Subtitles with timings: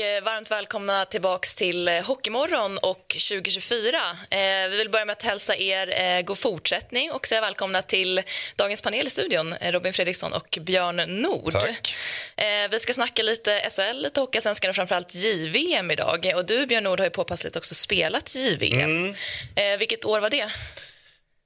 [0.00, 3.96] Varmt välkomna tillbaks till eh, Hockeymorgon och 2024.
[4.30, 4.38] Eh,
[4.70, 8.22] vi vill börja med att hälsa er eh, god fortsättning och säga välkomna till
[8.56, 11.52] dagens panel i studion, eh, Robin Fredriksson och Björn Nord.
[11.52, 11.94] Tack.
[12.36, 16.32] Eh, vi ska snacka lite SHL, lite Hockeyallsvenskan och framförallt JVM idag.
[16.36, 19.14] Och du, Björn Nord, har ju påpassligt också spelat JVM.
[19.54, 20.50] Eh, vilket år var det?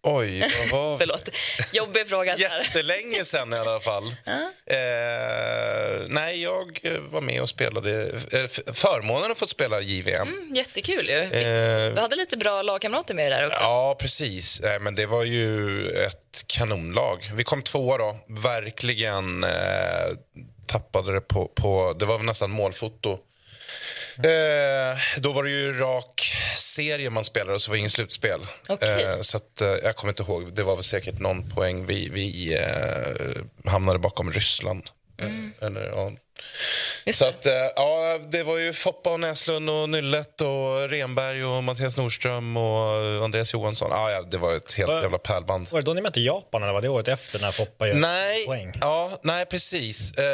[0.07, 0.99] Oj, vad.
[0.99, 1.29] Förlåt,
[1.73, 2.37] jobbig fråga.
[2.37, 4.07] Jättelänge sen i alla fall.
[4.67, 6.79] eh, nej, jag
[7.11, 8.03] var med och spelade.
[8.33, 10.29] Eh, förmånen att få spela JVM.
[10.29, 11.19] Mm, jättekul ju.
[11.19, 13.61] Eh, Du hade lite bra lagkamrater med dig där också.
[13.61, 14.61] Ja, precis.
[14.61, 17.31] Eh, men det var ju ett kanonlag.
[17.35, 18.17] Vi kom tvåa då.
[18.43, 19.51] Verkligen eh,
[20.67, 21.93] tappade det på, på...
[21.99, 23.19] Det var nästan målfoto.
[24.19, 28.41] Eh, då var det ju rak serie man spelade och så var det ingen slutspel.
[28.69, 29.05] Okej.
[29.05, 30.55] Eh, så att, eh, jag kommer inte ihåg.
[30.55, 31.87] Det var väl säkert någon poäng.
[31.87, 34.83] Vi, vi eh, hamnade bakom Ryssland.
[35.19, 36.13] Eh, Eller, ja.
[37.07, 41.45] Just Så att, eh, ja, det var ju Foppa och Näslund och Nyllet och Renberg
[41.45, 43.89] och Mattias Nordström och Andreas Johansson.
[43.91, 45.69] Ja, ja, det var ett helt Va- jävla pärlband.
[45.71, 48.47] Var det då ni mötte Japan eller var det året efter när Foppa gör Nej,
[48.47, 48.73] poäng?
[48.81, 50.13] ja, nej, precis.
[50.19, 50.25] Eh,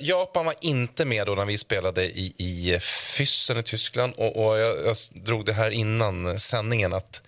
[0.00, 4.14] Japan var inte med då när vi spelade i, i Füssen i Tyskland.
[4.16, 7.22] Och, och jag, jag drog det här innan sändningen att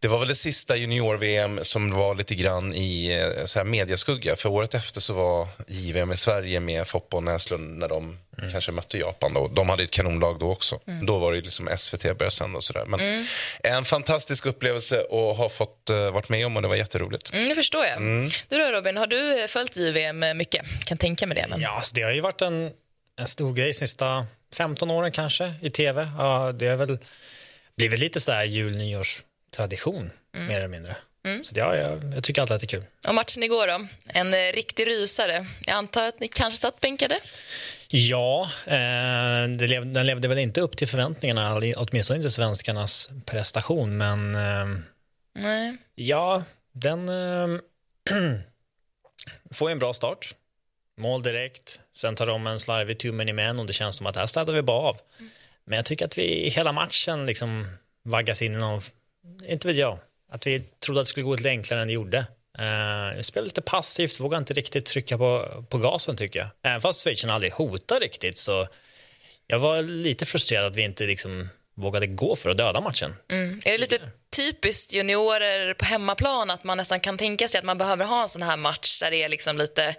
[0.00, 4.36] det var väl det sista junior-VM som var lite grann i eh, så här mediaskugga.
[4.36, 8.18] För året efter så var JVM i Sverige med Foppa och Näslund när de
[8.52, 9.34] kanske mötte Japan.
[9.34, 9.48] Då.
[9.48, 10.80] De hade ett kanonlag då också.
[11.06, 12.84] Då var det liksom SVT började sända och sådär.
[12.86, 13.26] Men
[13.62, 17.32] en fantastisk upplevelse att ha fått uh, varit med om och det var jätteroligt.
[17.32, 18.00] Mm, det förstår jag.
[18.48, 20.62] Du då Robin, har du följt JVM mycket?
[20.84, 21.46] Kan tänka mig det.
[21.48, 21.60] Men...
[21.60, 22.70] Ja, alltså det har ju varit en,
[23.20, 26.08] en stor grej de sista 15 åren kanske i tv.
[26.18, 26.98] Ja, det har väl
[27.76, 28.76] blivit lite så här jul
[29.58, 30.96] nyårstradition mer eller mindre.
[31.42, 32.84] Så det, ja, jag, jag tycker alltid att det är kul.
[33.08, 33.86] Och matchen igår då?
[34.06, 35.46] En eh, riktig rysare.
[35.66, 37.18] Jag antar att ni kanske satt bänkade?
[37.88, 43.96] Ja, eh, det lev, den levde väl inte upp till förväntningarna, åtminstone inte svenskarnas prestation,
[43.96, 44.78] men eh,
[45.34, 45.76] Nej.
[45.94, 46.42] Ja,
[46.72, 47.60] den eh,
[49.52, 50.34] får ju en bra start.
[50.96, 54.16] Mål direkt, sen tar de en slarvig two many men och det känns som att
[54.16, 54.96] här städar vi bara av.
[55.64, 57.66] Men jag tycker att vi hela matchen liksom
[58.02, 58.82] vaggas in i någon,
[59.48, 59.98] inte vet jag,
[60.32, 62.18] att vi trodde att det skulle gå lite enklare än det gjorde.
[62.58, 66.48] Uh, vi spelade lite passivt, vågade inte riktigt trycka på, på gasen tycker jag.
[66.62, 68.68] Även fast Schweizarna aldrig hotar riktigt så
[69.46, 73.14] jag var lite frustrerad att vi inte liksom vågade gå för att döda matchen.
[73.30, 73.60] Mm.
[73.64, 73.98] Är det lite
[74.36, 78.28] typiskt juniorer på hemmaplan att man nästan kan tänka sig att man behöver ha en
[78.28, 79.94] sån här match där det är liksom lite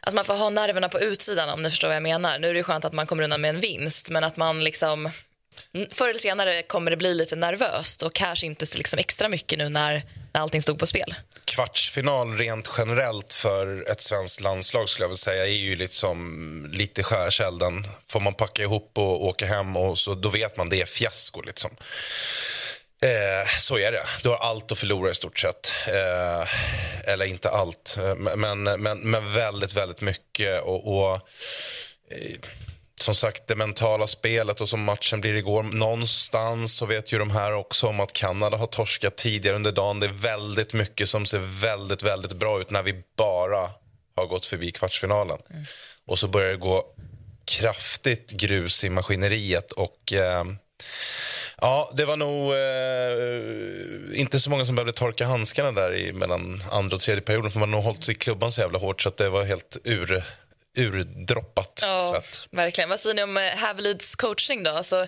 [0.00, 2.38] att man får ha nerverna på utsidan om ni förstår vad jag menar.
[2.38, 5.10] Nu är det skönt att man kommer undan med en vinst men att man liksom
[5.74, 5.88] Mm.
[5.92, 9.68] förr eller senare kommer det bli lite nervöst och kanske inte liksom extra mycket nu
[9.68, 10.02] när,
[10.32, 11.14] när allting stod på spel.
[11.44, 17.02] Kvartsfinal rent generellt för ett svenskt landslag skulle jag vilja säga är ju liksom lite
[17.02, 17.84] skärselden.
[18.08, 21.42] Får man packa ihop och åka hem och så då vet man det är fiasko
[21.42, 21.70] liksom.
[23.02, 24.06] Eh, så är det.
[24.22, 25.72] Du har allt att förlora i stort sett.
[25.86, 30.62] Eh, eller inte allt, eh, men, men, men väldigt, väldigt mycket.
[30.62, 31.14] Och, och
[32.10, 32.36] eh,
[33.02, 35.62] som sagt, det mentala spelet och som matchen blir igår.
[35.62, 40.00] Någonstans så vet ju de här också om att Kanada har torskat tidigare under dagen.
[40.00, 43.70] Det är väldigt mycket som ser väldigt, väldigt bra ut när vi bara
[44.16, 45.38] har gått förbi kvartsfinalen.
[46.06, 46.84] Och så börjar det gå
[47.44, 50.44] kraftigt grus i maskineriet och eh,
[51.60, 56.62] Ja, det var nog eh, inte så många som behövde torka handskarna där i, mellan
[56.70, 57.50] andra och tredje perioden.
[57.50, 59.76] För man har nog hållit i klubban så jävla hårt så att det var helt
[59.84, 60.24] ur,
[60.76, 61.78] urdroppat
[62.12, 62.48] svett.
[62.50, 62.90] verkligen.
[62.90, 64.70] Vad säger ni om eh, Havelids coaching då?
[64.70, 65.06] Alltså,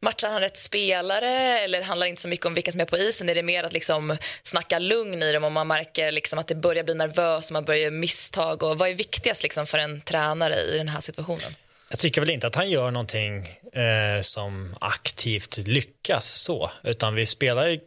[0.00, 2.98] matchar han rätt spelare eller handlar det inte så mycket om vilka som är på
[2.98, 3.28] isen?
[3.28, 6.54] Är det mer att liksom snacka lugn i dem om man märker liksom att det
[6.54, 8.62] börjar bli nervöst och man börjar göra misstag?
[8.62, 11.54] Och vad är viktigast liksom för en tränare i den här situationen?
[11.90, 17.26] Jag tycker väl inte att han gör någonting eh, som aktivt lyckas så, utan vi
[17.26, 17.80] spelar, ju-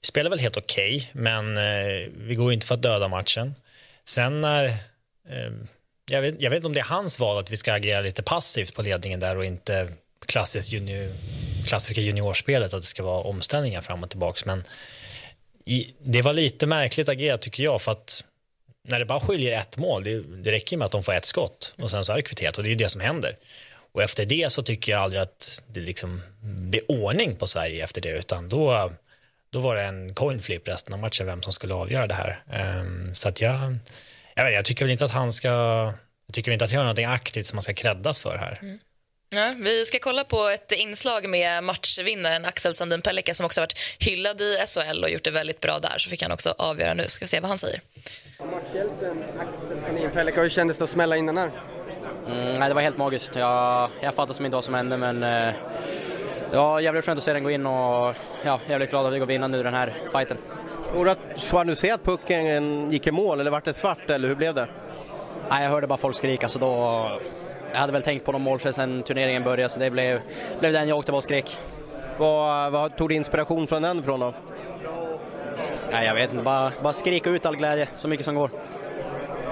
[0.00, 3.54] vi spelar väl helt okej, men eh, vi går inte för att döda matchen.
[4.04, 4.74] Sen när, eh,
[6.10, 8.22] jag, vet, jag vet inte om det är hans val att vi ska agera lite
[8.22, 9.88] passivt på ledningen där och inte
[10.26, 11.12] klassiskt junior,
[11.66, 14.64] klassiska juniorspelet, att det ska vara omställningar fram och tillbaks, men
[15.64, 18.24] i, det var lite märkligt agerat tycker jag, för att
[18.88, 21.74] när det bara skiljer ett mål, det, det räcker med att de får ett skott
[21.78, 23.36] och sen så är det kvitterat och det är ju det som händer.
[23.92, 28.00] Och efter det så tycker jag aldrig att det liksom blir ordning på Sverige efter
[28.00, 28.92] det, utan då,
[29.50, 32.42] då var det en coin flip resten av matchen vem som skulle avgöra det här.
[32.80, 33.78] Um, så att jag,
[34.40, 35.48] jag, vet, jag tycker väl inte att han ska,
[36.26, 38.58] jag tycker inte att jag gör någonting aktivt som man ska kreddas för här.
[38.62, 38.78] Mm.
[39.34, 43.78] Ja, vi ska kolla på ett inslag med matchvinnaren Axel Sandin Pellikka som också varit
[43.98, 45.98] hyllad i SHL och gjort det väldigt bra där.
[45.98, 47.04] Så fick han också avgöra nu.
[47.08, 47.80] Ska vi se vad han säger.
[48.38, 51.50] Matchhjälten Axel Sandin Pellikka, hur kändes det att smälla in den här?
[52.26, 53.36] Mm, nej, det var helt magiskt.
[53.36, 55.54] Jag, jag fattar som inte vad som hände men eh,
[56.50, 58.14] det var jävligt skönt att se den gå in och
[58.44, 60.38] ja, jävligt glad att vi går vinna nu den här fighten.
[60.92, 64.54] Tror du se att pucken gick i mål eller vart det svart eller hur blev
[64.54, 64.68] det?
[65.50, 67.08] Nej, jag hörde bara folk skrika så då
[67.72, 70.20] jag hade väl tänkt på någon målchans sen turneringen började så det blev,
[70.60, 71.58] blev den jag åkte bara och skrek.
[72.18, 74.34] Vad, vad tog du inspiration från den ifrån då?
[75.92, 78.50] Nej, jag vet inte, bara, bara skrika ut all glädje så mycket som går.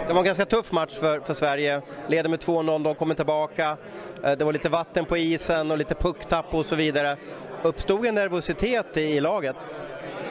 [0.06, 1.82] Det var en ganska tuff match för, för Sverige.
[2.06, 3.76] Leder med 2-0, de kommer tillbaka.
[4.24, 7.16] Eh, det var lite vatten på isen och lite pucktapp och så vidare.
[7.62, 9.68] Uppstod en nervositet i, i laget?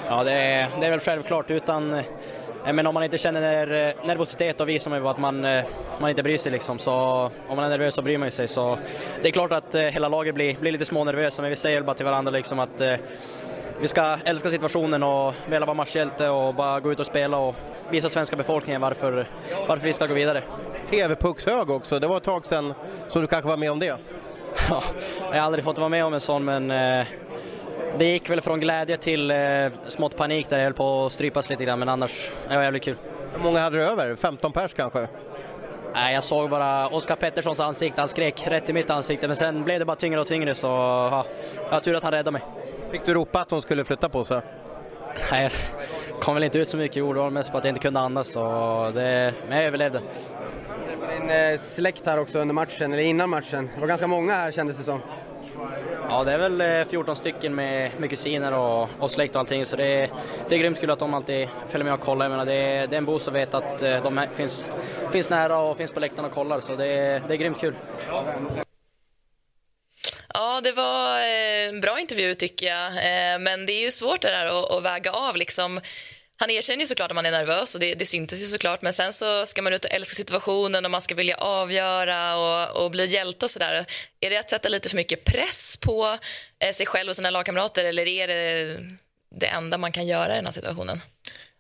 [0.10, 1.52] Ja, det är, det är väl självklart.
[1.52, 2.04] Utan
[2.68, 5.64] Eh, men om man inte känner eh, nervositet då visar man ju att man, eh,
[6.00, 6.80] man inte bryr sig liksom.
[6.80, 6.92] Så
[7.48, 8.48] om man är nervös så bryr man sig.
[8.48, 8.78] Så
[9.22, 12.06] det är klart att hela laget blir, blir lite smånervösa men vi säger bara till
[12.06, 12.82] varandra liksom att
[13.80, 17.56] vi ska älska situationen och vilja vara matchhjälte och bara gå ut och spela och
[17.90, 19.26] visa svenska befolkningen varför,
[19.68, 20.44] varför vi ska gå vidare.
[20.90, 22.74] TV-puckshög också, det var ett tag sedan
[23.10, 23.98] som du kanske var med om det?
[24.70, 24.84] Ja,
[25.32, 26.72] jag har aldrig fått vara med om en sån men
[27.98, 29.38] det gick väl från glädje till eh,
[29.88, 32.84] smått panik där jag höll på att strypas lite grann men annars, det var jävligt
[32.84, 32.96] kul.
[33.34, 34.16] Hur många hade du över?
[34.16, 35.08] 15 pers kanske?
[35.94, 39.64] Nej, jag såg bara Oskar Petterssons ansikte, han skrek rätt i mitt ansikte men sen
[39.64, 41.26] blev det bara tyngre och tyngre så ja,
[41.64, 42.42] jag har tur att han räddade mig.
[42.92, 44.42] Fick du ropa att de skulle flytta på sig?
[45.32, 45.50] Nej,
[46.10, 48.00] jag kom väl inte ut så mycket, det var mest på att jag inte kunde
[48.00, 48.42] andas så
[48.94, 50.00] det, men jag överlevde.
[50.00, 53.70] Du träffade din eh, släkt här också under matchen, eller innan matchen.
[53.76, 55.02] Det var ganska många här kändes det som.
[56.10, 59.66] Ja, det är väl eh, 14 stycken med, med kusiner och, och släkt och allting
[59.66, 60.10] så det är,
[60.50, 62.26] det är grymt kul att de alltid följer med och kollar.
[62.26, 64.70] Jag menar, det, är, det är en boost att veta att eh, de de finns,
[65.12, 67.76] finns nära och finns på läktaren och kollar så det, är, det är grymt kul.
[70.34, 72.92] Ja, det var eh, en bra intervju tycker jag.
[73.42, 75.80] Men det är ju svårt det där att, att väga av liksom
[76.40, 78.94] han erkänner ju såklart att man är nervös och det, det syntes ju såklart men
[78.94, 82.92] sen så ska man ut och älska situationen och man ska vilja avgöra och, och
[82.92, 83.86] bli hjälte och sådär.
[84.20, 86.18] Är det att sätta lite för mycket press på
[86.60, 88.80] eh, sig själv och sina lagkamrater eller är det
[89.36, 91.02] det enda man kan göra i den här situationen?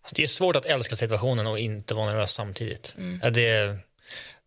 [0.01, 2.95] Alltså det är svårt att älska situationen och inte vara nervös samtidigt.
[2.97, 3.33] Mm.
[3.33, 3.77] Det,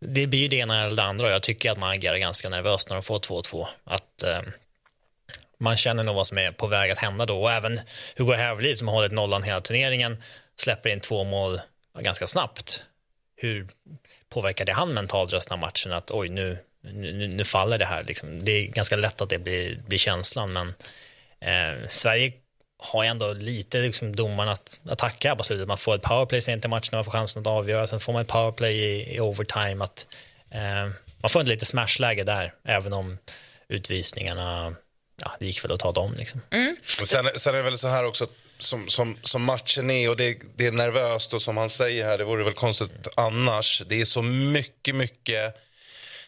[0.00, 2.96] det blir det ena eller det andra jag tycker att man agerar ganska nervöst när
[2.96, 3.66] de får 2-2.
[3.84, 4.40] Att eh,
[5.60, 7.42] man känner nog vad som är på väg att hända då.
[7.42, 7.80] Och även
[8.16, 10.22] Hugo Hävelid som har hållit nollan hela turneringen
[10.56, 11.60] släpper in två mål
[11.98, 12.84] ganska snabbt.
[13.36, 13.66] Hur
[14.28, 15.92] påverkar det han mentalt resten av matchen?
[15.92, 18.04] Att oj, nu, nu, nu faller det här.
[18.04, 18.44] Liksom.
[18.44, 20.74] Det är ganska lätt att det blir, blir känslan, men
[21.40, 22.32] eh, Sverige
[22.78, 25.68] har ändå lite liksom, domarna att, att tacka på slutet.
[25.68, 27.86] Man får ett powerplay sent i matchen när man får chansen att avgöra.
[27.86, 29.84] Sen får man ett powerplay i, i overtime.
[29.84, 30.06] Att,
[30.50, 30.90] eh,
[31.22, 33.18] man får ett lite smashläge där, även om
[33.68, 34.74] utvisningarna
[35.20, 36.14] ja, det gick väl att ta dem.
[36.14, 36.40] Liksom.
[36.50, 36.76] Mm.
[36.82, 38.26] Sen, sen är det väl så här också,
[38.58, 42.18] som, som, som matchen är och det, det är nervöst och som han säger här,
[42.18, 43.82] det vore väl konstigt annars.
[43.86, 45.54] Det är så mycket, mycket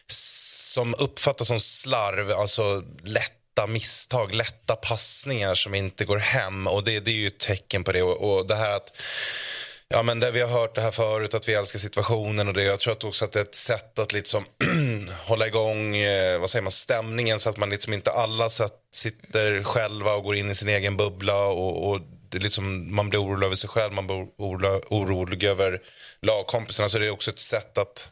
[0.07, 6.99] som uppfattas som slarv, alltså lätta misstag, lätta passningar som inte går hem och det,
[6.99, 8.03] det är ju ett tecken på det.
[8.03, 9.01] Och, och det här att
[9.87, 12.47] Ja, men det, vi har hört det här förut, att vi älskar situationen.
[12.47, 12.63] och det.
[12.63, 14.45] Jag tror att också att det är ett sätt att liksom
[15.25, 19.63] hålla igång eh, vad säger man, stämningen så att man liksom inte alla satt, sitter
[19.63, 21.45] själva och går in i sin egen bubbla.
[21.45, 24.27] och, och det liksom, man blir orolig över sig själv, man blir
[24.89, 25.81] orolig över
[26.21, 26.89] lagkompisarna.
[26.89, 28.11] Så det är också ett sätt att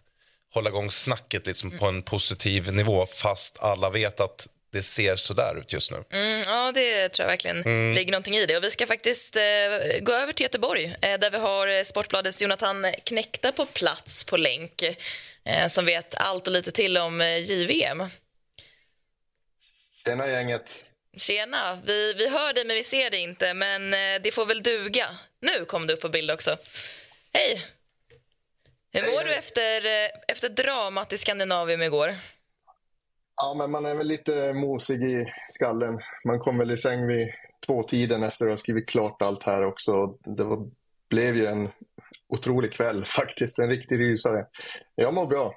[0.53, 5.33] hålla igång snacket liksom, på en positiv nivå fast alla vet att det ser så
[5.33, 6.03] där ut just nu.
[6.09, 7.93] Mm, ja, det tror jag verkligen mm.
[7.93, 8.57] ligger någonting i det.
[8.57, 9.41] Och vi ska faktiskt eh,
[10.01, 14.37] gå över till Göteborg eh, där vi har eh, Sportbladets Jonathan Knäckta på plats på
[14.37, 14.83] länk
[15.43, 18.03] eh, som vet allt och lite till om eh, JVM.
[20.05, 20.85] Tjena gänget.
[21.17, 21.79] Tjena.
[21.85, 25.17] Vi, vi hör dig men vi ser dig inte, men eh, det får väl duga.
[25.41, 26.57] Nu kom du upp på bild också.
[27.33, 27.65] Hej.
[28.93, 32.15] Hur mår hej, du efter, eh, efter dramat i Skandinavium igår?
[33.41, 35.99] Ja, men man är väl lite mosig i skallen.
[36.25, 37.27] Man kom väl i säng vid
[37.65, 40.07] tvåtiden efter att ha skrivit klart allt här också.
[40.07, 40.69] Det var,
[41.09, 41.69] blev ju en
[42.29, 44.45] otrolig kväll faktiskt, en riktig rysare.
[44.95, 45.55] Jag mår bra.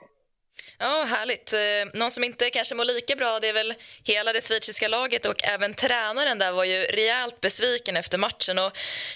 [0.78, 1.52] Ja, härligt.
[1.52, 3.74] Eh, någon som inte kanske mår lika bra det är väl
[4.04, 8.58] hela det schweiziska laget och även tränaren där var ju rejält besviken efter matchen.
[8.58, 8.72] Och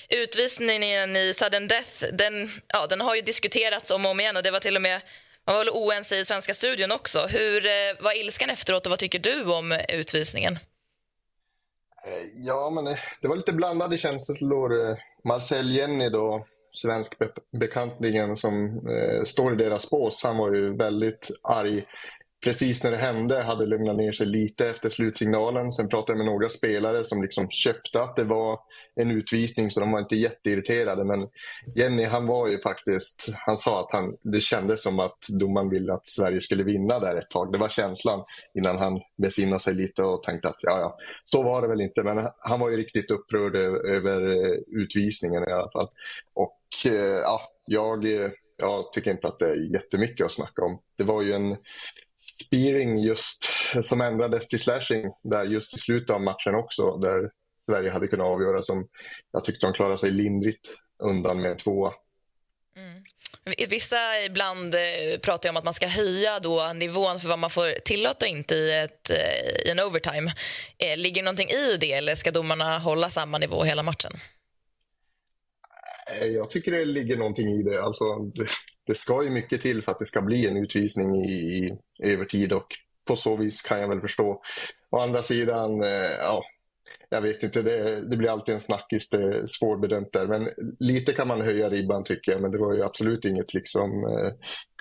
[0.09, 4.43] utvisningen i sudden death den, ja, den har ju diskuterats om och om igen och
[4.43, 5.01] det var till och med
[5.49, 7.19] man var väl oense i svenska studion också.
[7.19, 10.53] Hur eh, var ilskan efteråt och vad tycker du om eh, utvisningen?
[12.07, 12.85] Eh, ja, men
[13.23, 14.71] det var lite blandade känslor.
[15.25, 20.77] Marcel Jenny då, svensk be bekantningen som eh, står i deras bås, han var ju
[20.77, 21.85] väldigt arg
[22.45, 25.73] precis när det hände hade lugnat ner sig lite efter slutsignalen.
[25.73, 28.59] Sen pratade jag med några spelare som liksom köpte att det var
[28.95, 31.05] en utvisning så de var inte jätteirriterade.
[31.05, 31.29] Men
[31.77, 35.93] Jenny han var ju faktiskt, han sa att han, det kändes som att domaren ville
[35.93, 37.53] att Sverige skulle vinna där ett tag.
[37.53, 41.63] Det var känslan innan han besinnade sig lite och tänkte att ja, ja, så var
[41.63, 42.03] det väl inte.
[42.03, 45.89] Men han var ju riktigt upprörd över eh, utvisningen i alla fall.
[46.35, 50.79] Och eh, ja, jag, eh, jag tycker inte att det är jättemycket att snacka om.
[50.97, 51.57] Det var ju en
[52.45, 53.45] spearing just
[53.83, 57.31] som ändrades till slashing där just i slutet av matchen också där
[57.67, 58.89] Sverige hade kunnat avgöra som
[59.33, 60.69] jag tyckte de klarade sig lindrigt
[61.03, 61.93] undan med tvåa.
[62.77, 63.03] Mm.
[63.69, 67.81] Vissa ibland eh, pratar om att man ska höja då nivån för vad man får
[67.81, 70.33] tillåta inte i, ett, eh, i en overtime.
[70.79, 74.13] Eh, ligger någonting i det eller ska domarna hålla samma nivå hela matchen?
[76.23, 77.83] Jag tycker det ligger någonting i det.
[77.83, 78.05] Alltså,
[78.89, 82.53] det, ska ju mycket till för att det ska bli en utvisning i, i övertid
[82.53, 82.67] och
[83.07, 84.43] på så vis kan jag väl förstå.
[84.91, 86.43] Å andra sidan, eh, ja,
[87.09, 90.27] jag vet inte, det, det, blir alltid en snackis, det är svårbedömt där.
[90.27, 94.05] Men lite kan man höja ribban tycker jag, men det var ju absolut inget liksom,
[94.05, 94.33] eh,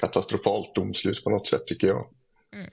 [0.01, 2.07] katastrofalt domslut på något sätt tycker jag.
[2.55, 2.69] Mm.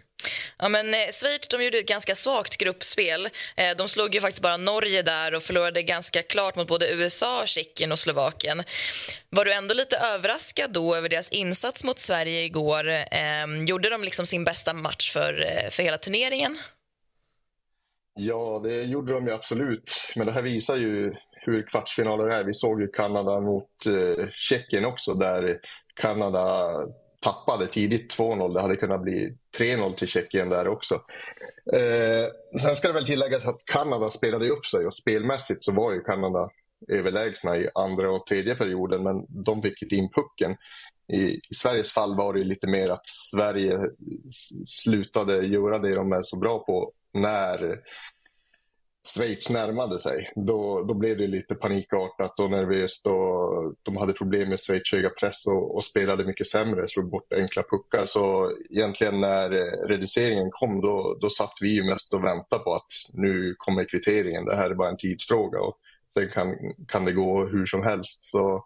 [0.58, 3.28] Ja, men eh, Schweiz de gjorde ett ganska svagt gruppspel.
[3.56, 7.42] Eh, de slog ju faktiskt bara Norge där och förlorade ganska klart mot både USA,
[7.46, 8.62] Tjeckien och Slovakien.
[9.30, 12.88] Var du ändå lite överraskad då över deras insats mot Sverige igår?
[12.88, 16.58] Eh, gjorde de liksom sin bästa match för, eh, för hela turneringen?
[18.14, 20.12] Ja, det gjorde de ju absolut.
[20.16, 22.44] Men det här visar ju hur kvartsfinaler är.
[22.44, 25.60] Vi såg ju Kanada mot eh, Tjeckien också där
[25.94, 26.70] Kanada
[27.24, 28.54] tappade tidigt 2-0.
[28.54, 30.94] Det hade kunnat bli 3-0 till Tjeckien där också.
[31.72, 35.92] Eh, sen ska det väl tilläggas att Kanada spelade upp sig och spelmässigt så var
[35.92, 36.50] ju Kanada
[36.88, 40.56] överlägsna i andra och tredje perioden men de fick inte in pucken.
[41.12, 41.16] I,
[41.50, 43.78] I, Sveriges fall var det lite mer att Sverige
[44.64, 47.78] slutade göra det de är så bra på när
[49.06, 53.06] Schweiz närmade sig, då, då blev det lite panikartat och nervöst.
[53.06, 57.32] Och de hade problem med Schweiz höga press och, och, spelade mycket sämre, slog bort
[57.32, 58.06] enkla puckar.
[58.06, 62.74] Så egentligen när eh, reduceringen kom då, då satt vi ju mest och väntade på
[62.74, 65.60] att nu kommer kvitteringen, det här är bara en tidsfråga.
[65.60, 65.78] Och
[66.14, 66.56] sen kan,
[66.88, 68.24] kan det gå hur som helst.
[68.24, 68.64] Så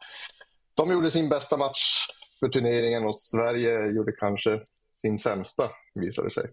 [0.75, 2.07] de gjorde sin bästa match
[2.41, 4.61] för turneringen och Sverige gjorde kanske
[5.01, 6.51] sin sämsta, visade det sig.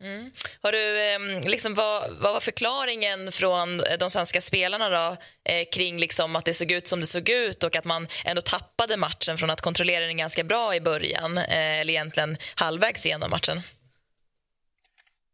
[0.00, 0.30] Mm.
[0.62, 5.64] Har du, ehm, liksom, vad, vad, var förklaringen från eh, de svenska spelarna då, eh,
[5.72, 8.96] kring liksom att det såg ut som det såg ut och att man ändå tappade
[8.96, 13.60] matchen från att kontrollera den ganska bra i början, eh, eller egentligen halvvägs igenom matchen?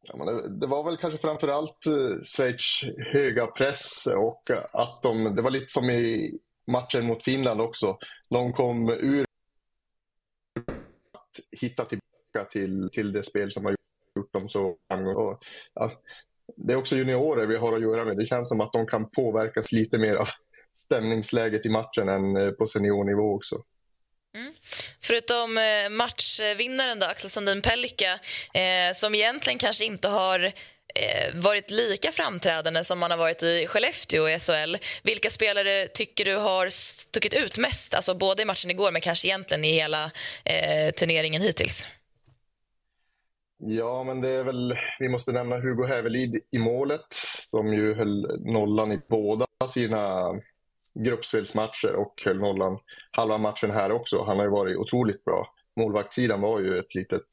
[0.02, 2.80] Ja, men det, det, var väl kanske framför allt eh, Schweiz
[3.12, 6.32] höga press och att de, det var lite som i
[6.66, 7.99] matchen mot Finland också.
[8.30, 9.25] De kom ur
[11.12, 13.80] att hitta tillbaka till, till det spel som har gjort
[14.32, 14.76] dem så
[15.16, 15.42] och,
[15.75, 15.92] ja,
[16.56, 18.16] Det är också juniorer vi har att göra med.
[18.16, 20.28] Det känns som att de kan påverkas lite mer av
[20.75, 23.62] stämningsläget i matchen än eh, på seniornivå också.
[24.37, 24.52] Mm.
[25.00, 28.18] Förutom eh, matchvinnaren då, Axel Sandin Pellikka
[28.54, 30.52] eh, som egentligen kanske inte har
[30.94, 34.76] eh, varit lika framträdande som man har varit i Skellefteå i SHL.
[35.02, 37.94] Vilka spelare tycker du har stuckit ut mest?
[37.94, 40.11] Alltså både i matchen igår men kanske egentligen i hela
[40.44, 41.87] eh, turneringen hittills?
[43.59, 47.07] Ja, men det är väl, vi måste nämna Hugo Hävelid i målet
[47.51, 50.35] som ju höll nollan i båda sina
[50.95, 52.79] gruppspelsmatcher och höll nollan
[53.11, 54.25] halva matchen här också.
[54.25, 55.55] Han har ju varit otroligt bra.
[55.77, 57.27] Målvaktssidan var ju ett litet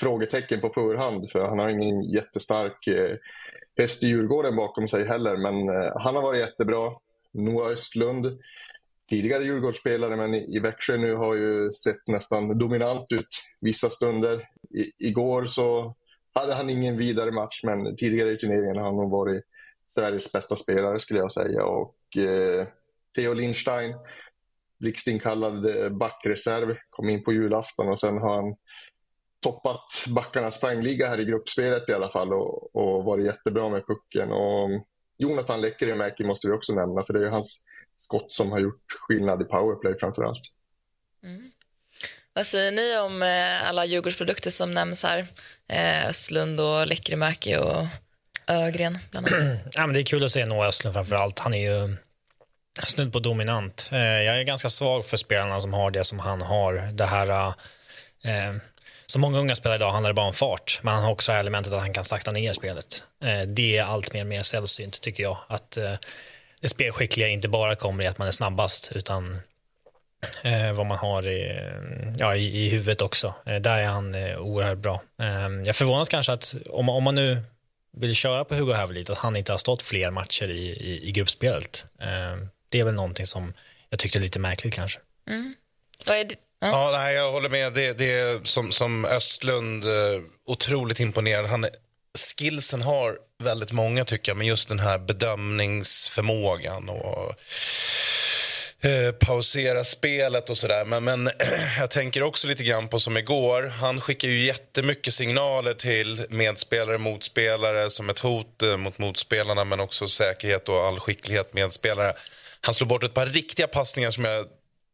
[0.00, 3.16] frågetecken på förhand för han har ingen jättestark eh,
[3.78, 6.92] häst i Djurgården bakom sig heller men eh, han har varit jättebra.
[7.32, 8.38] Noah Östlund
[9.10, 13.28] tidigare Djurgårdsspelare men i Växjö nu har ju sett nästan dominant ut
[13.60, 14.48] vissa stunder.
[14.74, 15.94] I, igår så
[16.34, 19.44] hade han ingen vidare match men tidigare i turneringen har han nog varit
[19.94, 21.64] Sveriges bästa spelare skulle jag säga.
[21.64, 22.66] Och eh,
[23.16, 23.94] Theo Lindstein,
[24.78, 28.54] blixtinkallad eh, backreserv, kom in på julafton och sen har han
[29.42, 34.32] toppat backarnas poängliga här i gruppspelet i alla fall och, och varit jättebra med pucken.
[34.32, 34.82] Och mm,
[35.18, 37.64] Jonathan Lekkerimäki måste vi också nämna för det är hans
[37.96, 40.42] skott som har gjort skillnad i powerplay framför allt.
[41.22, 41.50] Mm.
[42.34, 45.26] Vad säger ni om eh, alla Djurgårdsprodukter som nämns här?
[45.68, 47.86] Eh, Östlund och Lekkerimäki och
[48.46, 49.58] Ögren bland annat.
[49.72, 51.38] ja, men det är kul att se Noah Östlund framför allt.
[51.38, 51.96] Han är ju
[52.86, 53.88] snudd på dominant.
[53.92, 56.74] Eh, jag är ganska svag för spelarna som har det som han har.
[56.92, 57.54] Det här
[58.24, 58.54] eh,
[59.06, 61.72] som många unga spelare idag handlar det bara om fart, men han har också elementet
[61.72, 63.04] att han kan sakta ner spelet.
[63.22, 65.38] Eh, det är allt mer, mer sällsynt tycker jag.
[65.48, 65.94] Att eh,
[66.60, 69.40] det spelskickliga inte bara kommer i att man är snabbast, utan
[70.42, 71.60] eh, vad man har i,
[72.18, 73.34] ja, i, i huvudet också.
[73.46, 75.02] Eh, där är han eh, oerhört bra.
[75.20, 77.42] Eh, jag förvånas kanske att om, om man nu
[77.96, 81.12] vill köra på Hugo Hävelid, att han inte har stått fler matcher i, i, i
[81.12, 81.86] gruppspelet.
[82.00, 83.52] Eh, det är väl någonting som
[83.90, 85.00] jag tyckte är lite märkligt kanske.
[85.28, 85.54] Mm.
[86.06, 86.36] Det?
[86.60, 87.72] Ja, nej, jag håller med.
[87.72, 91.46] Det, det är som, som Östlund, eh, otroligt imponerad.
[91.46, 91.66] Han,
[92.18, 97.34] skillsen har väldigt många tycker jag, men just den här bedömningsförmågan och
[98.80, 100.84] eh, pausera spelet och sådär.
[100.84, 101.30] Men, men
[101.78, 103.62] jag tänker också lite grann på som igår.
[103.62, 109.80] Han skickar ju jättemycket signaler till medspelare, motspelare som ett hot eh, mot motspelarna men
[109.80, 112.14] också säkerhet och all skicklighet medspelare.
[112.60, 114.46] Han slår bort ett par riktiga passningar som jag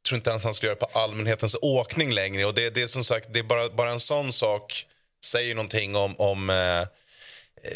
[0.08, 2.44] tror inte ens han skulle göra på allmänhetens åkning längre.
[2.44, 4.86] Och det, det är som sagt, det är bara, bara en sån sak
[5.24, 6.82] säger någonting om, om eh,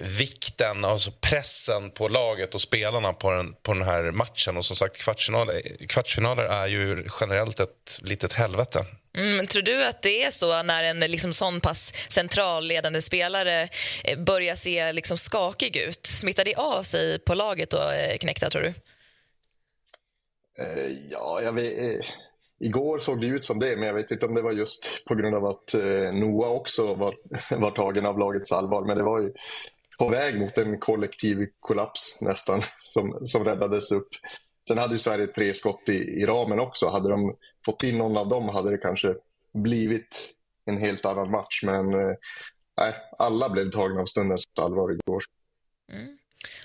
[0.03, 4.57] vikten, alltså pressen på laget och spelarna på den, på den här matchen.
[4.57, 8.87] Och som sagt, kvartsfinaler, kvartsfinaler är ju generellt ett litet helvete.
[9.17, 13.69] Mm, tror du att det är så när en liksom sån pass central ledande spelare
[14.05, 16.07] eh, börjar se liksom skakig ut?
[16.07, 18.75] Smittar det av sig på laget då, eh, Knäckta, tror du?
[20.59, 22.07] Eh, ja, jag vet, eh,
[22.61, 25.15] igår såg det ut som det, men jag vet inte om det var just på
[25.15, 27.15] grund av att eh, Noah också var,
[27.57, 28.85] var tagen av lagets allvar.
[28.85, 29.33] Men det var ju
[30.01, 34.09] på väg mot en kollektiv kollaps nästan som, som räddades upp.
[34.69, 36.87] Sen hade Sverige tre skott i, i ramen också.
[36.87, 39.15] Hade de fått in någon av dem hade det kanske
[39.55, 40.31] blivit
[40.65, 41.63] en helt annan match.
[41.63, 45.23] Men eh, alla blev tagna av stundens allvar igår.
[45.93, 46.19] Mm.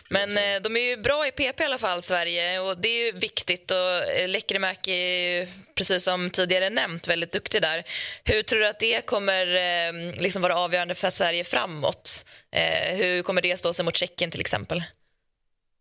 [0.09, 2.59] Men eh, de är ju bra i PP i alla fall, Sverige.
[2.59, 3.71] och Det är ju viktigt.
[3.71, 7.83] och eh, Lekkerimäki är ju, precis som tidigare nämnt, väldigt duktig där.
[8.23, 12.25] Hur tror du att det kommer eh, liksom vara avgörande för Sverige framåt?
[12.51, 14.83] Eh, hur kommer det stå sig mot Tjeckien till exempel?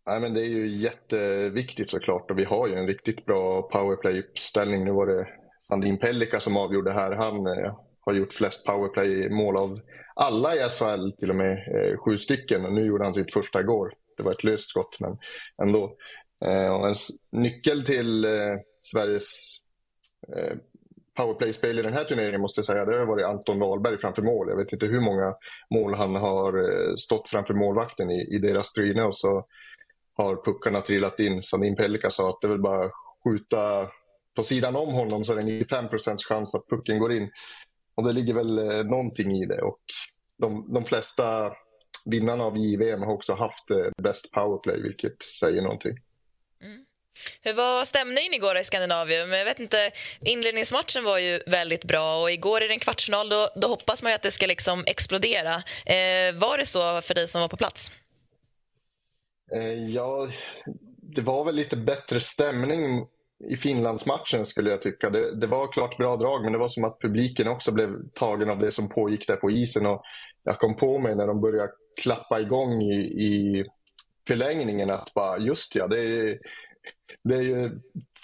[0.07, 4.85] Nej, men det är ju jätteviktigt såklart och vi har ju en riktigt bra powerplay-uppställning.
[4.85, 5.29] Nu var det
[5.69, 7.13] Sandin Pellika som avgjorde här.
[7.13, 9.81] Han eh, har gjort flest powerplay-mål av
[10.15, 12.67] alla i SHL, till och med eh, sju stycken.
[12.67, 13.93] Och nu gjorde han sitt första igår.
[14.17, 15.19] Det var ett löst skott, men
[15.63, 15.97] ändå.
[16.45, 16.95] Eh, och en
[17.33, 18.31] nyckel till eh,
[18.77, 19.57] Sveriges
[20.37, 20.57] eh,
[21.17, 24.49] powerplay-spel i den här turneringen måste jag säga, det har varit Anton Wahlberg framför mål.
[24.49, 25.35] Jag vet inte hur många
[25.75, 29.47] mål han har eh, stått framför målvakten i, i deras tryne och så
[30.17, 31.43] har puckarna trillat in.
[31.43, 32.91] Sandin Pellika sa att det är väl bara
[33.25, 33.89] skjuta
[34.37, 37.31] på sidan om honom så är det 95% chans att pucken går in.
[37.95, 39.63] Och det ligger väl eh, någonting i det.
[39.63, 39.81] Och
[40.39, 41.53] de, de flesta
[42.05, 45.99] vinnarna av JVM har också haft eh, bäst powerplay, vilket säger någonting.
[46.63, 46.85] Mm.
[47.43, 49.33] Hur var stämningen igår i Skandinavium?
[49.33, 53.69] Jag vet inte, inledningsmatchen var ju väldigt bra och igår i en kvartsfinal då, då
[53.69, 55.55] hoppas man att det ska liksom explodera.
[55.87, 57.91] Eh, var det så för dig som var på plats?
[59.53, 60.29] Eh, ja,
[61.03, 63.07] det var väl lite bättre stämning
[63.51, 65.11] i Finlandsmatchen skulle jag tycka.
[65.11, 68.51] Det, det, var klart bra drag men det var som att publiken också blev tagen
[68.51, 69.87] av det som pågick där på isen.
[69.87, 70.03] Och
[70.45, 73.65] jag kom på mig när de började klappa igång i, i
[74.27, 76.39] förlängningen att bara just ja, det är,
[77.25, 77.71] det är ju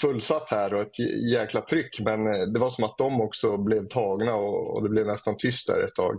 [0.01, 0.99] fullsatt här och ett
[1.33, 4.89] jäkla tryck men eh, det var som att de också blev tagna och, och det
[4.89, 6.17] blev nästan tyst där ett tag.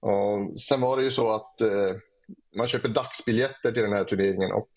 [0.00, 1.96] Och sen var det ju så att eh,
[2.56, 4.70] man köper dagsbiljetter till den här turneringen och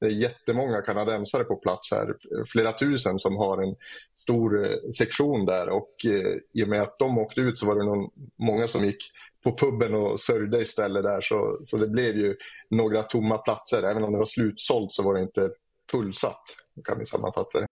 [0.00, 2.14] det är jättemånga kanadensare på plats här,
[2.52, 3.74] flera tusen som har en
[4.16, 7.76] stor eh, sektion där och eh, i och med att de åkte ut så var
[7.76, 9.02] det någon, många som gick
[9.44, 12.36] på puben och sörjde istället där så, så det blev ju
[12.70, 13.82] några tomma platser.
[13.82, 15.50] Även om det var slutsålt så var det inte
[15.90, 16.42] fullsatt
[16.84, 17.66] kan vi sammanfatta det.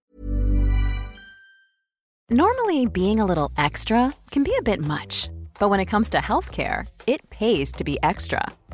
[2.30, 5.30] Normally being a little extra can be a bit much.
[5.58, 8.48] But when it comes to healthcare, it pays to be extra.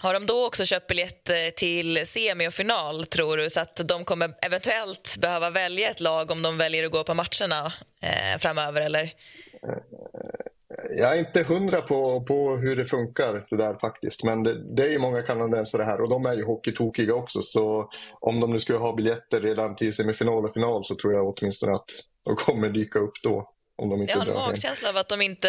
[0.00, 3.50] Har de då också köpt biljett eh, till semi och final, tror du?
[3.50, 7.14] Så att de kommer eventuellt behöva välja ett lag om de väljer att gå på
[7.14, 9.12] matcherna eh, framöver, eller?
[10.96, 14.24] Jag är inte hundra på, på hur det funkar det där faktiskt.
[14.24, 17.42] Men det, det är ju många kanadensare här och de är ju hockeytokiga också.
[17.42, 21.38] Så om de nu skulle ha biljetter redan till semifinal och final så tror jag
[21.38, 21.90] åtminstone att
[22.24, 23.52] de kommer dyka upp då.
[23.76, 25.48] Om de inte jag har en magkänsla av att de inte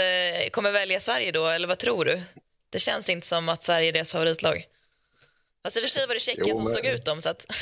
[0.52, 2.22] kommer välja Sverige då, eller vad tror du?
[2.69, 4.65] Det känns inte som att Sverige är deras favoritlag.
[5.63, 6.73] Fast i och för sig var det Tjeckien som men...
[6.73, 7.21] slog ut dem.
[7.21, 7.45] Så att...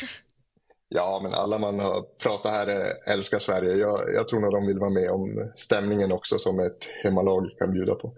[0.89, 3.73] Ja, men alla man har pratat här älskar Sverige.
[3.73, 7.71] Jag, jag tror nog de vill vara med om stämningen också som ett hemmalag kan
[7.71, 8.13] bjuda på.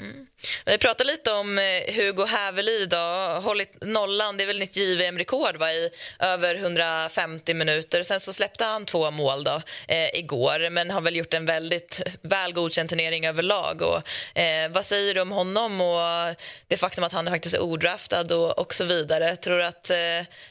[0.00, 0.26] Mm.
[0.66, 2.94] Vi pratade lite om eh, Hugo Hävelid.
[3.42, 8.02] Hållit nollan, det är väl nytt JVM-rekord i över 150 minuter.
[8.02, 12.02] Sen så släppte han två mål då, eh, igår men har väl gjort en väldigt
[12.22, 13.82] väl godkänd turnering överlag.
[13.82, 16.36] Och, eh, vad säger du om honom och
[16.66, 19.36] det faktum att han faktiskt är odraftad och, och så vidare?
[19.36, 19.96] Tror du att eh,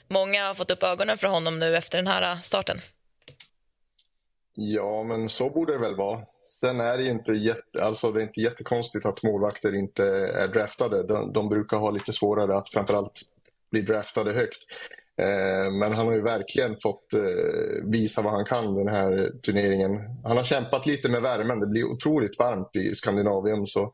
[0.07, 2.81] många har fått upp ögonen för honom nu efter den här starten?
[4.55, 6.21] Ja, men så borde det väl vara.
[6.49, 11.03] Sen är det inte, jätte, alltså det är inte jättekonstigt att målvakter inte är draftade.
[11.03, 13.21] De, de brukar ha lite svårare att framförallt
[13.71, 14.57] bli draftade högt.
[15.21, 19.91] Eh, men han har ju verkligen fått eh, visa vad han kan den här turneringen.
[20.23, 21.59] Han har kämpat lite med värmen.
[21.59, 23.67] Det blir otroligt varmt i Skandinavien.
[23.67, 23.93] Så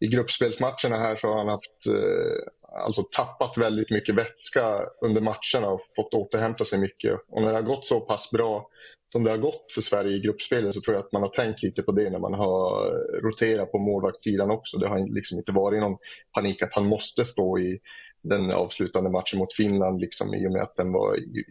[0.00, 5.72] I gruppspelsmatcherna här så har han haft, eh, alltså tappat väldigt mycket vätska under matcherna
[5.72, 7.12] och fått återhämta sig mycket.
[7.28, 8.68] Och när det har gått så pass bra
[9.12, 11.62] som det har gått för Sverige i gruppspelet så tror jag att man har tänkt
[11.62, 12.90] lite på det när man har
[13.20, 14.78] roterat på målvaktssidan också.
[14.78, 15.98] Det har liksom inte varit någon
[16.34, 17.78] panik att han måste stå i
[18.22, 21.44] den avslutande matchen mot Finland liksom, i och med att den var i,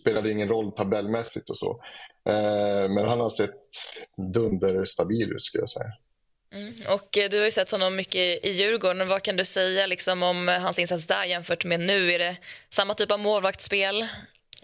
[0.00, 1.82] spelade ingen roll tabellmässigt och så.
[2.28, 3.52] Eh, men han har sett
[4.34, 5.92] dunderstabil ut skulle jag säga.
[6.52, 6.74] Mm.
[6.88, 9.08] Och eh, du har ju sett honom mycket i Djurgården.
[9.08, 12.12] Vad kan du säga liksom, om eh, hans insats där jämfört med nu?
[12.12, 12.36] Är det
[12.68, 14.06] samma typ av målvaktsspel?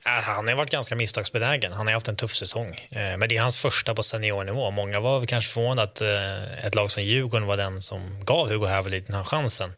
[0.04, 1.72] Han har varit ganska misstagsbenägen.
[1.72, 2.88] Han har haft en tuff säsong.
[2.90, 4.70] Eh, men det är hans första på seniornivå.
[4.70, 8.66] Många var kanske förvånade att eh, ett lag som Djurgården var den som gav Hugo
[8.66, 9.74] Hävelid den här chansen.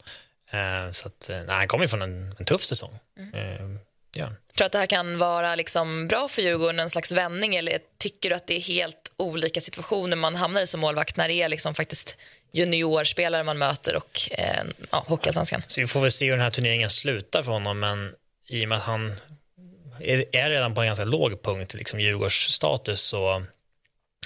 [0.51, 2.99] Eh, så att, nej, han kommer från en, en tuff säsong.
[3.19, 3.79] Mm.
[4.15, 4.27] Ja.
[4.27, 7.79] Tror du att det här kan vara liksom bra för Djurgården, en slags vändning eller
[7.99, 11.35] tycker du att det är helt olika situationer man hamnar i som målvakt när det
[11.35, 12.19] är liksom faktiskt
[12.53, 15.63] juniorspelare man möter och eh, ja, Hockeyallsvenskan?
[15.67, 18.13] Så vi får väl se hur den här turneringen slutar för honom men
[18.49, 19.13] i och med att han
[20.33, 23.43] är redan på en ganska låg punkt, liksom Djurgårds status, så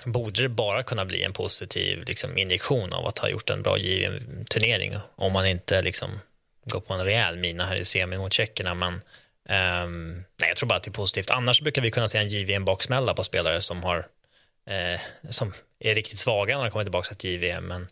[0.05, 3.79] borde det bara kunna bli en positiv liksom, injektion av att ha gjort en bra
[3.79, 6.21] JVM-turnering om man inte liksom,
[6.65, 8.75] går på en rejäl mina här i semin mot tjeckerna.
[8.75, 8.95] Men
[9.85, 11.31] um, nej, jag tror bara att det är positivt.
[11.31, 14.07] Annars brukar vi kunna se en JVM-baksmälla på spelare som, har,
[14.67, 15.01] eh,
[15.31, 17.65] som är riktigt svaga när de kommer tillbaka till JVM.
[17.65, 17.83] Men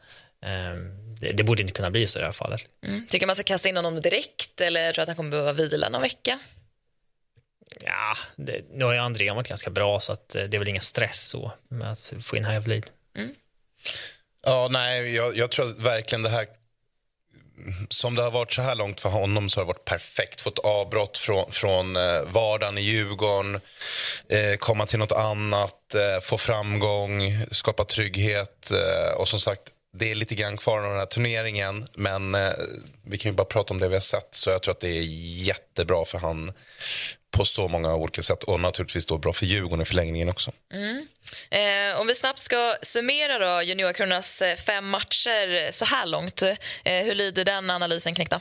[0.73, 2.61] um, det, det, borde inte kunna bli så i det här fallet.
[2.87, 3.07] Mm.
[3.07, 6.03] Tycker man ska kasta in honom direkt eller tror att han kommer behöva vila någon
[6.03, 6.39] vecka?
[7.81, 10.69] Ja, det, nu har ju André varit ganska bra så att eh, det är väl
[10.69, 12.87] ingen stress så med att få in Hävelid.
[13.17, 13.35] Mm.
[14.43, 16.47] Ja, nej, jag, jag tror verkligen det här
[17.89, 20.41] som det har varit så här långt för honom så har det varit perfekt.
[20.41, 23.61] Fått avbrott från, från eh, vardagen i Djurgården,
[24.29, 28.71] eh, komma till något annat, eh, få framgång, skapa trygghet.
[28.71, 29.63] Eh, och som sagt,
[29.99, 32.53] det är lite grann kvar av den här turneringen men eh,
[33.05, 34.89] vi kan ju bara prata om det vi har sett så jag tror att det
[34.89, 35.03] är
[35.47, 36.53] jättebra för han
[37.31, 40.53] på så många olika sätt och naturligtvis då bra för Djurgården i förlängningen också.
[40.73, 41.07] Mm.
[41.51, 46.43] Eh, om vi snabbt ska summera då Juniorkronornas eh, fem matcher så här långt.
[46.43, 48.41] Eh, hur lyder den analysen knäckta?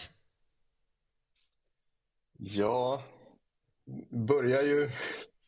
[2.38, 3.04] Ja,
[4.28, 4.92] börjar ju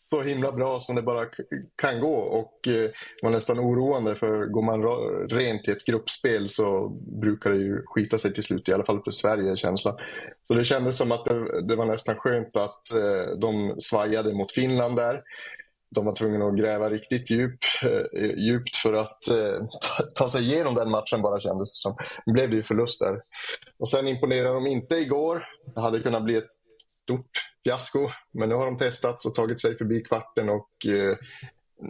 [0.10, 1.26] så himla bra som det bara
[1.82, 2.90] kan gå och eh,
[3.22, 4.84] var nästan oroande för går man
[5.30, 6.90] rent i ett gruppspel så
[7.22, 9.98] brukar det ju skita sig till slut, i alla fall för Sverige känslan.
[10.48, 14.52] Så det kändes som att det, det var nästan skönt att eh, de svajade mot
[14.52, 15.22] Finland där.
[15.96, 19.66] De var tvungna att gräva riktigt djup, eh, djupt för att eh,
[20.16, 21.96] ta sig igenom den matchen bara kändes det som.
[22.26, 23.22] Nu blev det ju förlust där.
[23.80, 25.46] Och sen imponerade de inte igår.
[25.76, 26.50] Det hade kunnat bli ett
[26.92, 27.32] stort
[27.68, 28.10] fiasko.
[28.34, 31.18] Men nu har de testats och tagit sig förbi kvarten och eh,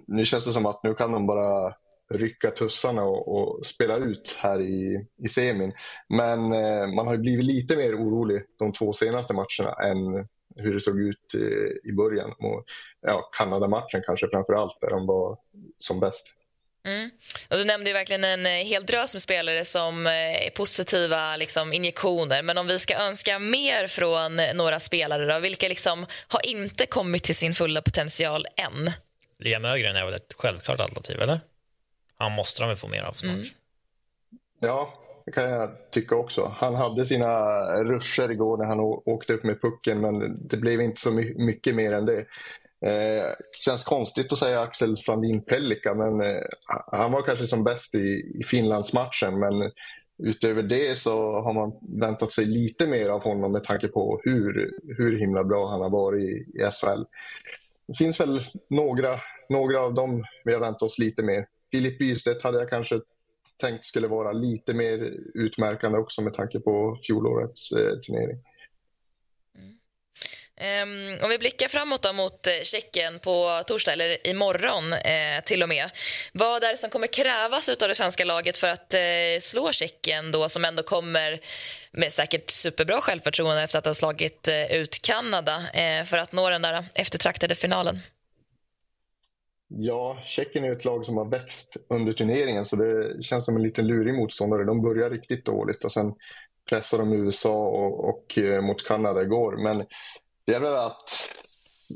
[0.07, 1.73] nu känns det som att nu kan de bara
[2.13, 5.73] rycka tussarna och, och spela ut här i, i semin.
[6.09, 10.81] Men eh, man har blivit lite mer orolig de två senaste matcherna än hur det
[10.81, 12.29] såg ut eh, i början.
[12.29, 12.63] Och,
[13.01, 15.37] ja, Kanada-matchen kanske framför allt, där de var
[15.77, 16.33] som bäst.
[16.87, 17.09] Mm.
[17.49, 20.13] Och du nämnde ju verkligen en eh, hel drös med spelare som eh,
[20.47, 22.41] är positiva liksom, injektioner.
[22.41, 26.85] Men om vi ska önska mer från eh, några spelare, då, vilka liksom har inte
[26.85, 28.91] kommit till sin fulla potential än?
[29.39, 31.39] Liam Ögren är väl ett självklart alternativ, eller?
[32.17, 33.33] Han måste de väl få mer av snart.
[33.33, 33.47] Mm.
[34.59, 34.93] Ja,
[35.25, 36.55] det kan jag tycka också.
[36.57, 37.45] Han hade sina
[37.83, 41.93] ruscher igår när han åkte upp med pucken men det blev inte så mycket mer
[41.93, 42.25] än det.
[42.85, 46.43] Eh, känns konstigt att säga Axel Sandin Pellika, men eh,
[46.91, 49.39] han var kanske som bäst i, i Finlandsmatchen.
[49.39, 49.71] Men
[50.23, 54.73] utöver det så har man väntat sig lite mer av honom med tanke på hur,
[54.97, 57.03] hur himla bra han har varit i, i SHL.
[57.87, 61.47] Det finns väl några, några av dem vi har väntat oss lite mer.
[61.71, 62.99] Filip Bystedt hade jag kanske
[63.61, 68.37] tänkt skulle vara lite mer utmärkande också med tanke på fjolårets eh, turnering.
[70.61, 75.63] Um, om vi blickar framåt då mot eh, Tjeckien på torsdag, eller imorgon eh, till
[75.63, 75.89] och med.
[76.33, 78.99] Vad är det som kommer krävas av det svenska laget för att eh,
[79.41, 81.39] slå Tjeckien då som ändå kommer
[81.91, 86.49] med säkert superbra självförtroende efter att ha slagit eh, ut Kanada eh, för att nå
[86.49, 87.99] den där eftertraktade finalen?
[89.67, 93.63] Ja, Tjeckien är ett lag som har växt under turneringen så det känns som en
[93.63, 94.63] liten lurig motståndare.
[94.63, 96.13] De börjar riktigt dåligt och sen
[96.69, 99.57] pressar de USA och, och eh, mot Kanada igår.
[99.57, 99.85] Men
[100.47, 101.09] det är väl att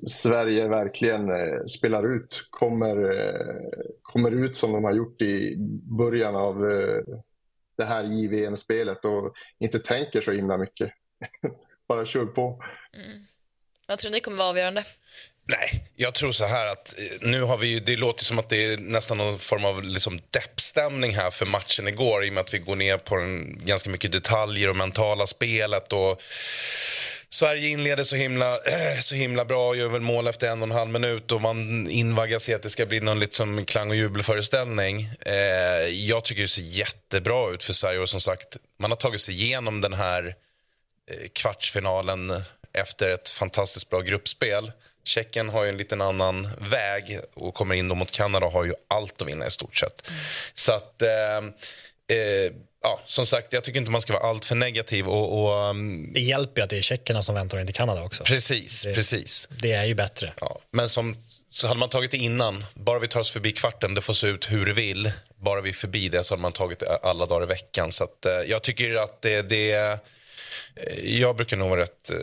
[0.09, 3.69] Sverige verkligen eh, spelar ut, kommer, eh,
[4.01, 5.55] kommer ut som de har gjort i
[5.97, 7.03] början av eh,
[7.77, 10.93] det här JVM-spelet och inte tänker så himla mycket.
[11.87, 12.61] Bara kör på.
[12.93, 13.25] Mm.
[13.87, 14.85] Vad tror ni kommer vara avgörande?
[15.51, 18.65] Nej, jag tror så här att eh, nu har vi det låter som att det
[18.65, 22.53] är nästan någon form av liksom deppstämning här för matchen igår i och med att
[22.53, 26.21] vi går ner på en, ganska mycket detaljer och mentala spelet och
[27.29, 30.75] Sverige inleder så himla, äh, så himla bra, gör väl mål efter en och en
[30.75, 35.09] halv minut och man invaggas i att det ska bli någon liksom klang och jubelföreställning.
[35.19, 39.21] Eh, jag tycker det ser jättebra ut för Sverige och som sagt, man har tagit
[39.21, 40.35] sig igenom den här
[41.11, 44.71] eh, kvartsfinalen efter ett fantastiskt bra gruppspel.
[45.03, 48.73] Tjeckien har ju en liten annan väg och kommer in mot Kanada och har ju
[48.87, 50.07] allt att vinna i stort sett.
[50.07, 50.19] Mm.
[50.53, 51.01] Så att...
[51.01, 51.37] Eh,
[52.17, 55.07] eh, ja, som sagt, jag tycker inte man ska vara alltför negativ.
[55.07, 56.13] Och, och um...
[56.13, 58.23] Det hjälper ju att det är tjeckerna som väntar in till Kanada också.
[58.23, 59.47] Precis, det, precis.
[59.61, 60.33] Det är ju bättre.
[60.41, 61.17] Ja, men som,
[61.49, 64.27] så hade man tagit det innan, bara vi tar oss förbi kvarten, det får se
[64.27, 65.11] ut hur det vill.
[65.35, 67.91] Bara vi är förbi det så hade man tagit alla dagar i veckan.
[67.91, 69.99] Så att, eh, jag tycker att det, det
[71.03, 72.17] jag brukar nog vara rätt eh,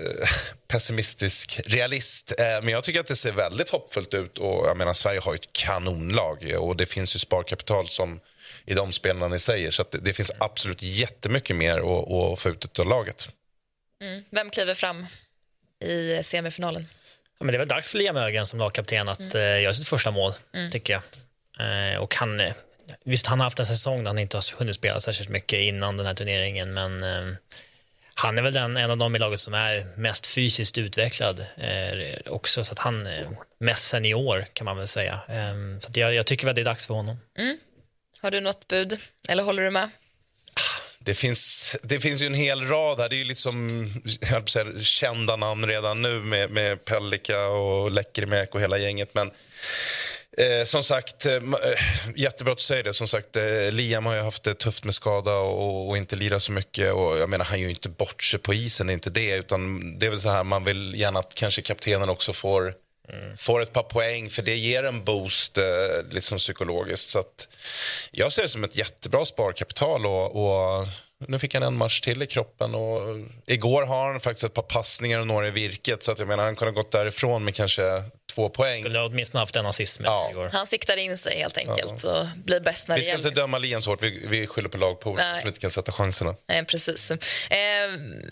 [0.69, 2.33] pessimistisk realist.
[2.39, 4.39] Men jag tycker att det ser väldigt hoppfullt ut.
[4.39, 8.21] Och jag menar, Sverige har ett kanonlag och det finns ju sparkapital som
[8.67, 9.71] i de spelarna ni säger.
[9.71, 13.29] Så det, det, finns absolut jättemycket mer att, att få ut av laget.
[14.03, 14.25] Mm.
[14.31, 15.07] Vem kliver fram
[15.85, 16.87] i semifinalen?
[17.39, 19.37] Ja, men det är väl dags för Liam Ögen som lagkapten att mm.
[19.37, 20.71] uh, göra sitt första mål, mm.
[20.71, 21.03] tycker jag.
[22.03, 22.43] Och han,
[23.05, 25.97] visst, han har haft en säsong där han inte har hunnit spela särskilt mycket innan
[25.97, 27.03] den här turneringen, men
[28.21, 32.33] han är väl den, en av de i laget som är mest fysiskt utvecklad eh,
[32.33, 33.29] också, så att han är
[33.61, 35.21] mest senior kan man väl säga.
[35.29, 37.17] Eh, så jag, jag, tycker väl det är dags för honom.
[37.39, 37.59] Mm.
[38.21, 39.91] Har du något bud, eller håller du med?
[40.99, 43.09] Det finns, det finns ju en hel rad här.
[43.09, 48.55] Det är ju liksom jag säga, kända namn redan nu med, med Pellika och Läckermäk
[48.55, 49.15] och hela gänget.
[49.15, 49.31] Men
[50.39, 51.41] eh, som sagt, eh, eh,
[52.17, 52.95] jättebra att du säger det.
[52.95, 56.43] Som sagt, eh, Liam har ju haft det tufft med skada och, och inte lirat
[56.43, 56.93] så mycket.
[56.93, 59.37] Och jag menar, han gör ju inte bort sig på isen, det är inte det.
[59.37, 62.75] Utan det är väl så här, man vill gärna att kanske kaptenen också får
[63.13, 63.37] Mm.
[63.37, 65.65] Får ett par poäng, för det ger en boost eh,
[66.11, 67.11] liksom psykologiskt.
[67.11, 67.25] Så
[68.11, 70.07] jag ser det som ett jättebra sparkapital.
[70.07, 70.89] Och, och,
[71.27, 72.75] nu fick han en match till i kroppen.
[72.75, 73.01] Och
[73.47, 76.03] igår har han faktiskt ett par passningar och några i virket.
[76.03, 78.03] Så att jag menar, han kunde ha gått därifrån med kanske
[78.39, 78.83] två poäng.
[78.83, 80.31] Skulle åtminstone haft en assist med ja.
[80.31, 80.51] igår.
[80.53, 82.11] Han siktar in sig helt enkelt ja.
[82.11, 84.79] och blir bäst när Vi ska inte döma Liam så hårt, vi, vi skyller på
[84.79, 86.35] lagpoolen som inte kan sätta chanserna.
[86.49, 87.11] Nej, precis.
[87.11, 87.19] Eh,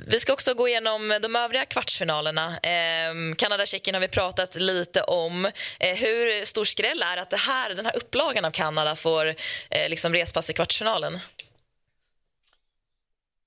[0.06, 2.46] vi ska också gå igenom de övriga kvartsfinalerna.
[2.62, 5.44] Eh, Kanada-Tjeckien har vi pratat lite om.
[5.44, 9.26] Eh, hur stor skräll är att det här, den här upplagan av Kanada får
[9.70, 11.18] eh, liksom respass i kvartsfinalen?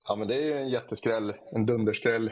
[0.09, 2.31] Ja, men det är ju en jätteskräll, en dunderskräll.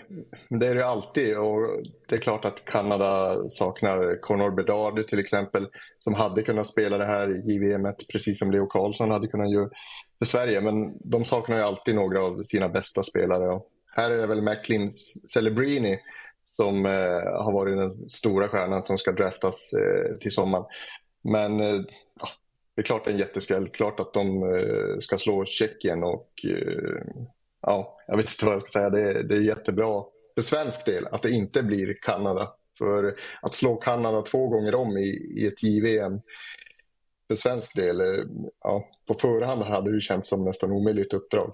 [0.49, 1.69] Det är det alltid och
[2.09, 5.67] det är klart att Kanada saknar Conor Bedard till exempel
[6.03, 9.69] som hade kunnat spela det här i JVM precis som Leo Karlsson hade kunnat göra
[10.19, 10.61] för Sverige.
[10.61, 13.49] Men de saknar ju alltid några av sina bästa spelare.
[13.49, 14.93] Och här är det väl Macklin
[15.33, 15.99] Celebrini
[16.47, 20.65] som eh, har varit den stora stjärnan som ska draftas eh, till sommaren.
[21.23, 21.79] Men eh,
[22.75, 23.69] det är klart en jätteskräll.
[23.69, 27.01] Klart att de eh, ska slå Tjeckien och eh,
[27.61, 28.89] ja, jag vet inte vad jag ska säga.
[28.89, 30.03] Det är, det är jättebra
[30.35, 32.51] för svensk del att det inte blir Kanada.
[32.77, 36.21] För att slå Kanada två gånger om i, i ett JVM
[37.27, 38.25] för svensk del, eh,
[38.63, 41.51] ja, på förhand hade det känts som nästan omöjligt uppdrag.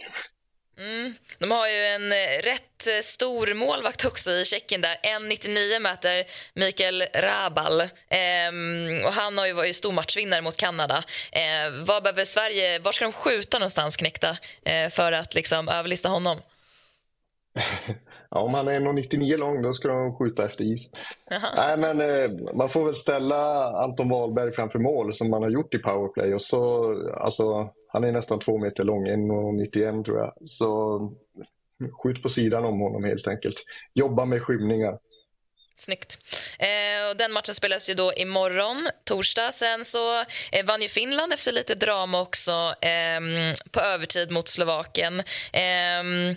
[0.77, 1.13] Mm.
[1.39, 4.99] De har ju en eh, rätt eh, stor målvakt också i Tjeckien där.
[5.03, 7.81] 1,99 meter, Mikael Rabal.
[8.09, 11.03] Ehm, och han har ju varit stor matchvinnare mot Kanada.
[11.31, 16.09] Ehm, vad behöver Sverige, var ska de skjuta någonstans knäckta eh, för att liksom överlista
[16.09, 16.41] honom?
[18.35, 20.89] Ja, om han är 1,99 lång då ska de skjuta efter is.
[21.55, 25.73] Nej, men, eh, man får väl ställa Anton Wahlberg framför mål som man har gjort
[25.73, 26.33] i powerplay.
[26.33, 30.33] Och så, alltså, han är nästan två meter lång, 1,91 tror jag.
[30.47, 30.99] Så
[32.03, 33.63] skjut på sidan om honom helt enkelt.
[33.93, 34.99] Jobba med skymningar.
[35.77, 36.17] Snyggt.
[36.59, 39.51] Eh, och den matchen spelas ju då imorgon, torsdag.
[39.51, 40.19] Sen så
[40.51, 42.51] eh, vann ju Finland efter lite drama också
[42.81, 45.23] eh, på övertid mot Slovakien.
[45.53, 46.29] Ehm,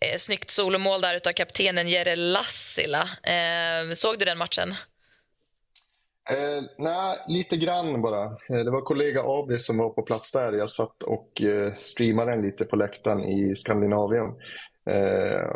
[0.00, 3.08] eh, snyggt solomål där av kaptenen Jere Lassila.
[3.22, 4.74] Eh, såg du den matchen?
[6.30, 8.24] Eh, nej, lite grann bara.
[8.24, 10.52] Eh, det var kollega Abris som var på plats där.
[10.52, 14.28] Jag satt och eh, streamade den lite på läktaren i Skandinavien.
[14.90, 15.50] Eh,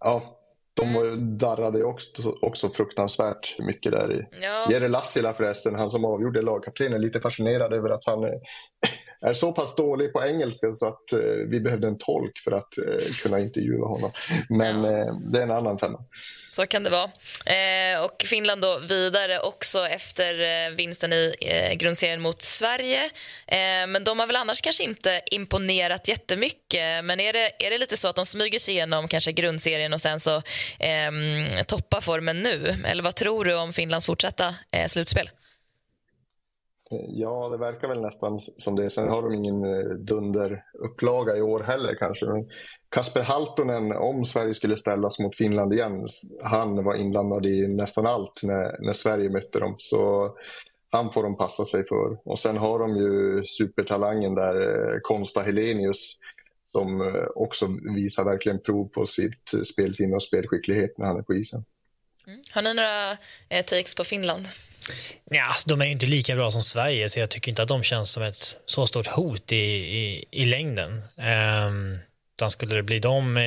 [0.00, 0.38] ja,
[0.74, 1.38] de mm.
[1.38, 4.26] darrade också, också fruktansvärt mycket där i.
[4.42, 4.66] Ja.
[4.70, 8.24] Jere Lassila förresten, han som avgjorde lagkaptenen, lite fascinerad över att han
[9.22, 12.78] är så pass dålig på engelska så att eh, vi behövde en tolk för att
[12.78, 14.12] eh, kunna intervjua honom.
[14.48, 14.90] Men ja.
[14.90, 15.98] eh, det är en annan femma.
[16.52, 17.10] Så kan det vara.
[17.46, 23.10] Eh, och Finland då vidare också efter eh, vinsten i eh, grundserien mot Sverige.
[23.88, 27.04] men de har väl annars kanske inte imponerat jättemycket.
[27.04, 30.00] Men är det, är det lite så att de smyger sig igenom kanske grundserien och
[30.00, 30.42] sen så
[30.78, 32.76] ehm, toppar formen nu?
[32.86, 34.54] Eller vad tror du om Finlands fortsatta
[34.86, 35.30] slutspel?
[37.08, 38.90] Ja, det verkar väl nästan som det.
[38.90, 42.26] Sen har de ingen eh, dunderupplaga i år heller kanske.
[42.26, 42.48] Men
[42.88, 46.08] Kasper Haltonen, om Sverige skulle ställas mot Finland igen,
[46.42, 49.74] han var inblandad i nästan allt när, när Sverige mötte dem.
[49.78, 50.30] Så
[50.90, 52.18] han får de passa sig för.
[52.24, 56.16] Och sen har de ju supertalangen där, eh, Konsta Helenius,
[56.64, 61.34] som eh, också visar verkligen prov på sitt spelsinne och spelskicklighet när han är på
[61.34, 61.64] isen.
[62.26, 62.40] Mm.
[62.54, 63.10] Har ni några
[63.48, 64.46] eh, takes på Finland?
[65.30, 67.68] Ja, alltså, de är ju inte lika bra som Sverige så jag tycker inte att
[67.68, 71.02] de känns som ett så stort hot i, i, i längden.
[71.68, 71.98] Um,
[72.36, 73.38] utan skulle det bli dem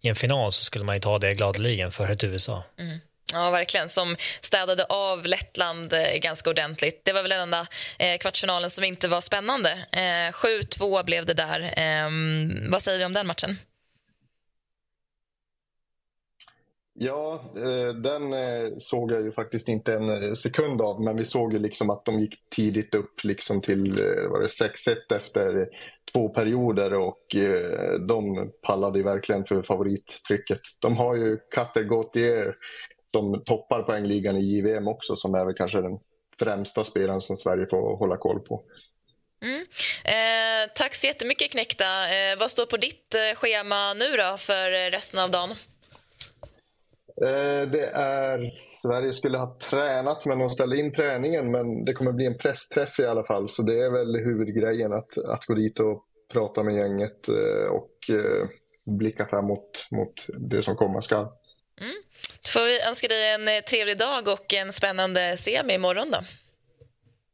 [0.00, 2.64] i en final så skulle man ju ta det gladeligen för ett USA.
[2.78, 2.98] Mm.
[3.32, 3.88] Ja, verkligen.
[3.88, 7.04] Som städade av Lettland eh, ganska ordentligt.
[7.04, 7.66] Det var väl den enda
[7.98, 9.70] eh, kvartsfinalen som inte var spännande.
[9.92, 11.60] Eh, 7-2 blev det där.
[11.60, 12.10] Eh,
[12.70, 13.58] vad säger vi om den matchen?
[16.96, 21.24] Ja, eh, den eh, såg jag ju faktiskt inte en eh, sekund av, men vi
[21.24, 25.68] såg ju liksom att de gick tidigt upp liksom till 6-1 efter
[26.12, 27.20] två perioder och
[28.08, 30.60] de pallade ju verkligen för favorittrycket.
[30.80, 32.54] De har ju Katter Gauthier
[33.10, 35.98] som toppar poängligan i JVM också, som är väl kanske den
[36.38, 38.62] främsta spelaren som Sverige får hålla koll på.
[39.42, 39.60] Mm.
[40.04, 41.84] Eh, tack så jättemycket Knekta.
[41.84, 45.54] Eh, vad står på ditt schema nu då för resten av dagen?
[47.22, 48.46] Eh, det är,
[48.82, 53.00] Sverige skulle ha tränat men de ställde in träningen men det kommer bli en pressträff
[53.00, 56.74] i alla fall så det är väl huvudgrejen att, att gå dit och prata med
[56.74, 58.48] gänget eh, och eh,
[58.98, 61.26] blicka framåt mot det som komma skall.
[61.80, 61.94] Mm.
[62.42, 66.18] Då får vi önska dig en trevlig dag och en spännande semi imorgon då.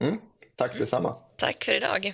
[0.07, 0.21] Mm.
[0.57, 1.17] Tack detsamma.
[1.37, 2.13] Tack för idag.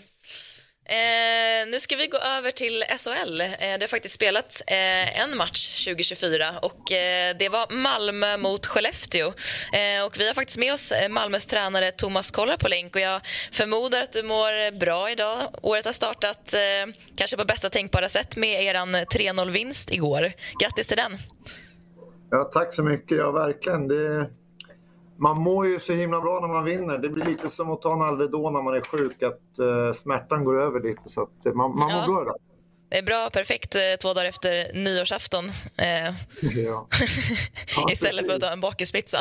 [0.88, 3.40] Eh, nu ska vi gå över till SHL.
[3.40, 8.66] Eh, det har faktiskt spelats eh, en match 2024 och eh, det var Malmö mot
[8.66, 9.26] Skellefteå.
[9.72, 13.00] Eh, och vi har faktiskt med oss eh, Malmös tränare Thomas Kollar på länk och
[13.00, 13.20] jag
[13.52, 15.38] förmodar att du mår bra idag.
[15.62, 20.32] Året har startat eh, kanske på bästa tänkbara sätt med er 3-0-vinst igår.
[20.60, 21.18] Grattis till den!
[22.30, 23.18] Ja, tack så mycket.
[23.18, 23.88] Ja, verkligen.
[23.88, 24.30] Det
[25.18, 26.98] man mår ju så himla bra när man vinner.
[26.98, 30.44] Det blir lite som att ta en Alvedon när man är sjuk, att uh, smärtan
[30.44, 31.02] går över lite.
[31.06, 32.06] Så att man, man ja.
[32.06, 32.36] mår bra.
[32.88, 35.44] Det är bra, perfekt eh, två dagar efter nyårsafton.
[35.76, 36.88] Eh, ja.
[37.76, 39.20] Ja, Istället för att ta en bakispizza.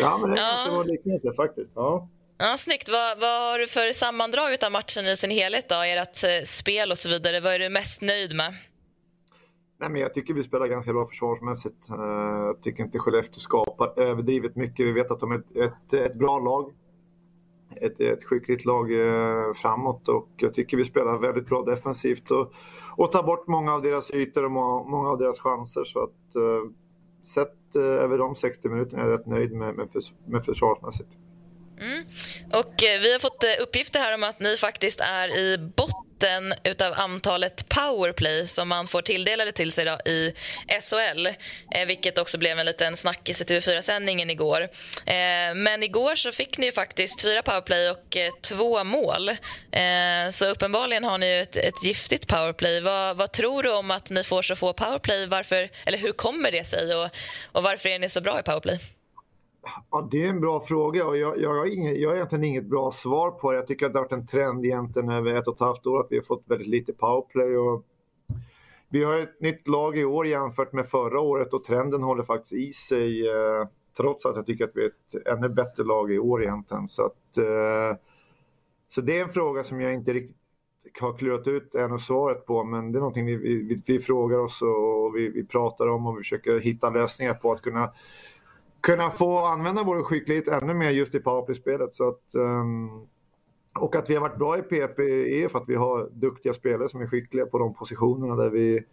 [0.00, 0.68] ja, men det ja.
[0.70, 1.72] vara liknelse faktiskt.
[1.74, 2.08] Ja.
[2.38, 2.88] Ja, snyggt.
[2.88, 5.68] Vad, vad har du för sammandrag av matchen i sin helhet?
[5.68, 5.74] Då?
[5.74, 7.40] Ert eh, spel och så vidare.
[7.40, 8.54] Vad är du mest nöjd med?
[9.78, 11.90] Nej, men jag tycker vi spelar ganska bra försvarsmässigt.
[11.90, 11.96] Eh,
[12.46, 14.86] jag tycker inte Skellefteå skapar överdrivet mycket.
[14.86, 16.72] Vi vet att de är ett, ett, ett bra lag.
[17.76, 22.52] Ett, ett skickligt lag eh, framåt och jag tycker vi spelar väldigt bra defensivt och,
[22.96, 24.50] och tar bort många av deras ytor och
[24.90, 25.84] många av deras chanser.
[25.84, 26.70] Så att, eh,
[27.24, 31.08] sett över de 60 minuterna är jag rätt nöjd med, med, förs med försvarsmässigt.
[31.80, 32.04] Mm.
[32.52, 36.92] Och vi har fått uppgifter här om att ni faktiskt är i botten mitten utav
[36.96, 40.34] antalet powerplay som man får tilldelade till sig då i
[40.80, 41.26] SHL.
[41.74, 44.62] Eh, vilket också blev en liten snackis i TV4-sändningen igår.
[45.06, 49.30] Eh, men igår så fick ni ju faktiskt fyra powerplay och eh, två mål.
[50.30, 52.80] Så uppenbarligen har ni ett, ett giftigt powerplay.
[52.80, 55.26] Vad, vad, tror du om att ni får så få powerplay?
[55.26, 57.10] Varför, eller hur kommer det sig och,
[57.52, 58.95] och varför är ni så bra i powerplay?
[59.90, 62.66] Ja, det är en bra fråga och jag, jag, har inget, jag har egentligen inget
[62.66, 63.58] bra svar på det.
[63.58, 66.00] Jag tycker att det har varit en trend egentligen över ett och ett halvt år
[66.00, 67.56] att vi har fått väldigt lite powerplay.
[67.56, 67.84] Och
[68.88, 72.52] vi har ett nytt lag i år jämfört med förra året och trenden håller faktiskt
[72.52, 76.18] i sig eh, trots att jag tycker att vi är ett ännu bättre lag i
[76.18, 76.88] år egentligen.
[76.88, 77.98] Så, att, eh,
[78.88, 80.36] så det är en fråga som jag inte riktigt
[81.00, 84.62] har klurat ut ännu svaret på, men det är någonting vi, vi, vi frågar oss
[84.62, 87.92] och vi, vi, pratar om och vi försöker hitta lösningar på att kunna,
[88.80, 91.94] kunna få använda vår skicklighet ännu mer just i powerplay-spelet.
[91.94, 93.08] Så att, um,
[93.78, 94.98] och att vi har varit bra i PP
[95.44, 98.84] är för att vi har duktiga spelare som är skickliga på de positionerna där vi,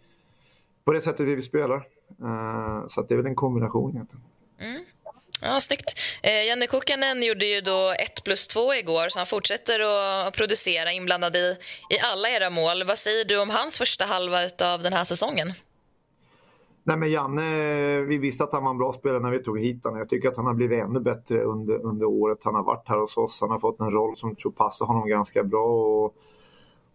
[0.84, 1.76] på det sättet vi spelar.
[2.22, 4.24] Uh, så att det är väl en kombination egentligen.
[4.60, 4.84] Mm.
[5.40, 6.00] Ja, snyggt.
[6.22, 10.92] Eh, Janne Kukkanen gjorde ju då 1 plus 2 igår så han fortsätter att producera
[10.92, 11.56] inblandad i,
[11.90, 12.84] i alla era mål.
[12.84, 15.52] Vad säger du om hans första halva av den här säsongen?
[16.86, 19.84] Nej, men Janne, vi visste att han var en bra spelare när vi tog hit
[19.84, 19.98] honom.
[19.98, 22.98] Jag tycker att han har blivit ännu bättre under, under året han har varit här
[22.98, 23.38] hos oss.
[23.40, 25.66] Han har fått en roll som jag tror passar honom ganska bra.
[25.66, 26.14] Och,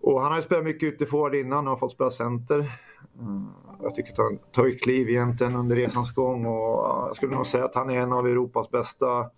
[0.01, 2.59] och han har ju spelat mycket utifrån innan och har fått spela center.
[2.59, 3.43] Eh,
[3.81, 7.45] jag tycker att han tagit kliv egentligen under resans gång och eh, jag skulle nog
[7.45, 9.29] säga att han är en av Europas bästa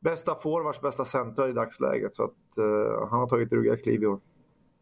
[0.00, 2.14] bästa forwards, bästa centrar i dagsläget.
[2.14, 4.20] Så att uh, han har tagit ruggiga kliv i år.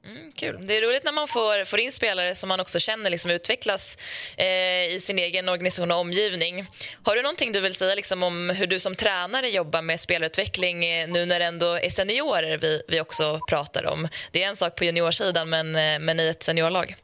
[0.07, 0.66] Mm, kul.
[0.66, 3.98] Det är roligt när man får, får in spelare som man också känner liksom utvecklas
[4.36, 6.66] eh, i sin egen organisation och omgivning.
[7.02, 10.84] Har du någonting du vill säga liksom, om hur du som tränare jobbar med spelutveckling
[10.84, 14.09] eh, nu när det ändå är seniorer vi, vi också pratar om?
[14.30, 16.96] Det är en sak på juniorsidan, men, eh, men i ett seniorlag.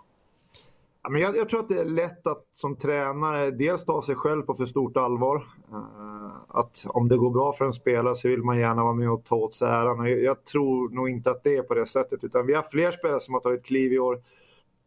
[1.03, 4.15] Ja, men jag, jag, tror att det är lätt att som tränare dels ta sig
[4.15, 5.37] själv på för stort allvar.
[5.73, 9.11] Uh, att om det går bra för en spelare så vill man gärna vara med
[9.11, 10.09] och ta åt sig äran.
[10.09, 12.25] Jag, jag, tror nog inte att det är på det sättet.
[12.25, 14.23] Utan vi har fler spelare som har tagit kliv i år.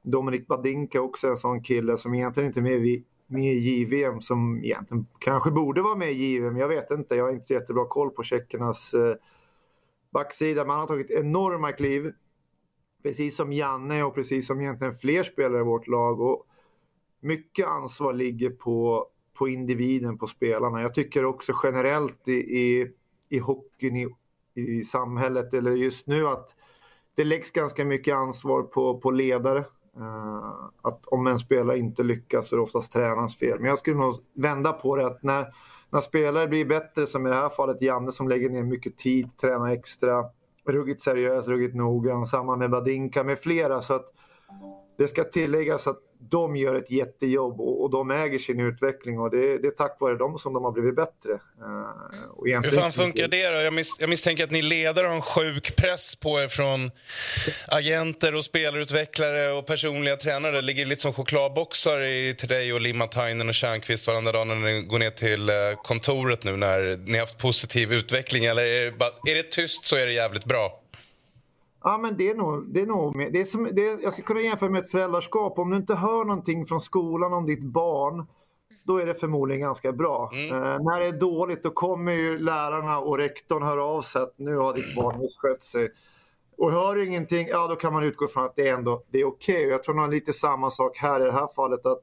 [0.01, 4.21] Dominik Badinka också en sån kille som egentligen inte är med, med i JVM.
[4.21, 6.57] Som egentligen kanske borde vara med i JVM.
[6.57, 7.15] Jag vet inte.
[7.15, 9.13] Jag har inte så jättebra koll på tjeckernas uh,
[10.13, 10.61] backsida.
[10.61, 12.11] Men han har tagit enorma kliv
[13.03, 16.21] precis som Janne och precis som egentligen fler spelare i vårt lag.
[16.21, 16.47] Och
[17.19, 20.81] mycket ansvar ligger på, på individen, på spelarna.
[20.81, 22.91] Jag tycker också generellt i, i,
[23.29, 24.07] i hockeyn i,
[24.53, 26.55] i samhället, eller just nu, att
[27.15, 29.65] det läggs ganska mycket ansvar på, på ledare.
[29.97, 33.59] Uh, att om en spelare inte lyckas så är det oftast tränarens fel.
[33.59, 35.47] Men jag skulle nog vända på det att när,
[35.89, 39.37] när spelare blir bättre, som i det här fallet Janne som lägger ner mycket tid,
[39.37, 40.25] tränar extra,
[40.67, 42.25] ruggigt seriös, ruggigt noggrann.
[42.25, 43.81] Samma med Badinka med flera.
[43.81, 44.13] Så att
[44.97, 45.99] det ska tilläggas att
[46.29, 49.97] de gör ett jättejobb och, och de äger sin utveckling och det, det, är tack
[49.99, 51.31] vare dem som de har blivit bättre.
[51.33, 53.61] Uh, Hur fan funkar det då?
[53.61, 56.91] Jag, mis, jag misstänker att ni ledare har en sjuk press på er från
[57.67, 60.55] agenter och spelarutvecklare och personliga tränare.
[60.55, 64.55] Det ligger lite som chokladboxar i, till dig och Limatainen och Tjärnqvist varenda dag när
[64.55, 68.45] ni går ner till uh, kontoret nu när ni har haft positiv utveckling.
[68.45, 70.82] Eller är det, bara, är det tyst så är det jävligt bra?
[71.83, 74.21] Ja, men det är nog, det är nog det är som, det är, jag ska
[74.21, 75.59] kunna jämföra med ett föräldraskap.
[75.59, 78.25] Om du inte hör någonting från skolan om ditt barn,
[78.83, 80.31] då är det förmodligen ganska bra.
[80.33, 80.63] Mm.
[80.63, 84.33] Eh, när det är dåligt, då kommer ju lärarna och rektorn höra av sig att
[84.37, 85.89] nu har ditt barn misskött sig.
[86.57, 89.19] Och hör du ingenting, ja då kan man utgå från att det är ändå det
[89.19, 89.55] är okej.
[89.55, 89.69] Okay.
[89.69, 91.85] Jag tror nog lite samma sak här i det här fallet.
[91.85, 92.01] att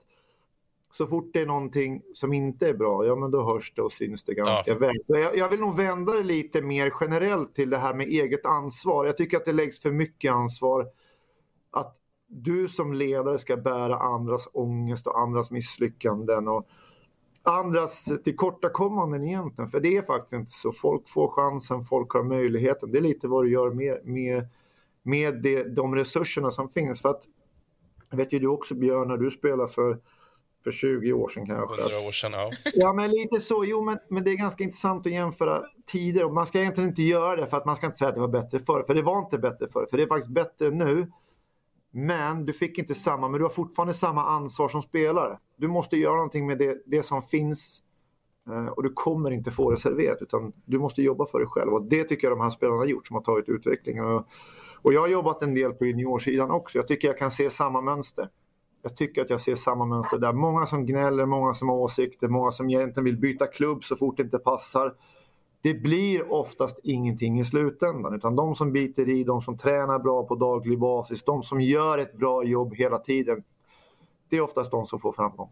[1.01, 3.93] så fort det är någonting som inte är bra, ja men då hörs det och
[3.93, 4.79] syns det ganska ja.
[4.79, 4.95] väl.
[5.07, 9.07] Jag, jag, vill nog vända det lite mer generellt till det här med eget ansvar.
[9.07, 10.89] Jag tycker att det läggs för mycket ansvar.
[11.71, 11.97] Att
[12.27, 16.69] du som ledare ska bära andras ångest och andras misslyckanden och
[17.43, 19.71] andras tillkortakommanden egentligen.
[19.71, 20.73] För det är faktiskt inte så.
[20.73, 22.93] Folk får chansen, folk har möjligheten.
[22.93, 24.49] Det är lite vad du gör med, med,
[25.03, 27.03] med det, de resurserna som finns.
[27.03, 27.23] För att,
[28.11, 29.99] vet ju du också Björn, när du spelar för
[30.65, 31.81] för 20 år sedan kanske.
[31.81, 32.51] 100 år sedan, ja.
[32.75, 33.65] Ja, men lite så.
[33.65, 36.25] Jo, men, men det är ganska intressant att jämföra tider.
[36.25, 38.21] Och man ska egentligen inte göra det för att man ska inte säga att det
[38.21, 38.85] var bättre förr.
[38.87, 39.87] För det var inte bättre förr.
[39.91, 41.13] För det är faktiskt bättre nu.
[41.93, 45.39] Men du fick inte samma, men du har fortfarande samma ansvar som spelare.
[45.57, 47.83] Du måste göra någonting med det, det som finns
[48.47, 51.73] eh, och du kommer inte få det serverat utan du måste jobba för dig själv.
[51.73, 54.05] Och det tycker jag de här spelarna har gjort som har tagit utvecklingen.
[54.05, 54.27] Och,
[54.83, 56.79] och jag har jobbat en del på juniorsidan också.
[56.79, 58.29] Jag tycker jag kan se samma mönster
[58.83, 60.33] jag tycker att jag ser samma mönster där.
[60.33, 64.17] Många som gnäller, många som har åsikter, många som egentligen vill byta klubb så fort
[64.17, 64.95] det inte passar.
[65.63, 68.15] Det blir oftast ingenting i slutändan.
[68.15, 71.99] Utan de som biter i, de som tränar bra på daglig basis, de som gör
[71.99, 73.43] ett bra jobb hela tiden.
[74.31, 75.51] Det är oftast de som får framgång.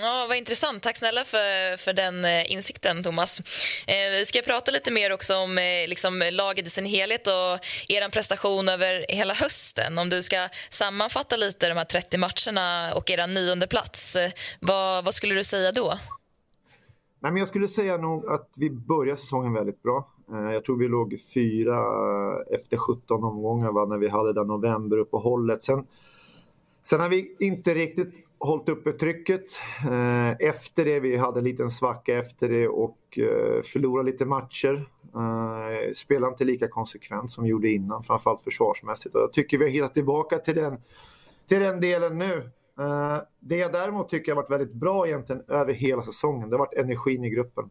[0.00, 0.82] Ja, vad intressant.
[0.82, 3.40] Tack snälla för, för den eh, insikten, Thomas.
[3.86, 7.66] Eh, vi ska prata lite mer också om eh, liksom, laget i sin helhet och
[7.88, 9.98] er prestation över hela hösten.
[9.98, 14.30] Om du ska sammanfatta lite de här 30 matcherna och er nionde plats, eh,
[14.60, 15.94] vad, vad skulle du säga då?
[17.20, 20.08] Nej, men jag skulle säga nog att vi började säsongen väldigt bra.
[20.32, 21.78] Eh, jag tror vi låg fyra
[22.54, 25.62] efter 17 omgångar va, när vi hade det novemberuppehållet.
[25.62, 25.86] Sen,
[26.82, 29.44] sen har vi inte riktigt hållit uppe trycket.
[29.90, 34.88] Eh, efter det, vi hade en liten svacka efter det och eh, förlorade lite matcher.
[35.14, 39.14] Eh, Spelade inte lika konsekvent som vi gjorde innan, framförallt försvarsmässigt.
[39.14, 40.80] Och jag tycker vi har hittat tillbaka till den,
[41.48, 42.50] till den delen nu.
[43.40, 46.78] Det jag däremot tycker har varit väldigt bra egentligen över hela säsongen, det har varit
[46.78, 47.70] energin i gruppen.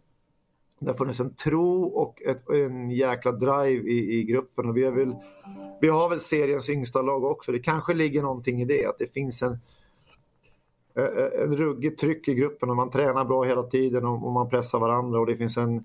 [0.80, 4.69] Det har funnits en tro och ett, en jäkla drive i, i gruppen.
[4.69, 5.15] Och vi, väl,
[5.82, 7.51] vi har väl seriens yngsta lag också.
[7.51, 9.59] Det kanske ligger någonting i det, att det finns en
[10.95, 14.79] ett en ruggigt tryck i gruppen och man tränar bra hela tiden och, man pressar
[14.79, 15.83] varandra och det finns en,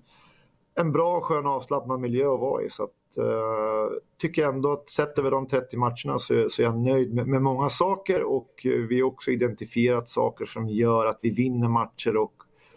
[0.75, 2.69] en bra skön avslappnad miljö att vara i.
[2.69, 6.63] Så att, uh, tycker jag ändå att sett över de 30 matcherna så, så är
[6.63, 11.19] jag nöjd med, med många saker och vi har också identifierat saker som gör att
[11.21, 12.33] vi vinner matcher och,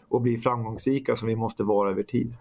[0.09, 2.35] och blir framgångsrika som vi måste vara över tid.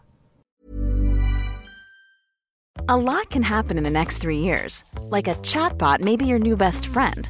[2.89, 4.83] A lot can happen in the next three years.
[5.11, 7.29] Like a chatbot maybe your new best friend.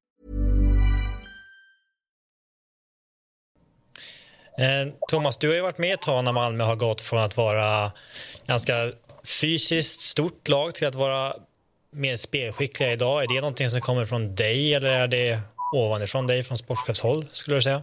[4.57, 7.37] Eh, Thomas, du har ju varit med ett tag när Malmö har gått från att
[7.37, 7.91] vara
[8.47, 8.73] ganska
[9.41, 11.33] fysiskt stort lag till att vara
[11.91, 13.23] mer spelskickliga idag.
[13.23, 15.39] Är det någonting som kommer från dig eller är det
[15.73, 17.81] ovanifrån dig, från sportchefshåll, skulle du säga?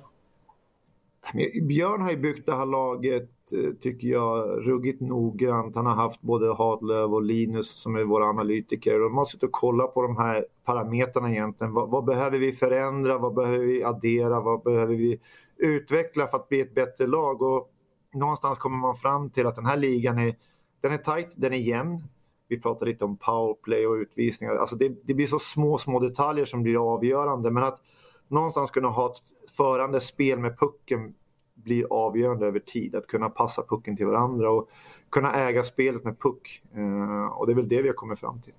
[1.62, 5.76] Björn har ju byggt det här laget, eh, tycker jag, ruggigt noggrant.
[5.76, 8.98] Han har haft både Hadlöv och Linus som är våra analytiker.
[8.98, 11.72] De har suttit och kollat på de här parametrarna egentligen.
[11.72, 13.18] Vad, vad, behöver vi förändra?
[13.18, 14.40] Vad behöver vi addera?
[14.40, 15.20] Vad behöver vi
[15.58, 17.42] utveckla för att bli ett bättre lag.
[17.42, 17.70] Och
[18.14, 20.36] någonstans kommer man fram till att den här ligan är,
[20.80, 22.02] den är tight, den är jämn.
[22.48, 24.54] Vi pratar lite om powerplay och utvisningar.
[24.54, 27.50] Alltså det, det blir så små, små detaljer som blir avgörande.
[27.50, 27.80] Men att
[28.28, 31.14] någonstans kunna ha ett förande spel med pucken
[31.54, 32.94] blir avgörande över tid.
[32.94, 34.68] Att kunna passa pucken till varandra och
[35.10, 36.62] kunna äga spelet med puck.
[36.74, 38.54] Eh, och det är väl det vi har kommit fram till.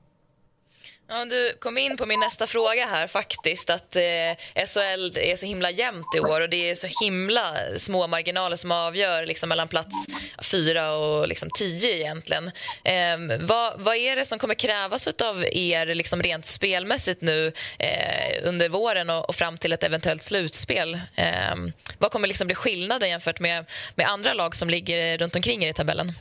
[1.12, 4.02] Ja, du kom in på min nästa fråga här faktiskt att eh,
[4.66, 8.72] SHL är så himla jämnt i år och det är så himla små marginaler som
[8.72, 10.08] avgör liksom, mellan plats
[10.42, 12.52] fyra och liksom, tio egentligen.
[12.84, 18.38] Eh, vad, vad är det som kommer krävas av er liksom, rent spelmässigt nu eh,
[18.44, 21.00] under våren och, och, fram till ett eventuellt slutspel?
[21.16, 21.56] Eh,
[21.98, 25.70] vad kommer liksom bli skillnaden jämfört med, med andra lag som ligger runt omkring er
[25.70, 26.14] i tabellen?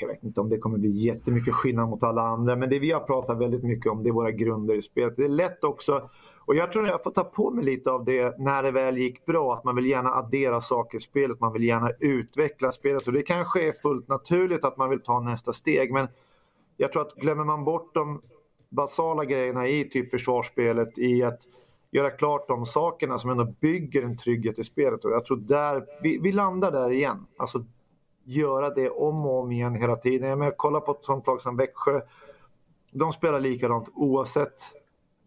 [0.00, 2.90] Jag vet inte om det kommer bli jättemycket skillnad mot alla andra, men det vi
[2.90, 5.16] har pratat väldigt mycket om det är våra grunder i spelet.
[5.16, 6.10] Det är lätt också,
[6.44, 9.26] och jag tror jag får ta på mig lite av det när det väl gick
[9.26, 13.12] bra, att man vill gärna addera saker i spelet, man vill gärna utveckla spelet och
[13.12, 16.08] det kanske är fullt naturligt att man vill ta nästa steg, men
[16.76, 18.22] jag tror att glömmer man bort de
[18.68, 21.40] basala grejerna i typ försvarsspelet, i att
[21.90, 25.04] göra klart de sakerna som ändå bygger en trygghet i spelet.
[25.04, 27.26] Och jag tror där, vi, vi landar där igen.
[27.36, 27.64] Alltså
[28.28, 30.28] göra det om och om igen hela tiden.
[30.28, 32.00] Jag menar, kolla på ett sånt lag som Växjö.
[32.92, 34.54] De spelar likadant oavsett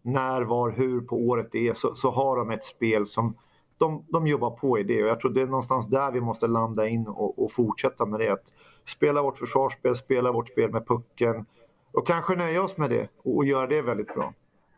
[0.02, 3.36] när, var, hur på året det är så, så har de ett spel som
[3.78, 6.46] de, de jobbar på i det och jag tror det är någonstans där vi måste
[6.46, 8.28] landa in och, och fortsätta med det.
[8.28, 8.52] Att
[8.84, 11.46] spela vårt försvarsspel, spela vårt spel med pucken
[11.92, 14.32] och kanske nöja oss med det och, och göra det väldigt bra.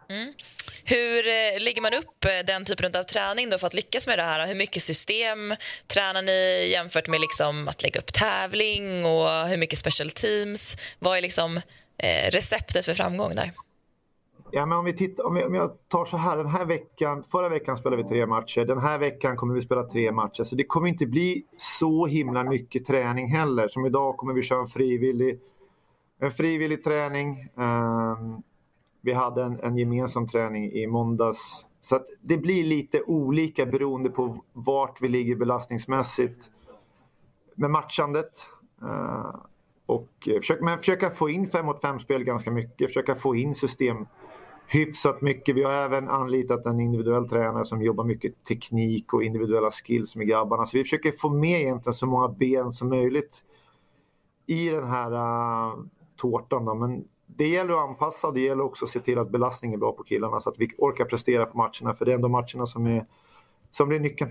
[0.08, 0.32] Mm.
[0.84, 4.18] Hur eh, lägger man upp eh, den typen av träning då för att lyckas med
[4.18, 4.46] det här?
[4.46, 5.54] Hur mycket system
[5.86, 10.76] tränar ni jämfört med liksom att lägga upp tävling och hur mycket special teams?
[10.98, 11.56] Vad är liksom
[11.98, 13.50] eh, receptet för framgång där?
[14.50, 17.22] Ja, men om, vi tittar, om, jag, om jag tar så här, den här veckan,
[17.22, 20.42] förra veckan spelade vi tre matcher, den här veckan kommer vi spela tre matcher.
[20.42, 23.68] Så det kommer inte bli så himla mycket träning heller.
[23.68, 25.40] Som idag kommer vi köra en frivillig,
[26.20, 27.48] en frivillig träning.
[27.54, 28.42] Um,
[29.04, 31.66] vi hade en, en gemensam träning i måndags.
[31.80, 36.50] Så det blir lite olika beroende på vart vi ligger belastningsmässigt
[37.54, 38.48] med matchandet.
[38.82, 39.36] Uh,
[39.86, 43.36] och eh, försök, men försöka få in 5 mot 5 spel ganska mycket, försöka få
[43.36, 44.06] in system
[44.66, 45.56] hyfsat mycket.
[45.56, 50.26] Vi har även anlitat en individuell tränare som jobbar mycket teknik och individuella skills med
[50.26, 50.66] grabbarna.
[50.66, 53.44] Så vi försöker få med egentligen så många ben som möjligt
[54.46, 55.84] i den här uh,
[56.16, 56.64] tårtan.
[56.64, 56.74] Då.
[56.74, 57.04] Men
[57.36, 59.92] det gäller att anpassa och det gäller också att se till att belastningen är bra
[59.92, 61.94] på killarna så att vi orkar prestera på matcherna.
[61.94, 63.06] För det är ändå matcherna som, är,
[63.70, 64.30] som blir nyckeln.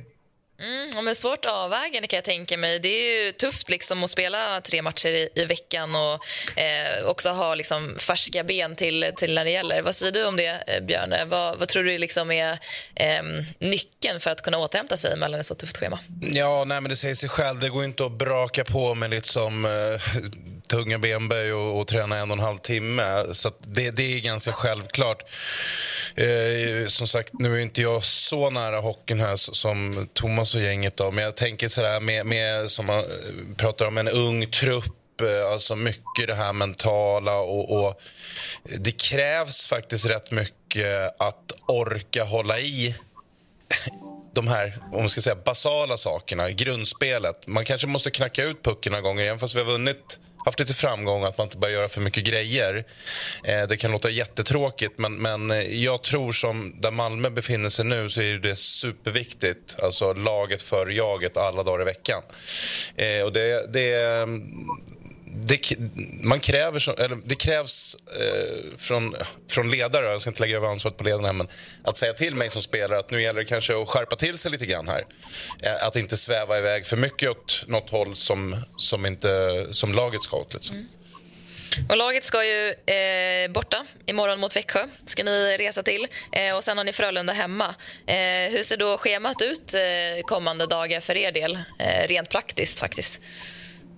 [0.60, 2.80] Mm, men svårt avvägande kan jag tänka mig.
[2.80, 6.14] Det är ju tufft liksom att spela tre matcher i, i veckan och
[6.60, 9.82] eh, också ha liksom färska ben till, till när det gäller.
[9.82, 11.26] Vad säger du om det, eh, Björne?
[11.26, 12.52] Vad, vad tror du liksom är
[12.96, 13.24] eh,
[13.60, 16.00] nyckeln för att kunna återhämta sig mellan ett så tufft schema?
[16.22, 17.60] Ja, nej, men det säger sig själv.
[17.60, 19.72] Det går inte att braka på med liksom, eh,
[20.68, 23.24] tunga benböj och, och träna en och en halv timme.
[23.32, 25.24] Så det, det är ganska självklart.
[26.16, 30.98] Eh, som sagt, nu är inte jag så nära hockeyn här som Thomas och gänget.
[30.98, 33.06] Då, men jag tänker sådär med, med som man eh,
[33.58, 38.02] pratar om en ung trupp eh, Alltså mycket det här mentala och, och,
[38.64, 42.96] det krävs faktiskt rätt mycket att orka hålla i
[44.34, 47.48] de här om man ska säga, basala sakerna, grundspelet.
[47.48, 50.74] Man kanske måste knacka ut pucken några gånger, även fast vi har vunnit haft lite
[50.74, 52.86] framgång att man inte börjar göra för mycket grejer.
[53.44, 57.86] Eh, det kan låta jättetråkigt, men, men eh, jag tror som där Malmö befinner sig
[57.86, 59.84] nu så är det superviktigt.
[59.84, 62.22] Alltså laget för jaget alla dagar i veckan.
[62.96, 63.94] Eh, och det, det
[65.36, 65.78] det,
[66.24, 69.16] man kräver, eller det krävs eh, från,
[69.50, 71.48] från ledare, jag ska inte lägga över ansvaret på ledarna, men
[71.84, 74.52] att säga till mig som spelare att nu gäller det kanske att skärpa till sig
[74.52, 75.06] lite grann här.
[75.64, 80.24] Eh, att inte sväva iväg för mycket åt något håll som, som, inte, som laget
[80.24, 80.54] ska åt.
[80.54, 80.76] Liksom.
[80.76, 80.88] Mm.
[81.90, 84.88] Och laget ska ju eh, borta imorgon mot Växjö.
[85.06, 86.08] ska ni resa till.
[86.32, 87.76] Eh, och Sen har ni Frölunda hemma.
[88.08, 88.16] Eh,
[88.52, 91.60] hur ser då schemat ut eh, kommande dagar för er del?
[91.80, 93.22] Eh, rent praktiskt faktiskt.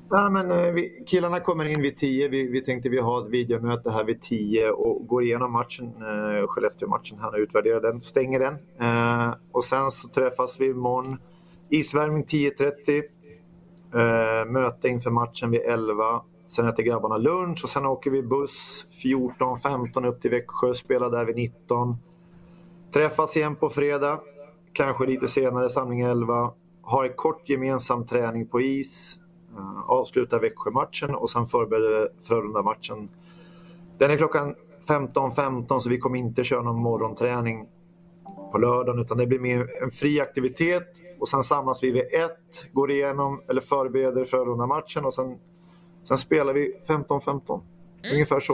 [0.10, 2.28] Ja, men, eh, vi, killarna kommer in vid 10.
[2.28, 6.47] Vi, vi tänkte vi har ett videomöte här vid 10 och går igenom matchen, eh,
[6.47, 8.53] Skellefteå-matchen här och utvärderar den, stänger den.
[8.80, 11.18] Eh, och sen så träffas vi imorgon.
[11.70, 13.03] Isvärmning 10.30.
[13.93, 16.22] Eh, möte inför matchen vid 11.
[16.47, 21.26] Sen äter grabbarna lunch och sen åker vi buss 14.15 upp till Växjö, spelar där
[21.26, 21.97] vid 19.
[22.93, 24.20] Träffas igen på fredag,
[24.74, 26.51] kanske lite senare, samling 11.
[26.82, 29.20] Har en kort gemensam träning på is
[29.88, 33.10] avslutar Växjö-matchen och sen förbereder Frölunda-matchen.
[33.97, 34.56] Den är klockan
[34.88, 37.68] 15.15 .15, så vi kommer inte köra någon morgonträning
[38.51, 40.88] på lördagen utan det blir mer en fri aktivitet
[41.20, 45.38] och sen samlas vi vid ett, går igenom eller förbereder Frölunda-matchen och sen,
[46.03, 47.62] sen spelar vi 15.15.
[48.03, 48.14] Mm.
[48.14, 48.53] Ungefär så.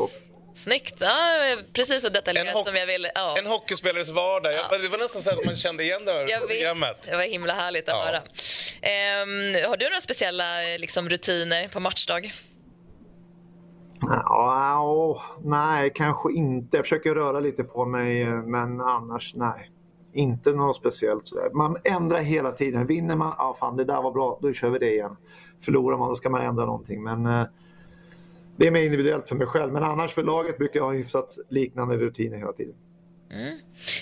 [0.54, 0.96] Snyggt!
[1.00, 1.38] Ja,
[1.74, 3.12] precis så detaljerat som jag ville.
[3.16, 3.36] Ja.
[3.38, 4.54] En hockeyspelares vardag.
[4.54, 4.78] Ja.
[4.78, 6.98] Det var nästan så att man kände igen det här jag programmet.
[7.00, 7.10] Vet.
[7.10, 8.06] Det var himla härligt att ja.
[8.06, 8.18] höra.
[8.18, 10.44] Um, har du några speciella
[10.80, 12.34] liksom, rutiner på matchdag?
[14.02, 16.78] Ja, nej, kanske inte.
[16.78, 19.72] Jag försöker röra lite på mig, men annars nej.
[20.14, 21.32] Inte något speciellt.
[21.54, 22.86] Man ändrar hela tiden.
[22.86, 25.18] Vinner man, ja fan det där var bra, då kör vi det igen.
[25.66, 27.04] Förlorar man, då ska man ändra någonting.
[27.04, 27.46] Men eh,
[28.62, 29.74] det är mer individuellt för mig själv.
[29.74, 32.76] Men annars för laget brukar jag ha hyfsat liknande rutiner hela tiden.
[33.32, 33.54] Mm.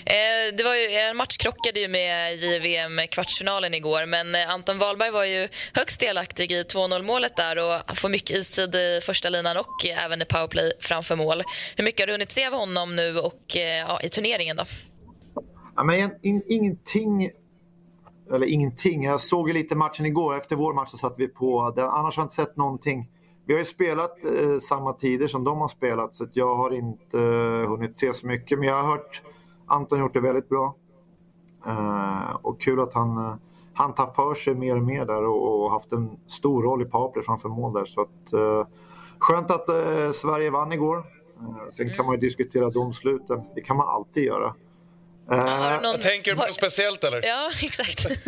[0.04, 4.78] Eh, det var ju, en match krockade ju med JVM kvartsfinalen igår men eh, Anton
[4.78, 9.28] Wahlberg var ju högst delaktig i 2-0 målet där och får mycket istid i första
[9.28, 11.42] linan och även i powerplay framför mål.
[11.76, 14.64] Hur mycket har du hunnit se av honom nu och eh, ja, i turneringen då?
[15.76, 17.30] Ja, men in, ingenting
[18.34, 19.04] eller ingenting.
[19.04, 20.36] Jag såg ju lite matchen igår.
[20.36, 21.72] Efter vår match så satte vi på.
[21.76, 23.08] Den, annars har jag inte sett någonting.
[23.50, 27.18] Vi har ju spelat eh, samma tider som de har spelat så jag har inte
[27.18, 28.58] eh, hunnit se så mycket.
[28.58, 29.22] Men jag har hört
[29.66, 30.74] Anton gjort det väldigt bra.
[31.66, 33.34] Eh, och kul att han, eh,
[33.74, 36.84] han tar för sig mer och mer där och, och haft en stor roll i
[36.84, 37.84] powerplay framför mål där.
[37.84, 38.66] Så att, eh,
[39.18, 40.98] skönt att eh, Sverige vann igår.
[40.98, 43.42] Eh, sen kan man ju diskutera domsluten.
[43.54, 44.54] Det kan man alltid göra.
[45.82, 46.00] Någon...
[46.00, 47.26] Tänker du på något speciellt eller?
[47.26, 48.06] Ja, exakt.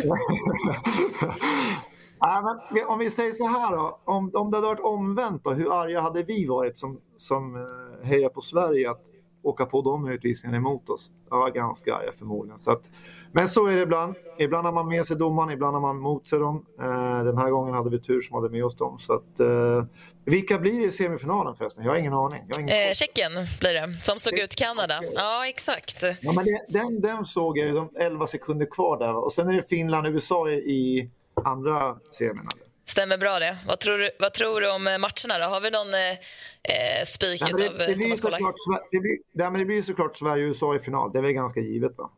[2.25, 5.51] Ja, men om vi säger så här då, om, om det hade varit omvänt då,
[5.51, 9.01] hur arga hade vi varit som, som eh, hejar på Sverige att
[9.43, 11.11] åka på de utvisningarna emot oss?
[11.29, 12.59] Var ganska arga förmodligen.
[12.59, 12.91] Så att,
[13.31, 14.15] men så är det ibland.
[14.39, 16.65] Ibland har man med sig domaren, ibland har man mot sig dem.
[16.79, 18.99] Eh, den här gången hade vi tur som hade med oss dem.
[18.99, 19.85] Så att, eh,
[20.25, 21.83] vilka blir det i semifinalen förresten?
[21.83, 22.43] Jag har ingen aning.
[22.59, 24.99] Ingen eh, Tjeckien blir det, som slog ut Kanada.
[25.15, 26.03] Ja, exakt.
[26.21, 29.15] Ja, men det, den, den såg jag, de 11 sekunder kvar där.
[29.25, 32.47] Och sen är det Finland USA i andra semin.
[32.85, 33.57] Stämmer bra det.
[33.67, 35.53] Vad tror, du, vad tror du om matcherna då?
[35.53, 38.55] Har vi någon eh, eh spik ja, det, blir såklart,
[38.91, 41.11] det, blir, ja, men det blir såklart Sverige och USA i final.
[41.11, 42.09] Det är väl ganska givet va?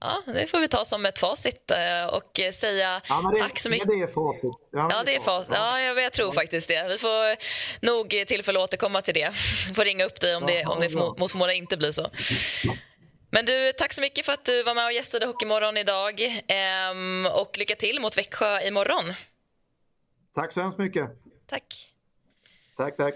[0.00, 3.70] Ja, det får vi ta som ett facit eh, och säga ja, det, tack så
[3.70, 3.88] mycket.
[3.88, 4.52] Det är facit.
[4.72, 5.50] Ja, ja det är facit.
[5.54, 6.88] Ja, jag, jag tror faktiskt det.
[6.88, 7.36] Vi får
[7.86, 9.32] nog tillfälle att återkomma till det.
[9.76, 12.06] Får ringa upp dig om det, om det mot förmodan inte blir så.
[13.30, 16.42] Men du, tack så mycket för att du var med och gästade Hockeymorgon idag.
[16.48, 19.14] Ehm, och lycka till mot Växjö imorgon.
[20.34, 21.10] Tack så hemskt mycket.
[21.46, 21.92] Tack.
[22.76, 23.14] Tack, tack.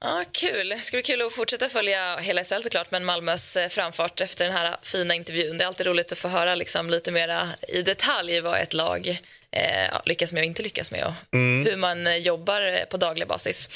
[0.00, 0.68] Ja, kul.
[0.68, 4.44] Det ska bli kul att fortsätta följa hela SHL såklart, men Malmös eh, framfart efter
[4.44, 5.58] den här fina intervjun.
[5.58, 9.20] Det är alltid roligt att få höra liksom lite mer i detalj vad ett lag
[9.50, 11.66] eh, lyckas med och inte lyckas med och mm.
[11.66, 13.68] hur man eh, jobbar på daglig basis.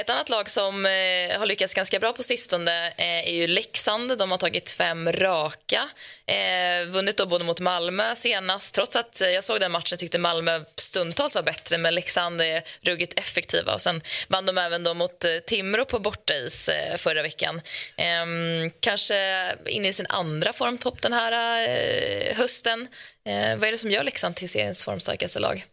[0.00, 4.18] Ett annat lag som eh, har lyckats ganska bra på sistone eh, är ju Leksand.
[4.18, 5.88] De har tagit fem raka.
[6.26, 8.74] Eh, vunnit då både mot Malmö senast.
[8.74, 13.18] Trots att jag såg den matchen tyckte Malmö stundtals var bättre men Leksand är ruggigt
[13.18, 13.74] effektiva.
[13.74, 17.60] Och sen vann de även då mot eh, Timrå på bortais eh, förra veckan.
[17.96, 22.88] Ehm, kanske inne i sin andra formtopp den här eh, hösten.
[23.26, 25.66] Eh, vad är det som gör Leksand till seriens formstarkaste lag?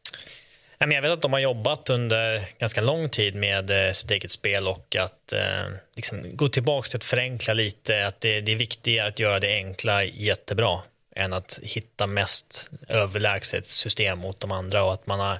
[0.91, 4.67] Jag vet att de har jobbat under ganska lång tid med eh, sitt eget spel
[4.67, 8.07] och att eh, liksom gå tillbaka till att förenkla lite.
[8.07, 10.79] Att det, det, är viktigare att göra det enkla jättebra
[11.15, 15.39] än att hitta mest överlägset system mot de andra och att man har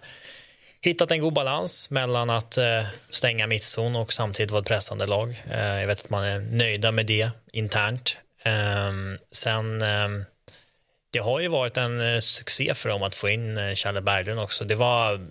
[0.82, 5.44] hittat en god balans mellan att eh, stänga mittzon och samtidigt vara ett pressande lag.
[5.52, 8.18] Eh, jag vet att man är nöjda med det internt.
[8.44, 10.26] Ehm, sen ehm,
[11.14, 14.40] det har ju varit en eh, succé för dem att få in eh, Challe Berglund
[14.40, 14.66] också.
[14.66, 15.28] Det var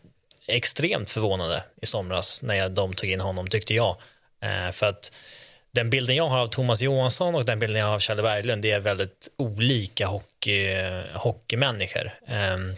[0.47, 3.97] extremt förvånande i somras när de tog in honom, tyckte jag.
[4.43, 5.13] Eh, för att
[5.73, 8.63] den bilden jag har av Thomas Johansson och den bilden jag har av Challe Berglund,
[8.63, 10.75] det är väldigt olika hockey,
[11.15, 12.13] hockeymänniskor.
[12.29, 12.75] Ehm,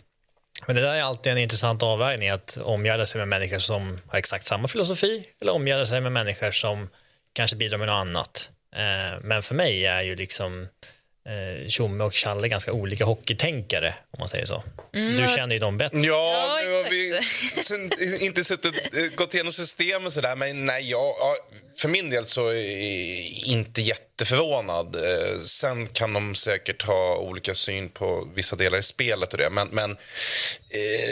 [0.66, 4.18] men det där är alltid en intressant avvägning, att omgärda sig med människor som har
[4.18, 6.88] exakt samma filosofi eller omgärda sig med människor som
[7.32, 8.50] kanske bidrar med något annat.
[8.76, 10.68] Ehm, men för mig är ju liksom
[11.28, 14.62] eh, Tjomme och Challe ganska olika hockeytänkare, om man säger så.
[14.94, 15.16] Mm.
[15.16, 15.98] Du känner ju dem bättre.
[15.98, 21.14] Ja, nu har vi inte suttit, eh, gått igenom system och sådär, men nej, jag,
[21.78, 24.96] för min del så är jag inte jätteförvånad.
[24.96, 29.50] Eh, sen kan de säkert ha olika syn på vissa delar i spelet och det,
[29.50, 29.96] men, men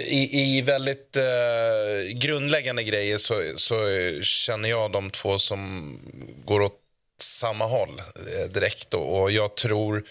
[0.06, 1.16] i, i, väldigt
[2.14, 3.74] grundläggande grejer så, så
[4.22, 5.98] känner jag de två som
[6.44, 6.81] går åt
[7.22, 8.94] samma håll eh, direkt.
[8.94, 10.04] Och jag tror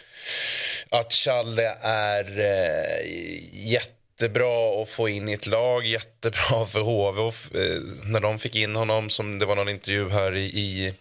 [0.90, 3.06] att Challe är eh,
[3.54, 7.22] jättebra att få in i ett lag, jättebra för HV.
[7.22, 10.94] Och, eh, när de fick in honom, som det var någon intervju här i, i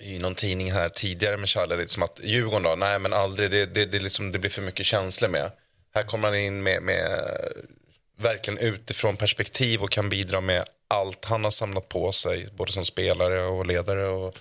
[0.00, 3.66] i någon tidning här tidigare med Challe, liksom att Djurgården då, nej men aldrig, det,
[3.66, 5.50] det, det, liksom, det blir för mycket känslor med.
[5.94, 7.20] Här kommer han in med, med
[8.18, 12.84] verkligen utifrån perspektiv och kan bidra med allt han har samlat på sig, både som
[12.84, 14.08] spelare och ledare.
[14.08, 14.34] Och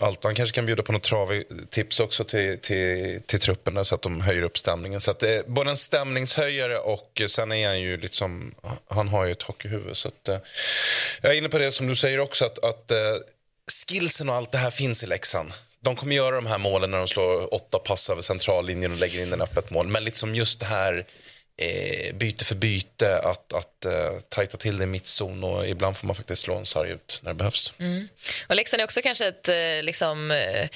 [0.00, 0.24] allt.
[0.24, 4.20] Han kanske kan bjuda på något travtips också till, till, till trupperna så att de
[4.20, 5.00] höjer upp stämningen.
[5.00, 8.54] Så att det är både en stämningshöjare och eh, sen är han ju liksom,
[8.88, 9.96] han har ju ett hockeyhuvud.
[9.96, 10.38] Så att, eh,
[11.22, 12.92] jag är inne på det som du säger också, att, att
[13.88, 15.52] skillsen och allt det här finns i Leksand.
[15.80, 19.22] De kommer göra de här målen när de slår åtta pass över centrallinjen och lägger
[19.22, 19.88] in en öppet mål.
[19.88, 21.06] Men liksom just det här
[21.56, 26.06] eh, byte för byte, att, att eh, tajta till det i mittzon och ibland får
[26.06, 27.72] man faktiskt slå en sarg ut när det behövs.
[27.78, 28.08] Mm.
[28.48, 30.68] Och Leksand är också kanske ett, eh, liksom, eh,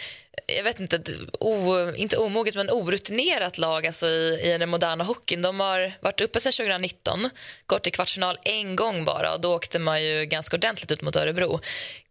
[0.56, 1.00] jag vet inte,
[1.40, 5.42] o, inte omoget men orutinerat lag alltså i, i den moderna hockeyn.
[5.42, 7.30] De har varit uppe sedan 2019,
[7.66, 11.16] gått till kvartsfinal en gång bara och då åkte man ju ganska ordentligt ut mot
[11.16, 11.60] Örebro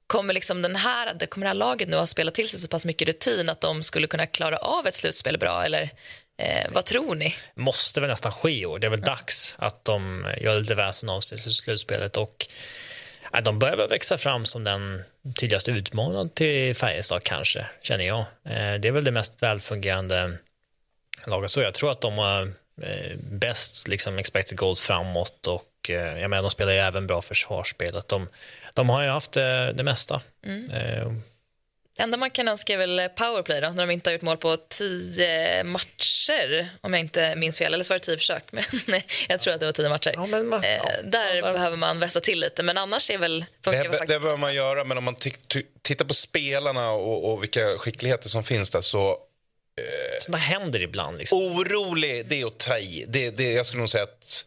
[0.07, 2.86] kommer, liksom den här, kommer det här laget nu ha spelat till sig så pass
[2.86, 5.65] mycket rutin att de skulle kunna klara av ett slutspel bra?
[5.65, 5.89] Eller
[6.38, 7.35] Eh, vad tror ni?
[7.55, 8.79] måste väl nästan ske i år.
[8.79, 12.17] Det är väl dags att de gör lite väsen av sig i slutspelet.
[12.17, 12.47] Och,
[13.33, 15.03] äh, de börjar väl växa fram som den
[15.35, 18.19] tydligaste utmanaren till Färjestad kanske, känner jag.
[18.19, 20.38] Eh, det är väl det mest välfungerande
[21.25, 21.51] laget.
[21.51, 22.41] Så jag tror att de har
[22.81, 27.21] eh, bäst liksom, expected goals framåt och eh, jag menar, de spelar ju även bra
[27.21, 28.01] försvarsspel.
[28.07, 28.27] de,
[28.73, 30.21] de har ju haft det, det mesta.
[30.45, 31.21] Mm.
[31.99, 34.57] Enda man kan önska är väl powerplay då, när de inte har gjort mål på
[34.57, 37.73] tio matcher, om jag inte minns fel.
[37.73, 38.43] Eller så var det tio försök,
[38.85, 40.11] men jag tror att det var tio matcher.
[40.15, 43.45] Ja, men, eh, ja, där så, behöver man vässa till lite, men annars är väl...
[43.61, 45.15] Det, det, det behöver man göra, men om man
[45.81, 49.09] tittar på spelarna och, och, vilka skickligheter som finns där så...
[49.09, 51.17] Eh, så vad händer ibland?
[51.17, 51.37] Liksom?
[51.37, 53.05] Orolig, det är att ta i.
[53.07, 54.45] Det, det, jag skulle nog säga att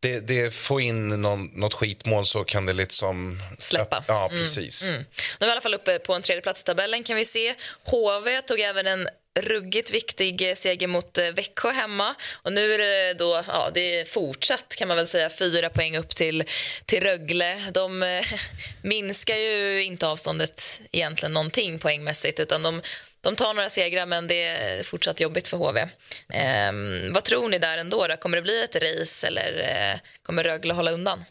[0.00, 3.42] det, det får in någon, något skitmål så kan det liksom...
[3.58, 4.04] Släppa.
[4.08, 4.82] Ja, mm, precis.
[4.82, 5.06] Mm, mm.
[5.38, 7.54] De är i alla fall uppe på en tredje plats i tabellen kan vi se.
[7.84, 9.08] HV tog även en
[9.40, 12.14] ruggigt viktig seger mot eh, Växjö hemma.
[12.32, 15.96] Och nu är det då, ja, det är fortsatt kan man väl säga, fyra poäng
[15.96, 16.44] upp till,
[16.86, 17.70] till Rögle.
[17.74, 18.24] De eh,
[18.82, 22.82] minskar ju inte avståndet egentligen någonting poängmässigt utan de
[23.26, 25.80] de tar några segrar, men det är fortsatt jobbigt för HV.
[25.80, 26.72] Eh,
[27.12, 28.06] vad tror ni där ändå?
[28.06, 28.16] Då?
[28.16, 31.24] Kommer det bli ett race eller eh, kommer Rögle hålla undan?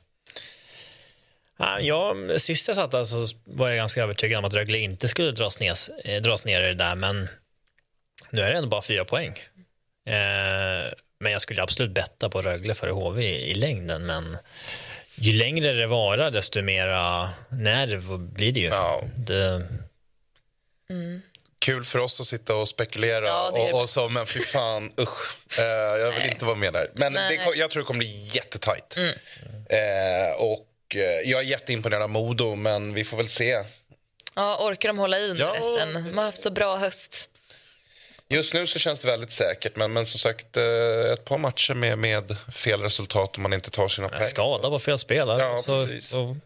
[1.82, 5.32] Ja, sist jag satt där så var jag ganska övertygad om att Rögle inte skulle
[5.32, 7.30] dras ner, eh, dras ner i det där, men
[8.30, 9.40] nu är det ändå bara fyra poäng.
[10.06, 14.38] Eh, men jag skulle absolut betta på Rögle före HV i, i längden, men
[15.16, 18.68] ju längre det varar desto mera nerv blir det ju.
[18.68, 19.04] Ja.
[19.18, 19.68] Det,
[21.66, 24.92] Kul för oss att sitta och spekulera Ja, det och, och så, men fy fan,
[25.00, 25.38] usch.
[25.60, 25.66] Eh,
[26.00, 26.92] jag vill inte vara med där.
[26.96, 27.38] Men Nej.
[27.38, 28.98] det, jag tror det kommer bli jättetajt.
[28.98, 29.10] Mm.
[29.70, 33.64] Eh, och eh, jag är jätteimponerad av Modo, men vi får väl se.
[34.36, 35.56] Ja, orkar de hålla i nu Ja.
[35.56, 35.94] resten?
[35.94, 37.30] De har haft så bra höst.
[38.30, 40.58] Just nu så känns det väldigt säkert, men, men som sagt
[41.14, 44.24] ett par matcher med, med fel resultat om man inte tar sina pengar.
[44.24, 45.42] skada på fel spelare.
[45.42, 46.10] Ja, så, precis.
[46.10, 46.38] så,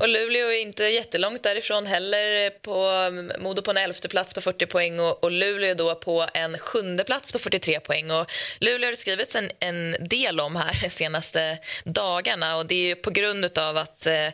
[0.00, 2.50] Och Luleå är inte jättelångt därifrån heller.
[2.50, 6.58] På, Modo på en elfte plats på 40 poäng och, och Luleå då på en
[6.58, 8.10] sjunde plats på 43 poäng.
[8.10, 12.74] Och Luleå har det skrivits en, en del om här de senaste dagarna och det
[12.74, 14.28] är ju på grund av att eh,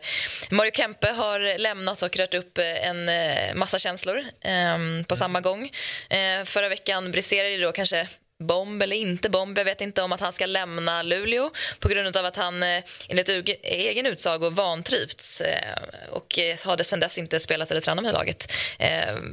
[0.49, 5.41] Mario Kempe har lämnat och rört upp eh, en eh, massa känslor eh, på samma
[5.41, 5.71] gång.
[6.09, 8.07] Eh, förra veckan briserade det då kanske
[8.39, 12.17] bomb eller inte bomb, jag vet inte om att han ska lämna Luleå på grund
[12.17, 13.29] av att han eh, enligt
[13.63, 15.73] egen utsago vantrivts eh,
[16.11, 18.51] och eh, har sedan dess inte spelat eller tränat med laget.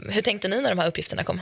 [0.08, 1.40] Hur tänkte ni när de här uppgifterna kom?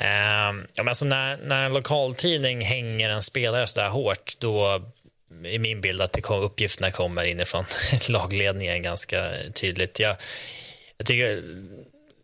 [0.00, 4.82] Ehm, ja, men alltså när, när en lokaltidning hänger en spelare så där hårt, då
[5.44, 7.64] är min bild att det kom, uppgifterna kommer inifrån
[8.08, 10.00] lagledningen ganska tydligt.
[10.00, 10.16] Jag,
[10.96, 11.42] jag, tycker,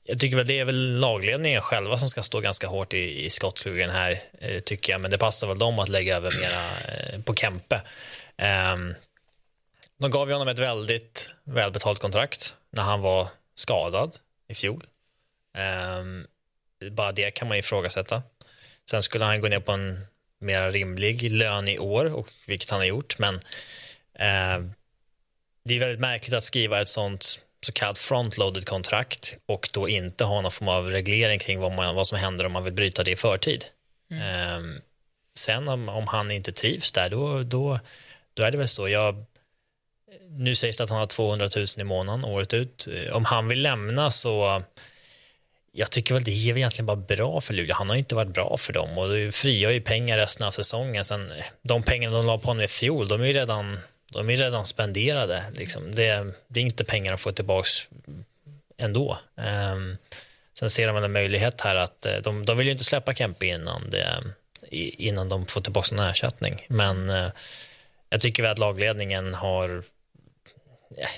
[0.05, 3.30] jag tycker väl det är väl lagledningen själva som ska stå ganska hårt i, i
[3.30, 5.00] skottgluggen här, eh, tycker jag.
[5.00, 7.82] Men det passar väl dem att lägga över mera eh, på Kempe.
[8.36, 8.76] Eh,
[9.98, 14.16] de gav ju honom ett väldigt välbetalt kontrakt när han var skadad
[14.48, 14.86] i fjol.
[15.57, 16.26] Ehm,
[16.90, 18.22] bara det kan man ifrågasätta.
[18.90, 20.07] Sen skulle han gå ner på en
[20.40, 23.18] mer rimlig lön i år, och, vilket han har gjort.
[23.18, 23.34] Men
[24.14, 24.70] eh,
[25.64, 30.24] det är väldigt märkligt att skriva ett sånt så kallat frontloaded kontrakt och då inte
[30.24, 33.04] ha någon form av reglering kring vad, man, vad som händer om man vill bryta
[33.04, 33.64] det i förtid.
[34.10, 34.60] Eh,
[35.38, 37.80] sen om, om han inte trivs där, då, då,
[38.34, 38.88] då är det väl så.
[38.88, 39.24] Jag,
[40.28, 42.86] nu sägs det att han har 200 000 i månaden året ut.
[42.86, 44.62] Eh, Om han vill lämna så
[45.76, 47.74] jag tycker väl det är egentligen bara bra för Luleå.
[47.74, 50.50] Han har ju inte varit bra för dem och det frigör ju pengar resten av
[50.50, 51.04] säsongen.
[51.04, 53.78] Sen, de pengarna de la på honom i fjol, de är ju redan,
[54.18, 55.44] de är redan spenderade.
[55.54, 55.94] Liksom.
[55.94, 57.68] Det, det är inte pengar att få tillbaka
[58.76, 59.18] ändå.
[59.34, 59.96] Um,
[60.58, 63.46] sen ser de en möjlighet här att eh, de, de vill ju inte släppa Kempe
[63.46, 64.22] innan, det,
[64.70, 66.66] innan de får tillbaka en ersättning.
[66.68, 67.30] Men uh,
[68.08, 69.82] jag tycker väl att lagledningen har
[70.96, 71.08] ja,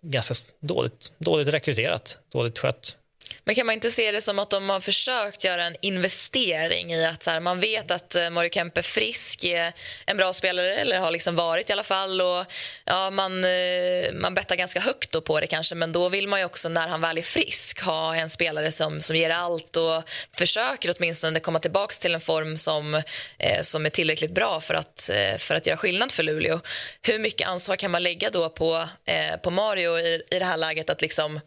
[0.00, 2.96] ganska dåligt, dåligt rekryterat, dåligt skött.
[3.44, 7.06] Men kan man inte se det som att de har försökt göra en investering i
[7.06, 9.72] att så här, man vet att eh, Mario Kempe Frisk är
[10.06, 12.20] en bra spelare, eller har liksom varit i alla fall.
[12.20, 12.44] Och,
[12.84, 16.40] ja, man, eh, man bettar ganska högt då på det kanske, men då vill man
[16.40, 20.02] ju också när han väl är frisk ha en spelare som, som ger allt och
[20.36, 22.94] försöker åtminstone komma tillbaka till en form som,
[23.38, 26.60] eh, som är tillräckligt bra för att, eh, för att göra skillnad för Luleå.
[27.02, 30.56] Hur mycket ansvar kan man lägga då på, eh, på Mario i, i det här
[30.56, 31.40] läget att liksom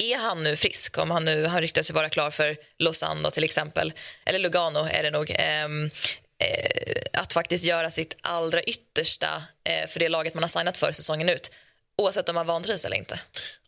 [0.00, 3.44] är han nu frisk, om han nu han ryktas ju vara klar för Lausanne till
[3.44, 3.92] exempel,
[4.24, 5.90] eller Lugano är det nog, ehm,
[6.38, 10.92] eh, att faktiskt göra sitt allra yttersta eh, för det laget man har signat för
[10.92, 11.50] säsongen ut,
[11.98, 13.20] oavsett om man vantrivs eller inte.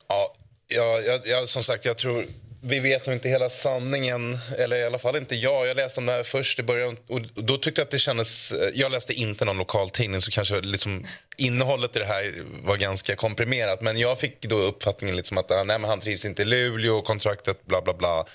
[0.08, 0.34] Ja,
[0.68, 2.26] ja, jag, jag, som sagt, jag tror...
[2.64, 5.66] Vi vet nog inte hela sanningen, eller i alla fall inte jag.
[5.66, 8.52] Jag läste om det här först i början och då tyckte jag att det kändes...
[8.52, 11.06] Eh, jag läste inte någon lokaltidning så kanske liksom
[11.36, 13.80] innehållet i det här var ganska komprimerat.
[13.80, 17.02] Men jag fick då uppfattningen liksom att ah, nej, men han trivs inte i Luleå,
[17.02, 18.26] kontraktet bla bla bla.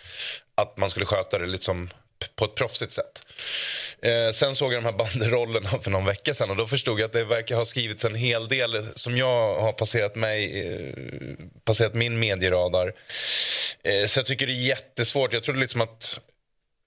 [0.56, 1.90] Att man skulle sköta det liksom
[2.36, 3.24] på ett proffsigt sätt.
[4.02, 7.06] Eh, sen såg jag de här banderollerna för någon vecka sedan och då förstod jag
[7.06, 10.94] att det verkar ha skrivits en hel del som jag har passerat mig, eh,
[11.64, 12.94] passerat min medieradar.
[13.84, 15.34] Eh, så jag tycker det är jättesvårt.
[15.34, 16.20] Jag trodde liksom att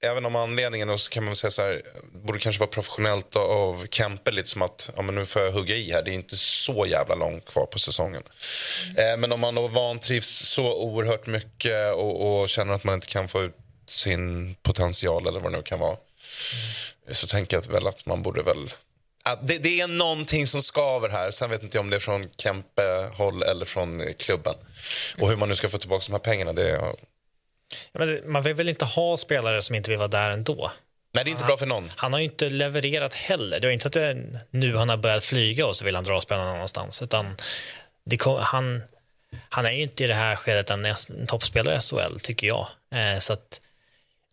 [0.02, 1.82] Även om anledningen, och så kan man säga så här,
[2.12, 5.76] borde kanske vara professionellt av Kempe lite som att, ja men nu får jag hugga
[5.76, 8.22] i här, det är inte så jävla långt kvar på säsongen.
[8.96, 13.06] Eh, men om man då vantrivs så oerhört mycket och, och känner att man inte
[13.06, 13.56] kan få ut
[13.88, 15.96] sin potential eller vad det nu kan vara.
[17.10, 18.70] Så tänker jag väl att man borde väl...
[19.42, 21.30] Det, det är någonting som skaver här.
[21.30, 24.54] Sen vet inte jag om det är från Kempe-håll eller från klubben.
[25.18, 26.94] Och hur man nu ska få tillbaka de här pengarna, det är...
[27.92, 30.70] Ja, man vill väl inte ha spelare som inte vill vara där ändå?
[31.12, 31.92] Nej, det är inte bra för någon.
[31.96, 33.60] Han har ju inte levererat heller.
[33.60, 36.04] Det är inte så att det, nu han har börjat flyga och så vill han
[36.04, 37.02] dra spelarna någon annanstans.
[37.02, 37.36] Utan
[38.18, 38.82] kom, han,
[39.48, 42.66] han är ju inte i det här skedet en, en toppspelare i SHL, tycker jag.
[42.94, 43.60] Eh, så att,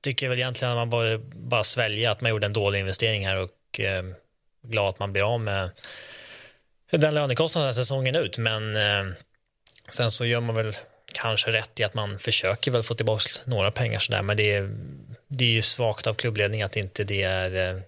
[0.02, 3.38] tycker väl egentligen att man bara, bara svälja att man gjorde en dålig investering här
[3.38, 4.04] och eh,
[4.62, 5.70] glad att man blir av med
[6.92, 8.38] den lönekostnaden säsongen ut.
[8.38, 9.14] Men eh,
[9.90, 10.74] sen så gör man väl
[11.14, 14.70] kanske rätt i att man försöker väl få tillbaka några pengar sådär, men det är,
[15.28, 17.82] det är ju svagt av klubbledningen att inte det är eh,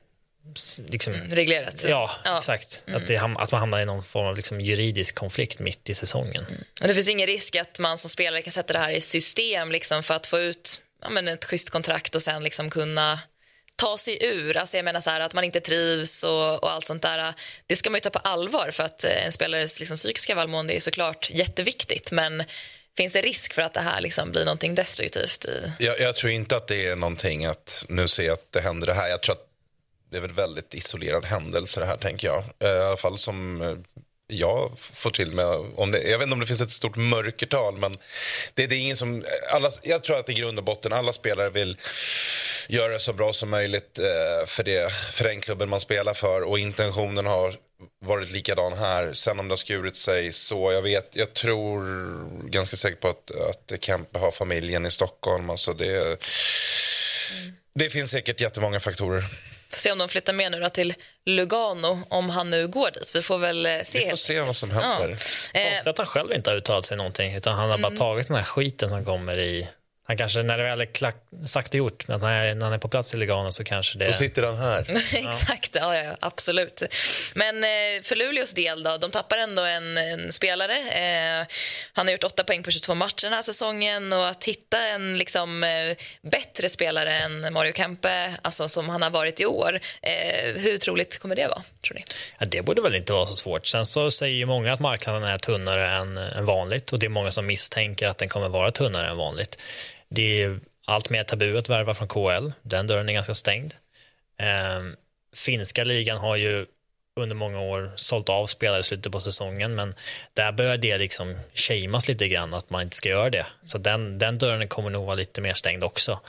[0.88, 1.86] liksom, Reglerat.
[1.88, 2.38] Ja, Ja.
[2.38, 2.84] exakt.
[2.88, 3.01] Mm.
[3.01, 6.45] Att, det, att man hamnar i någon form av liksom juridisk konflikt mitt i säsongen.
[6.82, 9.72] Och det finns ingen risk att man som spelare kan sätta det här i system
[9.72, 13.20] liksom, för att få ut ja, men ett schysst kontrakt och sen liksom kunna
[13.76, 14.58] ta sig ur.
[14.58, 17.34] Alltså jag menar så här, att man inte trivs och, och allt sånt där.
[17.68, 20.74] Det ska man ju ta på allvar för att eh, en spelares liksom, psykiska välmående
[20.76, 22.12] är såklart jätteviktigt.
[22.12, 22.43] Men
[22.97, 25.45] finns det risk för att det här liksom blir någonting destruktivt?
[25.45, 25.72] I...
[25.80, 28.88] Jag, jag tror inte att det är någonting att nu ser jag att det händer
[28.88, 29.10] det här.
[29.10, 29.45] Jag tror att
[30.12, 32.43] det är väl väldigt isolerad händelse det här tänker jag.
[32.60, 33.74] Eh, I alla fall som eh,
[34.32, 35.45] jag får till med.
[35.75, 37.97] Om det, jag vet inte om det finns ett stort mörkertal men
[38.53, 39.23] det, det är ingen som,
[39.53, 41.77] alla, jag tror att i grund och botten alla spelare vill
[42.69, 46.41] göra det så bra som möjligt eh, för, det, för den klubben man spelar för
[46.41, 47.55] och intentionen har
[48.05, 49.13] varit likadan här.
[49.13, 51.84] Sen om det har skurit sig så, jag vet, jag tror
[52.49, 55.49] ganska säkert på att, att Kempe har familjen i Stockholm.
[55.49, 56.17] Alltså det,
[57.75, 59.23] det finns säkert jättemånga faktorer.
[59.74, 60.93] Får se om de flyttar med nu då till
[61.26, 63.11] Lugano om han nu går dit.
[63.15, 63.99] Vi får väl eh, se.
[63.99, 65.17] Vi får se vad som händer.
[65.53, 65.59] Ja.
[65.59, 67.97] Eh, Konstigt att han själv inte har uttalat sig någonting utan han har bara Mm.
[67.99, 69.67] tagit den här skiten som kommer i
[70.10, 72.78] han kanske, när det väl är klack, sagt och gjort, men när, när han är
[72.78, 74.07] på plats i Lugano så kanske det...
[74.07, 74.86] Då sitter han här.
[75.14, 76.84] Exakt, ja, ja, absolut.
[77.36, 80.74] Men eh, för Luleås del då, de tappar ändå en, en spelare.
[80.74, 81.47] Eh,
[81.93, 85.18] han har gjort åtta poäng på 22 matcher den här säsongen och att hitta en
[85.18, 90.53] liksom, eh, bättre spelare än Mario Kempe, alltså som han har varit i år, eh,
[90.55, 92.03] hur troligt kommer det vara, tror ni?
[92.39, 93.66] Ja, det borde väl inte vara så svårt.
[93.66, 97.10] Sen så säger ju många att marknaden är tunnare än, än vanligt och det är
[97.10, 99.57] många som misstänker att den kommer vara tunnare än vanligt.
[100.10, 102.51] Det är allt mer tabu att värva från KL.
[102.62, 103.74] Den dörren är ganska stängd.
[104.38, 104.95] Ehm,
[105.36, 106.66] finska ligan har ju
[107.16, 109.95] under många år sålt av spelare i slutet på säsongen men
[110.34, 113.45] där börjar det liksom shameas lite grann att man inte ska göra det.
[113.64, 116.20] Så den, den dörren kommer nog vara lite mer stängd också.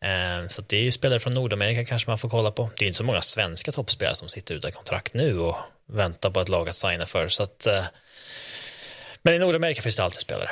[0.00, 2.70] Ehm, så att det är ju spelare från Nordamerika kanske man får kolla på.
[2.78, 5.56] Det är inte så många svenska toppspelare som sitter utan kontrakt nu och
[5.86, 7.28] väntar på ett lag att signa för.
[7.28, 7.84] Så att, eh,
[9.26, 10.50] men i Nordamerika finns det alltid spelare.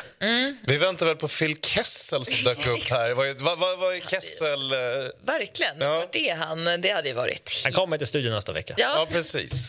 [0.67, 3.11] Vi väntar väl på Phil Kessel som dök upp här.
[3.15, 4.73] Vad, är- vad, vad, vad är Kessel?
[4.73, 4.79] eh,
[5.27, 6.65] Verkligen, var det han?
[6.81, 7.61] Det hade ju varit...
[7.65, 8.75] Han kommer till studion nästa vecka.
[8.77, 8.95] Ja.
[8.97, 9.69] Ja, precis.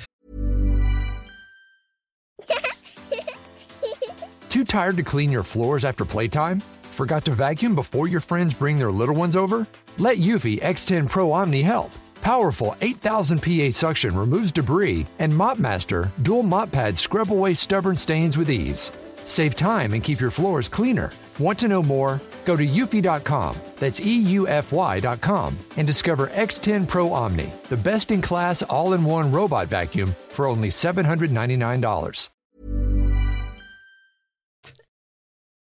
[4.49, 6.61] Too tired to clean your floors after playtime?
[6.91, 9.65] Forgot to vacuum before your friends bring their little ones over?
[9.97, 11.91] Let Eufy X10 Pro Omni help.
[12.25, 18.35] Powerful 8000 PA suction removes debris, and MopMaster dual mop pads scrub away stubborn stains
[18.35, 18.91] with ease.
[19.17, 21.11] Save time and keep your floors cleaner.
[21.37, 22.19] Want to know more?
[22.45, 28.93] Go to eufy.com, that's EUFY.com, and discover X10 Pro Omni, the best in class all
[28.93, 32.29] in one robot vacuum for only $799.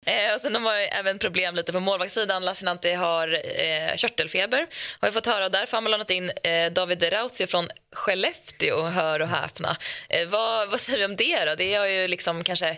[0.05, 2.45] Eh, och sen har man även problem lite på målvaktssidan.
[2.45, 4.67] Lassinantti har eh, körtelfeber.
[4.99, 5.49] Har vi fått höra.
[5.49, 9.77] Därför har man lånat in eh, David Rautio från Skellefteå, hör och häpna.
[10.09, 11.55] Eh, vad, vad säger vi om det då?
[11.55, 12.77] Det har ju liksom kanske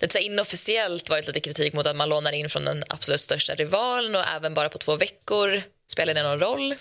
[0.00, 3.54] lite så inofficiellt varit lite kritik mot att man lånar in från den absolut största
[3.54, 5.62] rivalen och även bara på två veckor.
[5.86, 6.74] Spelar det någon roll?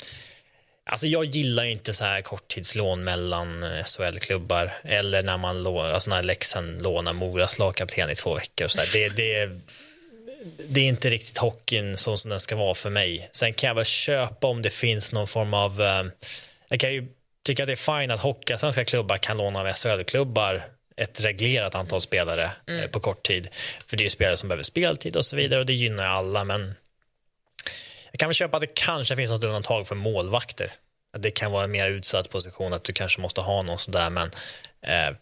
[0.85, 5.81] Alltså jag gillar ju inte så här korttidslån mellan eh, SHL-klubbar eller när man lå,
[5.81, 8.65] alltså när Leksand lånar Moras lagkapten i två veckor.
[8.65, 8.89] Och så där.
[8.93, 9.59] Det, det,
[10.67, 13.29] det är inte riktigt hockeyn så som den ska vara för mig.
[13.31, 15.81] Sen kan jag väl köpa om det finns någon form av...
[15.81, 16.03] Eh,
[16.67, 17.07] jag kan ju
[17.43, 20.63] tycka att det är fint att hockeyallsvenska klubbar kan låna av SHL-klubbar
[20.95, 23.49] ett reglerat antal spelare eh, på kort tid.
[23.87, 26.43] För det är ju spelare som behöver speltid och så vidare och det gynnar alla.
[26.43, 26.75] Men
[28.11, 30.71] jag kan väl köpa att det kanske finns något undantag för målvakter.
[31.17, 34.31] Det kan vara en mer utsatt position, att du kanske måste ha någon sådär, men
[34.81, 35.15] eh,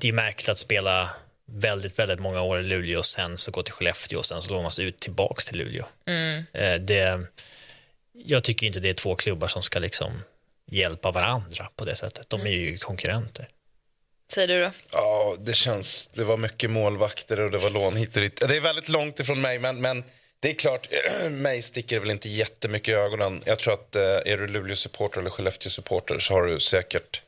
[0.00, 1.10] det är märkligt att spela
[1.52, 4.52] väldigt, väldigt många år i Luleå och sen så gå till Skellefteå och sen så
[4.52, 5.84] lånas ut tillbaks till Luleå.
[6.06, 6.44] Mm.
[6.52, 7.20] Eh, det,
[8.12, 10.22] jag tycker inte det är två klubbar som ska liksom
[10.66, 12.30] hjälpa varandra på det sättet.
[12.30, 13.48] De är ju konkurrenter.
[14.32, 14.70] Säger du då?
[14.92, 16.08] Ja, det känns...
[16.08, 18.48] Det var mycket målvakter och det var lån hit och dit.
[18.48, 20.04] Det är väldigt långt ifrån mig, men, men
[20.40, 20.88] det är klart,
[21.30, 23.42] mig sticker väl inte jättemycket i ögonen.
[23.44, 27.22] Jag tror att eh, är du Luleå-supporter eller Skellefteå-supporter så har du säkert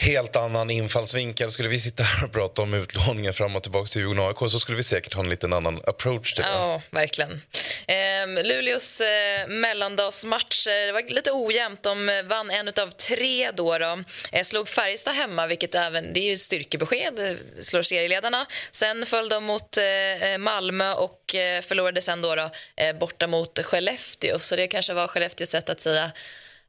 [0.00, 1.50] helt annan infallsvinkel.
[1.50, 4.60] Skulle vi sitta här och prata om utlåningar fram och tillbaka till Djurgården AIK så
[4.60, 6.50] skulle vi säkert ha en liten annan approach till det.
[6.50, 7.42] Ja, verkligen.
[7.86, 11.82] Ehm, Luleås eh, mellandagsmatcher det var lite ojämnt.
[11.82, 13.78] De eh, vann en av tre då.
[13.78, 14.02] då.
[14.32, 17.18] Eh, slog Färjestad hemma, vilket även, det är ju ett styrkebesked.
[17.18, 18.46] Eh, slår serieledarna.
[18.72, 23.26] Sen föll de mot eh, eh, Malmö och eh, förlorade sen då, då eh, borta
[23.26, 24.38] mot Skellefteå.
[24.38, 26.10] Så det kanske var Skellefteås sätt att säga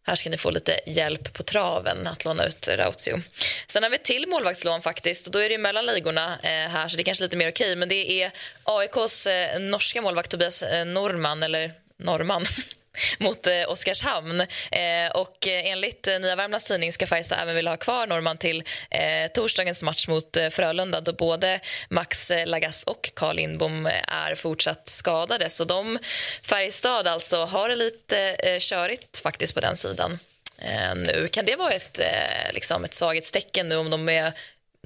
[0.03, 3.21] här ska ni få lite hjälp på traven att låna ut Rautio.
[3.67, 5.27] Sen har vi ett till målvaktslån faktiskt.
[5.27, 7.75] Och då är det mellan ligorna eh, här så det är kanske lite mer okej.
[7.75, 8.31] Men det är
[8.63, 12.45] AIKs eh, norska målvakt Tobias eh, Norman, eller Norman,
[13.19, 14.41] mot eh, Oskarshamn.
[14.71, 18.37] Eh, och eh, enligt eh, Nya Värmlands Tidning ska Färjestad även vilja ha kvar Norman
[18.37, 23.85] till eh, torsdagens match mot eh, Frölunda då både Max eh, Lagas och Carl Lindbom
[23.85, 25.49] eh, är fortsatt skadade.
[25.49, 25.99] Så de,
[26.43, 30.19] Färjestad alltså, har det lite eh, körigt faktiskt på den sidan
[30.57, 31.27] eh, nu.
[31.31, 34.33] Kan det vara ett, eh, liksom ett svaghetstecken nu om de är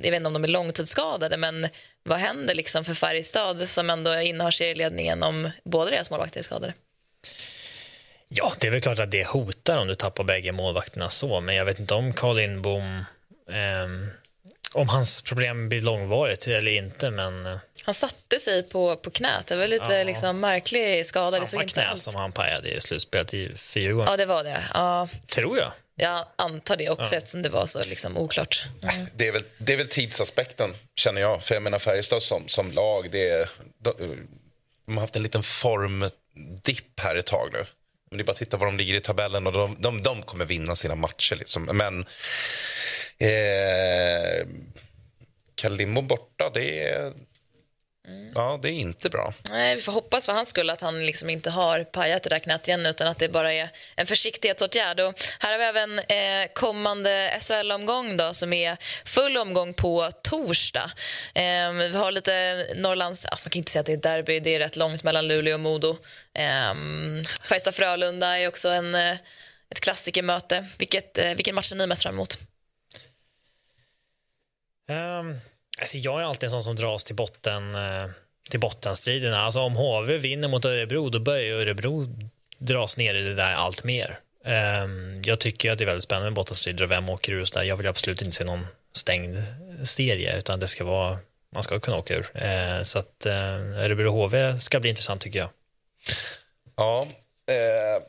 [0.02, 1.68] jag vet inte om de är långtidsskadade, men
[2.04, 6.74] vad händer liksom för Färjestad som ändå innehar serieledningen om båda deras målvakter är skadade?
[8.38, 11.56] Ja, det är väl klart att det hotar om du tappar bägge målvakterna så, men
[11.56, 13.06] jag vet inte om Carl Lindbom,
[13.50, 14.10] eh,
[14.74, 17.46] om hans problem blir långvarigt eller inte, men...
[17.46, 19.48] eh, Han satte sig på, på knät.
[19.48, 20.04] Det var lite Ja.
[20.04, 21.32] liksom, märklig skada.
[21.32, 22.04] Det såg Samma inte knä alls...
[22.04, 24.12] som han pajade i slutspelet i Djurgården.
[24.12, 24.64] Ja, det var det.
[24.74, 25.72] Ja, Tror jag.
[25.96, 27.18] jag antar det också Ja.
[27.18, 28.64] eftersom det var så liksom, oklart.
[28.84, 29.08] Mm.
[29.16, 31.44] Det är, väl, det är väl tidsaspekten, känner jag.
[31.44, 33.94] För jag menar Färjestad som, som lag, det är, de,
[34.86, 37.66] de har haft en liten formdipp här ett tag nu.
[38.12, 40.46] Det är bara att titta var de ligger i tabellen och de, de, de kommer
[40.46, 41.36] vinna sina matcher.
[41.36, 41.64] Liksom.
[41.64, 42.00] Men
[43.20, 44.48] eh,
[45.56, 47.14] Kalimbo borta, det är,
[48.36, 49.34] ja, det är inte bra.
[49.52, 52.40] Nej, vi får hoppas för hans skull att han liksom inte har pajat det där
[52.40, 55.00] knät igen utan att det bara är en försiktighetsåtgärd.
[55.00, 60.92] Och här har vi även eh, kommande SHL-omgång då, som är full omgång på torsdag.
[61.36, 63.28] Eh, vi har lite Norrlands...
[63.32, 65.54] Ja, man kan inte säga att det är derby, det är rätt långt mellan Luleå
[65.54, 65.98] och Modo.
[66.34, 66.74] Eh,
[67.44, 69.18] Färjestad-Frölunda är också en, eh,
[69.70, 70.66] ett klassikermöte.
[70.78, 72.38] Vilket, eh, vilken match är ni mest fram emot?
[74.90, 75.40] Um,
[75.80, 78.10] alltså jag är alltid en sån som dras till botten eh,
[78.50, 79.42] till bottenstriderna.
[79.42, 82.06] Alltså om HV vinner mot Örebro, då börjar Örebro
[82.58, 84.20] dras ner i det där allt mer.
[84.46, 87.48] Ehm, jag tycker att det är väldigt spännande med bottenstrider och vem åker ur och
[87.48, 87.66] så där.
[87.66, 89.44] Jag vill absolut inte se någon stängd
[89.84, 91.20] serie, utan det ska vara,
[91.54, 92.28] man ska kunna åka ur.
[92.34, 95.50] Eh, så att eh, Örebro HV ska bli intressant tycker jag.
[96.76, 97.08] Ja,
[97.50, 98.04] eh,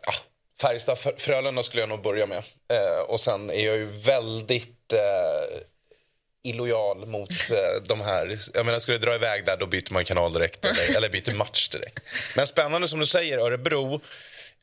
[0.61, 2.39] Färjestad-Frölunda skulle jag nog börja med.
[2.39, 5.59] Eh, och sen är jag ju väldigt eh,
[6.49, 8.39] illojal mot eh, de här.
[8.55, 10.65] Jag menar, skulle jag dra iväg där, då byter man kanal direkt.
[10.65, 12.01] Eller, eller byter match direkt.
[12.37, 14.01] Men spännande som du säger, Örebro.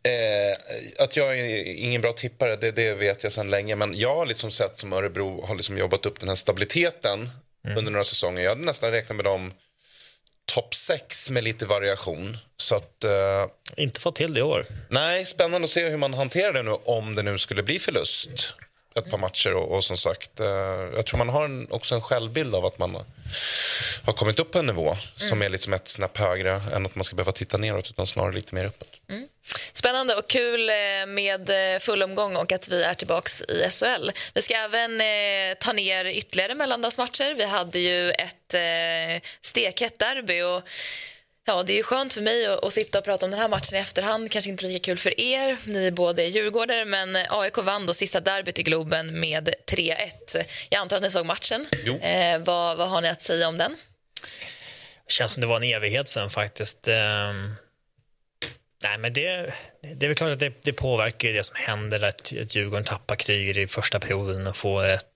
[0.05, 3.75] Eh, att jag är ingen bra tippare, det, det vet jag sedan länge.
[3.75, 7.29] Men jag har liksom sett som Örebro har liksom jobbat upp den här stabiliteten
[7.77, 8.43] under några säsonger.
[8.43, 9.53] Jag hade nästan räknat med dem
[10.45, 12.37] topp 6 med lite variation.
[12.57, 13.45] Så att, eh,
[13.77, 14.65] Inte fått till det i år.
[14.89, 18.53] Nej, spännande att se hur man hanterar det nu om det nu skulle bli förlust
[18.95, 19.53] ett par matcher.
[19.53, 20.47] Och, och som sagt, eh,
[20.95, 22.95] jag tror man har en, också en självbild av att man
[24.03, 27.03] har kommit upp på en nivå som är liksom ett snäpp högre än att man
[27.03, 28.87] ska behöva titta neråt utan snarare lite mer uppåt.
[29.73, 30.75] Spännande och kul eh,
[31.07, 34.11] med eh, full omgång och att vi är tillbaks i SHL.
[34.33, 37.35] Vi ska även eh, ta ner ytterligare mellandagsmatcher.
[37.35, 40.69] Vi hade ju ett eh, stekhett derby och
[41.45, 43.49] Ja, det är ju skönt för mig att, att sitta och prata om den här
[43.49, 44.31] matchen i efterhand.
[44.31, 48.19] Kanske inte lika kul för er, ni är båda djurgårdare, men AIK vann då sista
[48.19, 49.95] derbyt i Globen med 3-1.
[50.69, 51.67] Jag antar att ni såg matchen.
[51.83, 51.97] Jo.
[51.99, 53.77] Eh, vad, vad har ni att säga om den?
[55.07, 56.87] känns som det var en evighet sen faktiskt.
[56.87, 57.55] Ehm,
[58.83, 62.03] nej, men det, det är väl klart att det, det påverkar ju det som händer
[62.03, 65.07] att, att Djurgården tappar Kryger i första perioden och får ett,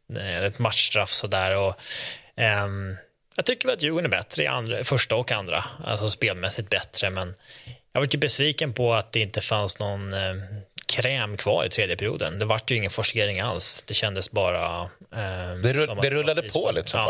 [0.42, 1.58] ett matchstraff sådär.
[1.58, 1.76] Och,
[2.36, 2.98] ehm,
[3.38, 7.36] jag tycker att Djurgården är bättre i andra, första och andra, alltså spelmässigt bättre, men
[7.94, 10.20] jag var ju besviken på att det inte fanns någon eh,
[10.88, 12.40] kräm kvar i tredje perioden.
[12.40, 13.84] Det vart ju ingen forcering alls.
[13.88, 14.82] Det kändes bara...
[14.82, 16.76] Eh, Det, rull, det rullade på isboll.
[16.76, 17.06] liksom Ja.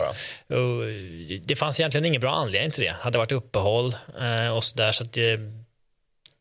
[0.47, 0.59] bara.
[0.59, 0.83] Och
[1.45, 2.89] det fanns egentligen ingen bra anledning till det.
[2.89, 4.91] Det hade varit uppehåll eh, och sådär.
[4.91, 5.39] Så att det,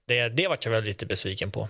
[0.09, 1.69] det, det vart jag väl lite besviken på.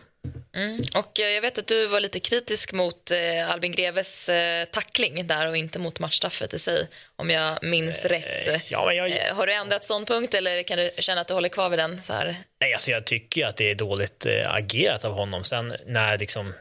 [0.56, 0.80] Mm.
[0.94, 5.26] Och eh, jag vet att du var lite kritisk mot eh, Albin Greves eh, tackling
[5.26, 8.70] där och inte mot matchstraffet i sig, om jag minns rätt.
[8.70, 11.68] ja, jag- Eh, har du ändrat ståndpunkt eller kan du känna att du håller kvar
[11.68, 12.02] vid den?
[12.02, 12.36] Så här?
[12.60, 15.44] Nej, alltså jag tycker att det är dåligt eh, agerat av honom.
[15.44, 16.52] Sen när liksom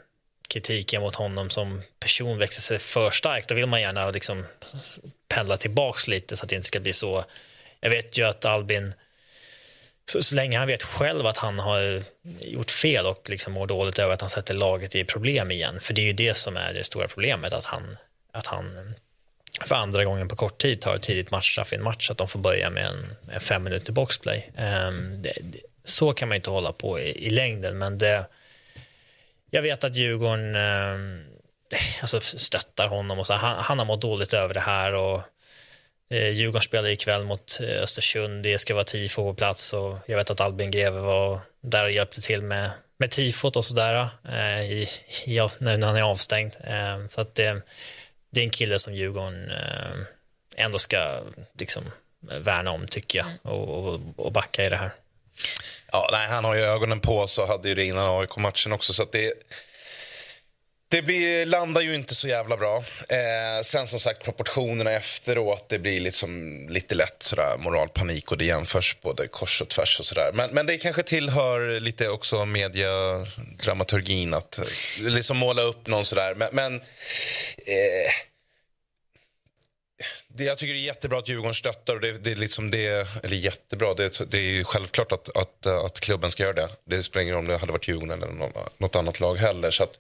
[0.47, 4.45] kritiken mot honom som person växer sig för starkt, då vill man gärna liksom
[5.27, 7.23] pendla tillbaks lite så att det inte ska bli så.
[7.79, 8.93] Jag vet ju att Albin,
[10.05, 12.03] så, så länge han vet själv att han har
[12.39, 15.93] gjort fel och liksom mår dåligt över att han sätter laget i problem igen, för
[15.93, 17.97] det är ju det som är det stora problemet, att han,
[18.31, 18.93] att han
[19.61, 22.27] för andra gången på kort tid tar ett tidigt matchstraff i en match, att de
[22.27, 24.51] får börja med en, en fem minuter boxplay.
[24.57, 28.25] Um, det, det, så kan man inte hålla på i, i längden, men det,
[29.49, 31.25] jag vet att Djurgården um,
[32.01, 33.33] alltså, stöttar honom och så.
[33.33, 35.21] Han, han har mått dåligt över det här och
[36.09, 38.43] eh, Djurgården spelar ikväll mot eh, Östersund.
[38.43, 41.91] Det ska vara tifo på plats och jag vet att Albin Greve var där och
[41.91, 44.87] hjälpte till med, med tifot och sådär eh, i,
[45.25, 46.55] i, när när han är avstängd.
[46.63, 47.61] Eh, så att det,
[48.29, 49.97] det är en kille som Djurgården eh,
[50.55, 51.19] ändå ska
[51.59, 51.83] liksom
[52.19, 54.91] värna om tycker jag och, och, och backa i det här.
[55.91, 58.93] Ja, nej, han har ju ögonen på så hade ju det innan AIK-matchen också.
[58.93, 59.33] Så att det,
[60.87, 62.83] det blir, landar ju inte så jävla bra.
[63.09, 68.45] Eh, sen som sagt proportionerna efteråt, det blir liksom lite lätt sådär moralpanik och det
[68.45, 70.31] jämförs både kors och tvärs och sådär.
[70.33, 74.65] Men, men det kanske tillhör lite också mediedramaturgin att eh,
[74.99, 76.35] liksom måla upp någon sådär.
[76.35, 76.81] Men, men eh,
[80.37, 81.95] det, jag tycker det är jättebra att Djurgården stöttar.
[81.95, 85.99] Och det, det är liksom det, eller jättebra, det, det är självklart att, att, att
[85.99, 86.69] klubben ska göra det.
[86.85, 89.71] Det spelar ingen roll om det hade varit Djurgården eller något, något annat lag heller.
[89.71, 89.99] Så att,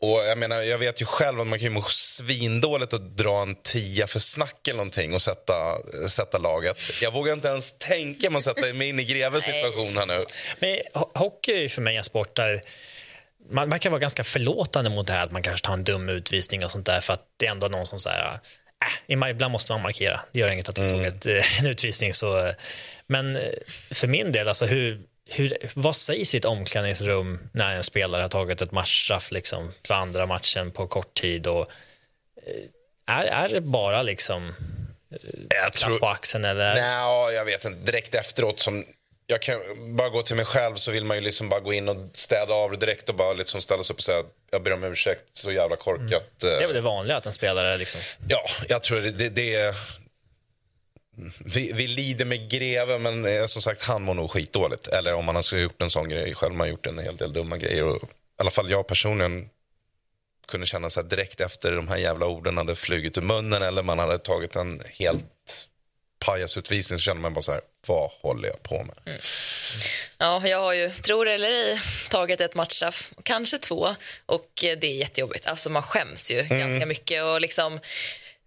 [0.00, 3.42] och jag, menar, jag vet ju själv att man kan ju må svindåligt att dra
[3.42, 5.78] en tia för snack eller någonting och sätta,
[6.08, 6.78] sätta laget.
[7.02, 10.24] Jag vågar inte ens tänka mig att sätta mig in i Greves situation här nu.
[10.58, 10.78] Men
[11.14, 12.60] hockey är ju för mig en sport där
[13.50, 16.08] man, man, kan vara ganska förlåtande mot det här att man kanske tar en dum
[16.08, 18.40] utvisning och sånt där för att det är ändå någon som säger
[19.08, 20.20] äh, ibland måste man markera.
[20.32, 22.14] Det gör inget att du tog ett, eh, en utvisning.
[22.14, 22.52] Så,
[23.06, 23.42] men eh,
[23.90, 25.00] för min del, alltså hur,
[25.30, 29.94] hur, vad sägs i ett omklädningsrum när en spelare har tagit ett matchstraff liksom, för
[29.94, 31.46] andra matchen på kort tid?
[31.46, 31.70] Och,
[32.46, 34.54] eh, är, är det bara liksom
[35.48, 36.44] jag tror, på axeln?
[36.44, 36.74] Eller?
[36.74, 37.92] Nej, jag vet inte.
[37.92, 38.84] Direkt efteråt, som
[39.30, 39.56] jag kan
[39.96, 42.54] bara gå till mig själv så vill man ju liksom bara gå in och städa
[42.54, 45.24] av det direkt och bara liksom ställa sig upp och säga jag ber om ursäkt,
[45.32, 46.42] så jävla korkat.
[46.42, 46.58] Mm.
[46.58, 48.00] Det är väl det vanliga att en spelare liksom...
[48.28, 49.74] Ja, jag tror det, det, det är...
[51.38, 54.86] Vi, vi, lider med greve, men eh, som sagt, han mår nog skitdåligt.
[54.86, 57.32] Eller om man har gjort en sån grej själv, man har gjort en hel del
[57.32, 57.84] dumma grejer.
[57.84, 58.06] Och, I
[58.40, 59.48] alla fall jag personligen
[60.48, 63.98] kunde känna så direkt efter de här jävla orden hade flugit ur munnen eller man
[63.98, 65.68] hade tagit en helt
[66.18, 68.98] pajasutvisning så känner man bara så här, vad håller jag på med?
[69.06, 69.20] Mm.
[70.18, 71.80] Ja, jag har ju, tror det eller ej,
[72.10, 73.94] tagit ett matchstraff, kanske två,
[74.26, 75.46] och det är jättejobbigt.
[75.46, 76.58] Alltså man skäms ju mm.
[76.58, 77.80] ganska mycket och liksom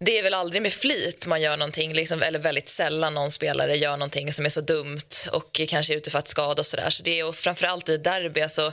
[0.06, 3.77] det är väl aldrig med flit man gör någonting, liksom, eller väldigt sällan någon spelare
[3.77, 6.89] gör någonting som är så dumt och kanske är ute för att skada och sådär.
[6.89, 8.72] Så det är, och framförallt i derby, alltså,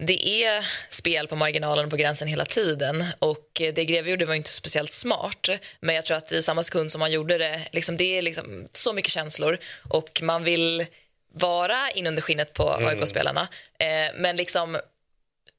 [0.00, 3.04] det är spel på marginalen på gränsen hela tiden.
[3.18, 5.48] Och Det Greve gjorde var inte speciellt smart.
[5.80, 8.68] Men jag tror att i samma sekund som man gjorde det, liksom, det är liksom
[8.72, 9.58] så mycket känslor
[9.88, 10.86] och man vill
[11.34, 12.88] vara in under skinnet på mm.
[12.88, 13.48] AIK-spelarna.
[13.78, 14.78] Eh, men liksom,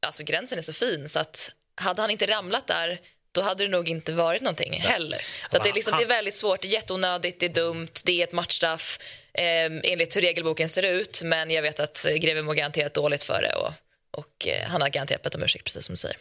[0.01, 2.99] alltså gränsen är så fin så att hade han inte ramlat där
[3.31, 5.21] då hade det nog inte varit någonting heller.
[5.51, 8.31] Så det, är liksom, det är väldigt svårt, jätteonödigt, det är dumt, det är ett
[8.31, 8.99] matchstraff
[9.33, 9.43] eh,
[9.83, 11.21] enligt hur regelboken ser ut.
[11.23, 13.53] Men jag vet att Greve mår garanterat dåligt för det.
[13.53, 13.73] Och
[14.11, 16.17] och eh, han har garanterat bett om ursäkt, precis som du säger.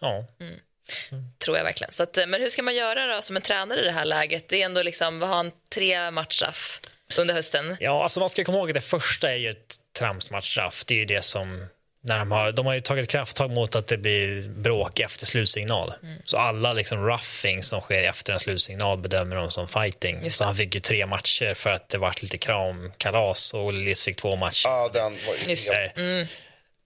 [0.00, 0.26] Ja.
[0.40, 0.54] Mm.
[1.12, 1.24] Mm.
[1.44, 1.92] Tror jag verkligen.
[1.92, 4.04] Så att, eh, men hur ska man göra då som en tränare i det här
[4.04, 4.48] läget?
[4.48, 6.80] Det är ändå liksom, vad har han, tre matchstraff
[7.18, 7.76] under hösten?
[7.80, 10.84] Ja, alltså man ska komma ihåg att det första är ju ett tramsmatchstraff.
[10.84, 11.66] Det är ju det som
[12.04, 15.94] när de, har, de har ju tagit krafttag mot att det blir bråk efter slutsignal.
[16.02, 16.22] Mm.
[16.24, 20.30] Så alla liksom roughing som sker efter en slutsignal bedömer de som fighting.
[20.30, 24.16] Så han fick ju tre matcher för att det var lite kramkalas och Liss fick
[24.16, 24.68] två matcher.
[24.68, 25.50] Ja, den var ju...
[25.50, 25.92] Just det.
[25.96, 26.26] Mm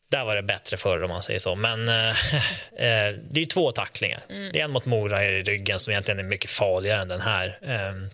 [0.09, 1.55] där var det bättre förr om man säger så.
[1.55, 2.11] Men eh,
[2.77, 4.20] eh, det är två tacklingar.
[4.28, 4.53] Mm.
[4.53, 7.59] Det är en mot Mora i ryggen som egentligen är mycket farligare än den här.
[7.62, 8.09] Eh,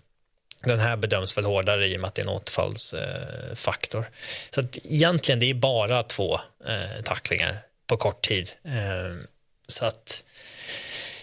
[0.63, 4.05] den här bedöms väl hårdare i och med att det är en återfallsfaktor.
[4.49, 7.57] Så att egentligen det är bara två eh, tacklingar
[7.87, 8.51] på kort tid.
[8.63, 9.25] Eh,
[9.67, 10.23] så att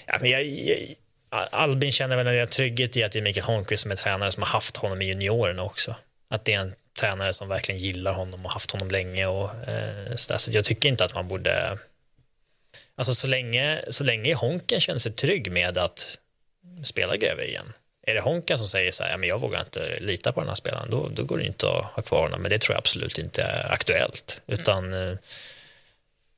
[0.06, 0.94] ja, men jag, jag,
[1.30, 4.42] Albin känner väl en trygghet i att det är Mikael Holmqvist som är tränare som
[4.42, 5.94] har haft honom i juniorerna också.
[6.30, 9.26] Att det är en tränare som verkligen gillar honom och haft honom länge.
[9.26, 10.38] Och, eh, så, där.
[10.38, 11.78] så jag tycker inte att man borde...
[12.94, 16.18] Alltså så länge, så länge Honken känner sig trygg med att
[16.84, 17.72] spela Greve igen.
[18.06, 20.48] Är det Honken som säger så här, ja, men jag vågar inte lita på den
[20.48, 22.42] här spelaren, då, då går det inte att ha kvar honom.
[22.42, 24.42] Men det tror jag absolut inte är aktuellt.
[24.46, 25.18] Utan mm.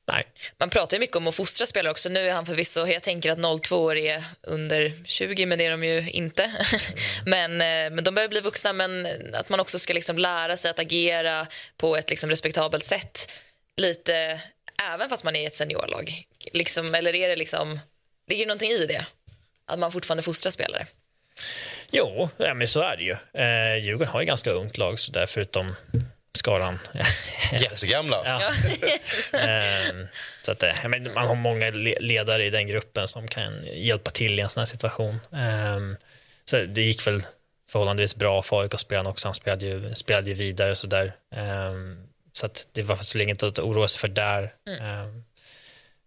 [0.05, 0.25] Nej.
[0.57, 2.09] Man pratar ju mycket om att fostra spelare också.
[2.09, 5.71] Nu är han förvisso, jag tänker att 02 år är under 20, men det är
[5.71, 6.51] de ju inte.
[7.25, 10.71] Men, eh, men de börjar bli vuxna, men att man också ska liksom lära sig
[10.71, 11.47] att agera
[11.77, 13.31] på ett liksom respektabelt sätt.
[13.77, 14.41] Lite,
[14.93, 16.23] även fast man är i ett seniorlag.
[16.53, 17.79] Liksom, eller är det liksom,
[18.27, 19.05] ligger det någonting i det?
[19.65, 20.87] Att man fortfarande fostrar spelare?
[21.91, 23.15] Jo, ja, men så är det ju.
[23.41, 25.75] Eh, Djurgården har ju ganska ungt lag, så där förutom
[26.37, 26.79] skaran.
[27.51, 28.21] Jättegamla.
[28.25, 28.41] Ja.
[29.39, 30.07] Ehm,
[30.43, 31.69] så att, eh, men man har många
[31.99, 35.19] ledare i den gruppen som kan hjälpa till i en sån här situation.
[35.35, 35.97] Ehm,
[36.45, 37.23] så det gick väl
[37.71, 39.27] förhållandevis bra för AIK-spelaren också.
[39.27, 41.15] Han spelade ju, spelade ju vidare så där.
[41.35, 44.53] Ehm, så att det var så länge att oroa sig för där.
[44.67, 45.23] Mm.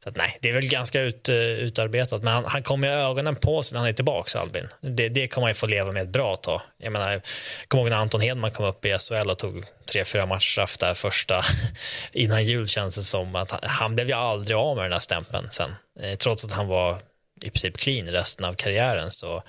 [0.07, 2.95] Så att, nej, det är väl ganska ut, uh, utarbetat, men han, han kommer ju
[2.95, 4.69] ögonen på sig när han är tillbaka, Albin.
[4.81, 6.61] Det, det kommer man ju få leva med ett bra tag.
[6.79, 7.23] Jag menar, jag
[7.69, 10.95] kommer ihåg när Anton Hedman kom upp i SHL och tog tre, fyra matchstraff där
[10.95, 11.43] första
[12.13, 14.99] innan jul känns det som att han, han, blev ju aldrig av med den där
[14.99, 15.75] stämpeln sen.
[16.01, 16.99] Eh, trots att han var
[17.43, 19.43] i princip clean resten av karriären så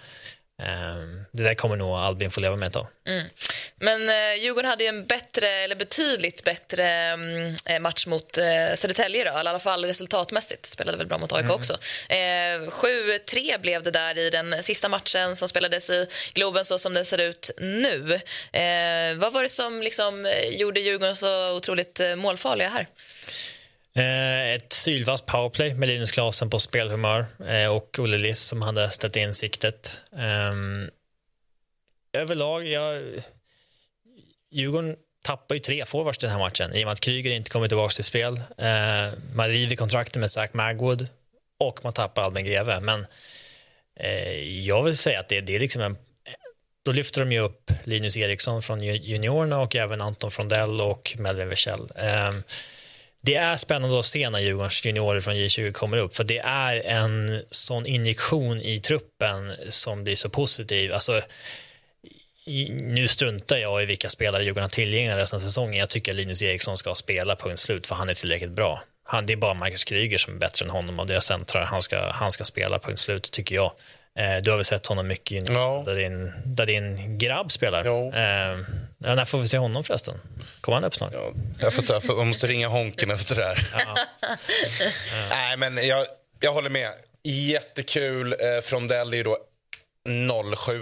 [1.32, 2.88] det där kommer nog Albin få leva med ett tag.
[3.08, 3.28] Mm.
[3.80, 8.76] Men eh, Djurgården hade ju en bättre, eller betydligt bättre mm, eh, match mot eh,
[8.76, 10.66] Södertälje då, eller i alla fall resultatmässigt.
[10.66, 11.56] Spelade väl bra mot AIK Mm.
[11.56, 11.74] också.
[12.10, 12.18] Eh,
[12.72, 17.06] 7-3 blev det där i den sista matchen som spelades i Globen så som den
[17.06, 18.14] ser ut nu.
[18.52, 22.88] Eh, vad var det som liksom gjorde Djurgården så otroligt målfarliga här?
[23.98, 28.90] Eh, ett sylvast powerplay med Linus Klasen på spelhumör eh, och Olle Liss som hade
[28.90, 30.02] ställt in siktet.
[30.18, 30.90] Ehm,
[32.14, 33.04] överlag, jag,
[34.52, 37.68] Djurgården tappar ju tre forwards den här matchen i och med att Kryger inte kommer
[37.68, 38.42] tillbaka till spel.
[38.58, 41.08] Eh, man river kontraktet med Zach Magwood
[41.58, 42.80] och man tappar Albin Greve.
[42.80, 43.06] Men
[44.64, 45.98] jag vill säga att det, det är liksom en
[46.86, 51.50] då lyfter de ju upp Linus Eriksson från juniorerna och även Anton Frondell och Melvin
[51.50, 51.88] Wichell.
[51.96, 52.44] Ehm,
[53.22, 56.76] det är spännande att se när Djurgårdens juniorer från J20 kommer upp för det är
[56.86, 60.94] en sån injektion i truppen som blir så positiv.
[60.94, 61.22] Alltså,
[62.46, 65.80] i- nu struntar jag i vilka spelare Djurgården har tillgängliga resten av säsongen.
[65.80, 68.84] Jag tycker Linus Eriksson ska spela punkt slut för han är tillräckligt bra.
[69.04, 71.66] Han, det är bara Marcus Kryger som är bättre än honom av deras centrar.
[71.66, 73.72] Han ska, han ska spela punkt slut tycker jag.
[74.20, 75.54] Eh, du har väl sett honom mycket junior,
[75.86, 77.84] där, din, där din grabb spelar.
[78.16, 78.60] Eh,
[79.04, 80.20] ja, när får vi se honom förresten?
[80.62, 81.14] Kommer han upp snart?
[81.60, 83.68] Jag, får, ta- jag, får, jag måste ringa Honken efter det här.
[85.30, 86.06] Nej, men jag,
[86.40, 86.92] jag håller med.
[87.24, 88.34] Jättekul.
[88.34, 89.38] Eh, Frondell är ju då
[90.56, 90.82] 07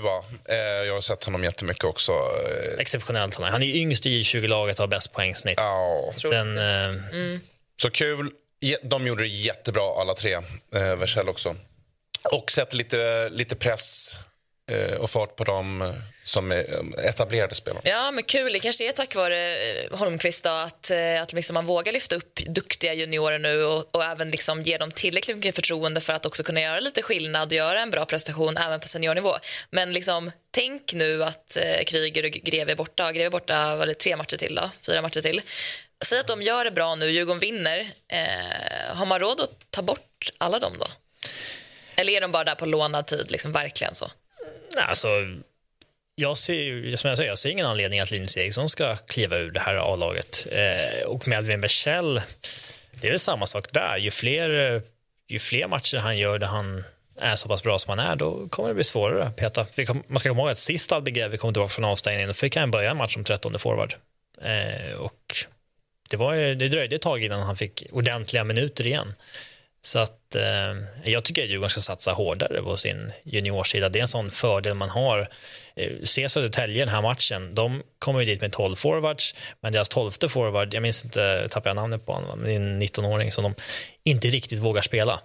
[0.50, 0.56] eh,
[0.88, 2.12] Jag har sett honom jättemycket också.
[2.12, 3.36] Eh, Exceptionellt.
[3.36, 5.58] Han är, han är yngst i J20-laget och har bäst poängsnitt.
[5.58, 6.12] Ja.
[6.24, 7.40] Den, eh, Mm.
[7.82, 8.32] Så kul.
[8.84, 10.34] De gjorde det jättebra alla tre.
[10.76, 11.56] Eh, Vercel också.
[12.32, 14.12] Och sätter lite, lite press
[14.72, 15.90] Eh, och fart på dem eh,
[16.24, 17.82] som är eh, etablerade spelare.
[17.86, 18.54] Ja, men kul.
[18.54, 19.58] Det kanske är tack vare
[19.92, 24.32] Holmqvist då, att, att liksom man vågar lyfta upp duktiga juniorer nu och, och även
[24.32, 27.82] liksom ge dem tillräckligt mycket förtroende för att också kunna göra lite skillnad och göra
[27.82, 29.34] en bra prestation även på seniornivå.
[29.70, 33.12] Men liksom, tänk nu att eh, Kryger och Greve är borta.
[33.12, 34.72] Greve är borta var det tre matcher till, då?
[34.86, 35.42] fyra matcher till.
[36.06, 37.92] Säg att de gör det bra nu, Djurgården vinner.
[38.08, 40.88] Eh, har man råd att ta bort alla dem då?
[41.96, 44.12] Eller är de bara där på lånad tid, liksom, verkligen så?
[44.76, 45.08] Nej, alltså,
[46.16, 49.38] jag ser, ju- som jag, säger, jag ser ingen anledning att Linus Eriksson ska kliva
[49.38, 50.48] ur det här A-laget.
[50.52, 52.22] Eh, och Melvin Berchell,
[52.92, 53.98] det är väl samma sak där.
[53.98, 54.82] Ju fler,
[55.28, 56.84] ju fler matcher han gör där han
[57.20, 59.66] är så pass bra som han är, då kommer det bli svårare att peta.
[59.76, 62.34] Vi kom, man ska komma ihåg att sist Albin Greve kom tillbaka från avstängningen, då
[62.34, 63.96] fick han börja en match som 13 forward.
[64.42, 65.36] Eh, och
[66.10, 69.14] det, var, ju- det dröjde ett tag innan han fick ordentliga minuter igen.
[69.86, 73.90] Så att, eh, jag tycker att Djurgården ska satsa hårdare på sin juniorsida.
[73.90, 75.30] Det är en sån fördel man har.
[75.76, 77.56] Eh, se Södertälje den här matchen.
[77.56, 81.70] De kommer ju dit med 12 forwards, men deras 12 forward, jag minns inte, tappar
[81.70, 83.56] jag namnet på honom, men det är en 19-åring som de
[84.04, 85.20] inte riktigt vågar spela.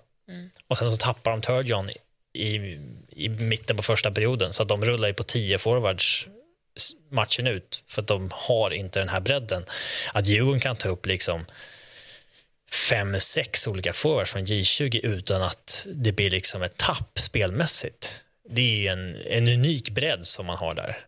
[0.69, 1.91] Och sen så tappar de Turgeon
[2.32, 2.78] i,
[3.09, 6.27] i mitten på första perioden, så att de rullar ju på 10 forwards
[7.11, 9.65] matchen ut för att de har inte den här bredden.
[10.12, 11.47] Att Djurgården kan ta upp liksom
[12.73, 18.25] fem, sex olika forwards från J20 utan att det blir liksom ett tapp spelmässigt.
[18.53, 20.99] Det är en, en unik bredd som man har där.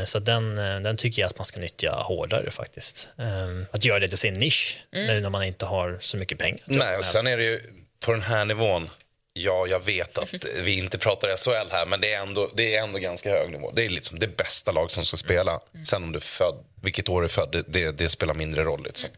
[0.00, 3.08] Eh, så den, eh, den tycker jag att man ska nyttja hårdare faktiskt.
[3.18, 5.06] Eh, att göra det till sin nisch Mm.
[5.06, 6.60] nu när man inte har så mycket pengar.
[6.64, 7.60] Nej, och sen är det ju
[8.04, 8.90] på den här nivån.
[9.32, 12.82] Ja, jag vet att vi inte pratar SHL här, men det är ändå, det är
[12.82, 13.70] ändå ganska hög nivå.
[13.70, 15.60] Det är liksom det bästa lag som ska spela.
[15.86, 18.64] Sen om du är född, vilket år du är född, det, det, det spelar mindre
[18.64, 18.84] roll.
[18.84, 19.10] Liksom.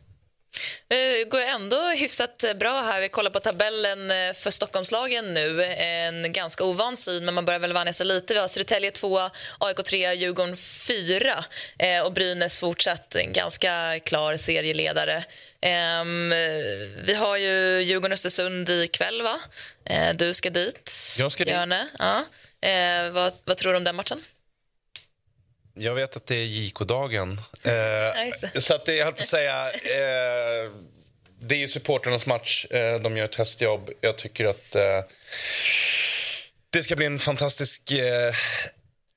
[0.89, 3.01] Eh, går ändå hyfsat bra här.
[3.01, 5.65] Vi kollar på tabellen eh, för Stockholmslagen nu.
[5.65, 8.35] En ganska ovan syn, men man börjar väl vänja sig lite.
[8.35, 9.21] Vi har Södertälje 2,
[9.59, 11.45] AIK 3, Djurgården 4
[11.79, 15.25] eh, och Brynäs fortsatt en ganska klar serieledare.
[15.61, 16.39] Ehm, eh,
[17.05, 19.41] vi har ju Djurgården-Östersund ikväll, va?
[20.15, 20.93] Du ska dit.
[21.19, 21.55] Jag ska dit.
[21.55, 21.89] Björne.
[21.99, 22.25] Ja.
[23.13, 24.25] Vad, vad tror du om den matchen?
[25.79, 27.41] Jag vet att det är JK-dagen.
[27.63, 29.67] Eh, så att det, jag höll på att säga...
[29.73, 30.71] Eh,
[31.41, 32.67] det är ju supporternas match.
[32.71, 33.91] Eh, de gör ett testjobb.
[34.01, 34.83] Jag tycker att eh,
[36.71, 37.91] det ska bli en fantastisk...
[37.93, 38.35] Eh,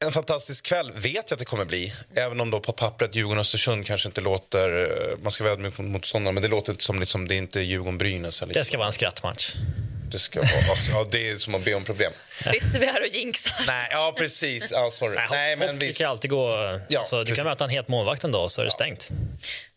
[0.06, 1.94] en fantastisk kväll vet jag att det kommer bli.
[2.16, 4.84] Även om då på pappret Djurgården-Östersund kanske inte låter...
[5.12, 7.38] eh, Man ska vara ödmjuk mot motståndaren, men det låter inte som liksom, det är
[7.38, 8.44] inte Djurgården-Brynäs.
[8.44, 9.54] eller- Det ska vara en skrattmatch.
[10.12, 12.12] Det ska vara, alltså, ja, det är som att be om problem.
[12.32, 13.64] Sitter vi här och jinxar?
[13.68, 14.72] Nej, ja precis.
[14.72, 15.18] Ja, sorry.
[15.30, 16.00] Nej, men Hockey visst.
[16.00, 16.80] kan alltid gå...
[16.88, 19.10] Ja, alltså, du kan möta en het målvakt en dag så är det stängt.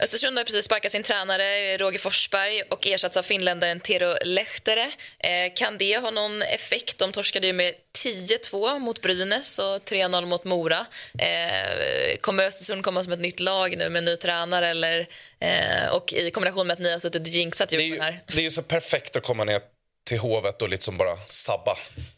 [0.03, 4.91] Östersund har precis sparkat sin tränare Roger Forsberg och ersatts av finländaren Tero Lehtere.
[5.19, 6.99] Eh, kan det ha någon effekt?
[6.99, 10.87] De torskade ju med 10-2 mot Brynäs och 3-0 mot Mora.
[11.19, 15.07] Eh, kommer Östersund komma som ett nytt lag nu med en ny tränare eller,
[15.41, 18.23] eh, och i kombination med att ni har suttit och jinxat Djurgården här?
[18.27, 19.61] Det är ju så perfekt att komma ner
[20.05, 21.77] till Hovet och liksom bara sabba.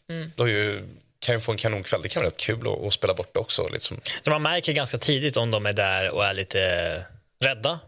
[0.09, 0.31] Mm.
[0.35, 0.87] Då är ju
[1.19, 2.01] kan ju få en kanonkväll.
[2.01, 3.67] Det kan vara rätt kul att, att spela borta också.
[3.67, 3.99] Liksom.
[4.21, 7.05] Så man märker ganska tidigt om de är där och är lite
[7.39, 7.79] rädda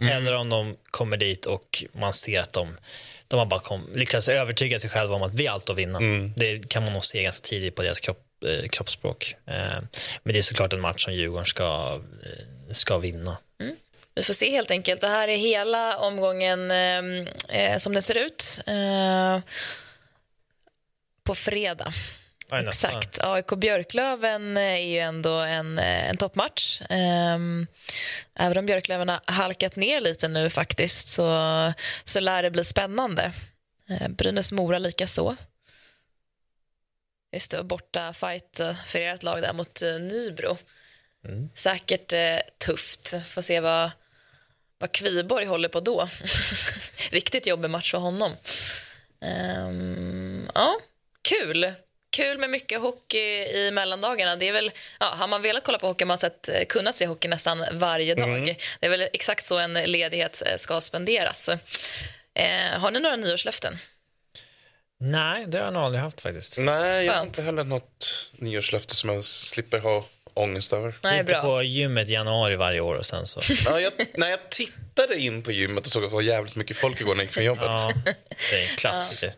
[0.00, 0.16] mm.
[0.16, 2.76] eller om de kommer dit och man ser att de,
[3.28, 5.98] de har bara kom, lyckats övertyga sig själva om att vi har allt att vinna.
[5.98, 6.32] Mm.
[6.36, 9.34] Det kan man nog se ganska tidigt på deras kropp, eh, kroppsspråk.
[9.46, 9.54] Eh,
[10.22, 13.36] men det är såklart en match som Djurgården ska, eh, ska vinna.
[14.14, 15.00] Vi får se helt enkelt.
[15.00, 18.60] Det här är hela omgången eh, eh som den ser ut.
[18.66, 19.40] Eh,
[21.24, 21.92] på fredag.
[22.52, 23.20] Exakt.
[23.20, 26.80] AIK Björklöven är ju ändå en, en toppmatch.
[26.80, 27.66] Um,
[28.34, 31.72] även om Björklöven har halkat ner lite nu faktiskt så,
[32.04, 33.32] så lär det bli spännande.
[33.90, 35.36] Uh, Brynäs-Mora lika så.
[37.32, 40.56] Just det, borta fight för ert lag där mot Nybro.
[41.24, 41.48] Mm.
[41.54, 42.12] Säkert
[42.58, 43.14] tufft.
[43.26, 43.90] Får se vad,
[44.82, 46.08] vad Kviborg håller på då.
[47.10, 48.32] Riktigt jobbig match för honom.
[49.20, 50.76] Um, ja,
[51.22, 51.72] kul
[52.10, 54.36] kul med mycket hockey i mellandagarna.
[54.36, 56.96] Det är väl, ja, har man velat kolla på hockey har man sett, eh, kunnat
[56.96, 58.28] se hockey nästan varje dag.
[58.28, 58.44] Mm.
[58.80, 61.48] Det är väl exakt så en ledighet eh, ska spenderas.
[62.34, 63.78] Eh, har ni några nyårslöften?
[64.98, 66.58] Nej, det har jag nog aldrig haft faktiskt.
[66.58, 70.04] Nej, jag har inte heller något nyårslöfte som jag slipper ha
[70.34, 70.94] ångest över.
[71.02, 71.42] Nej, inte bra.
[71.42, 73.40] på gymmet i januari varje år och sen så.
[73.64, 76.76] ja, jag, när jag tittade in på gymmet och såg att det var jävligt mycket
[76.76, 77.64] folk igår när jag gick från jobbet.
[77.64, 77.92] Ja,
[78.50, 79.26] det är en klassiker.
[79.26, 79.32] Ja.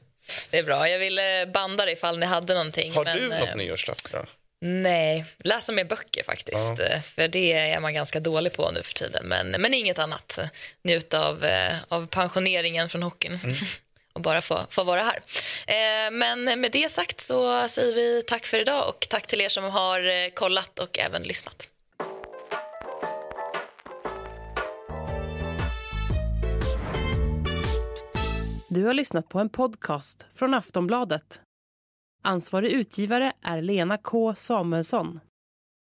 [0.51, 0.89] Det är bra.
[0.89, 2.93] Jag ville banda det ifall ni hade någonting.
[2.93, 4.27] Har men, du något eh, nyårslöfte?
[4.61, 6.79] Nej, läsa mer böcker faktiskt.
[6.79, 7.01] Ja.
[7.01, 9.27] För det är man ganska dålig på nu för tiden.
[9.27, 10.39] Men, men inget annat.
[10.83, 13.39] Njuta av, eh, av pensioneringen från hockeyn.
[13.45, 13.57] Mm
[14.15, 15.23] och bara få, få vara här.
[15.67, 19.49] Eh, men med det sagt så säger vi tack för idag och tack till er
[19.49, 21.71] som har eh, kollat och även lyssnat.
[28.69, 31.41] Du har lyssnat på en podcast från Aftonbladet.
[32.23, 35.21] Ansvarig utgivare är Lena K Samuelsson.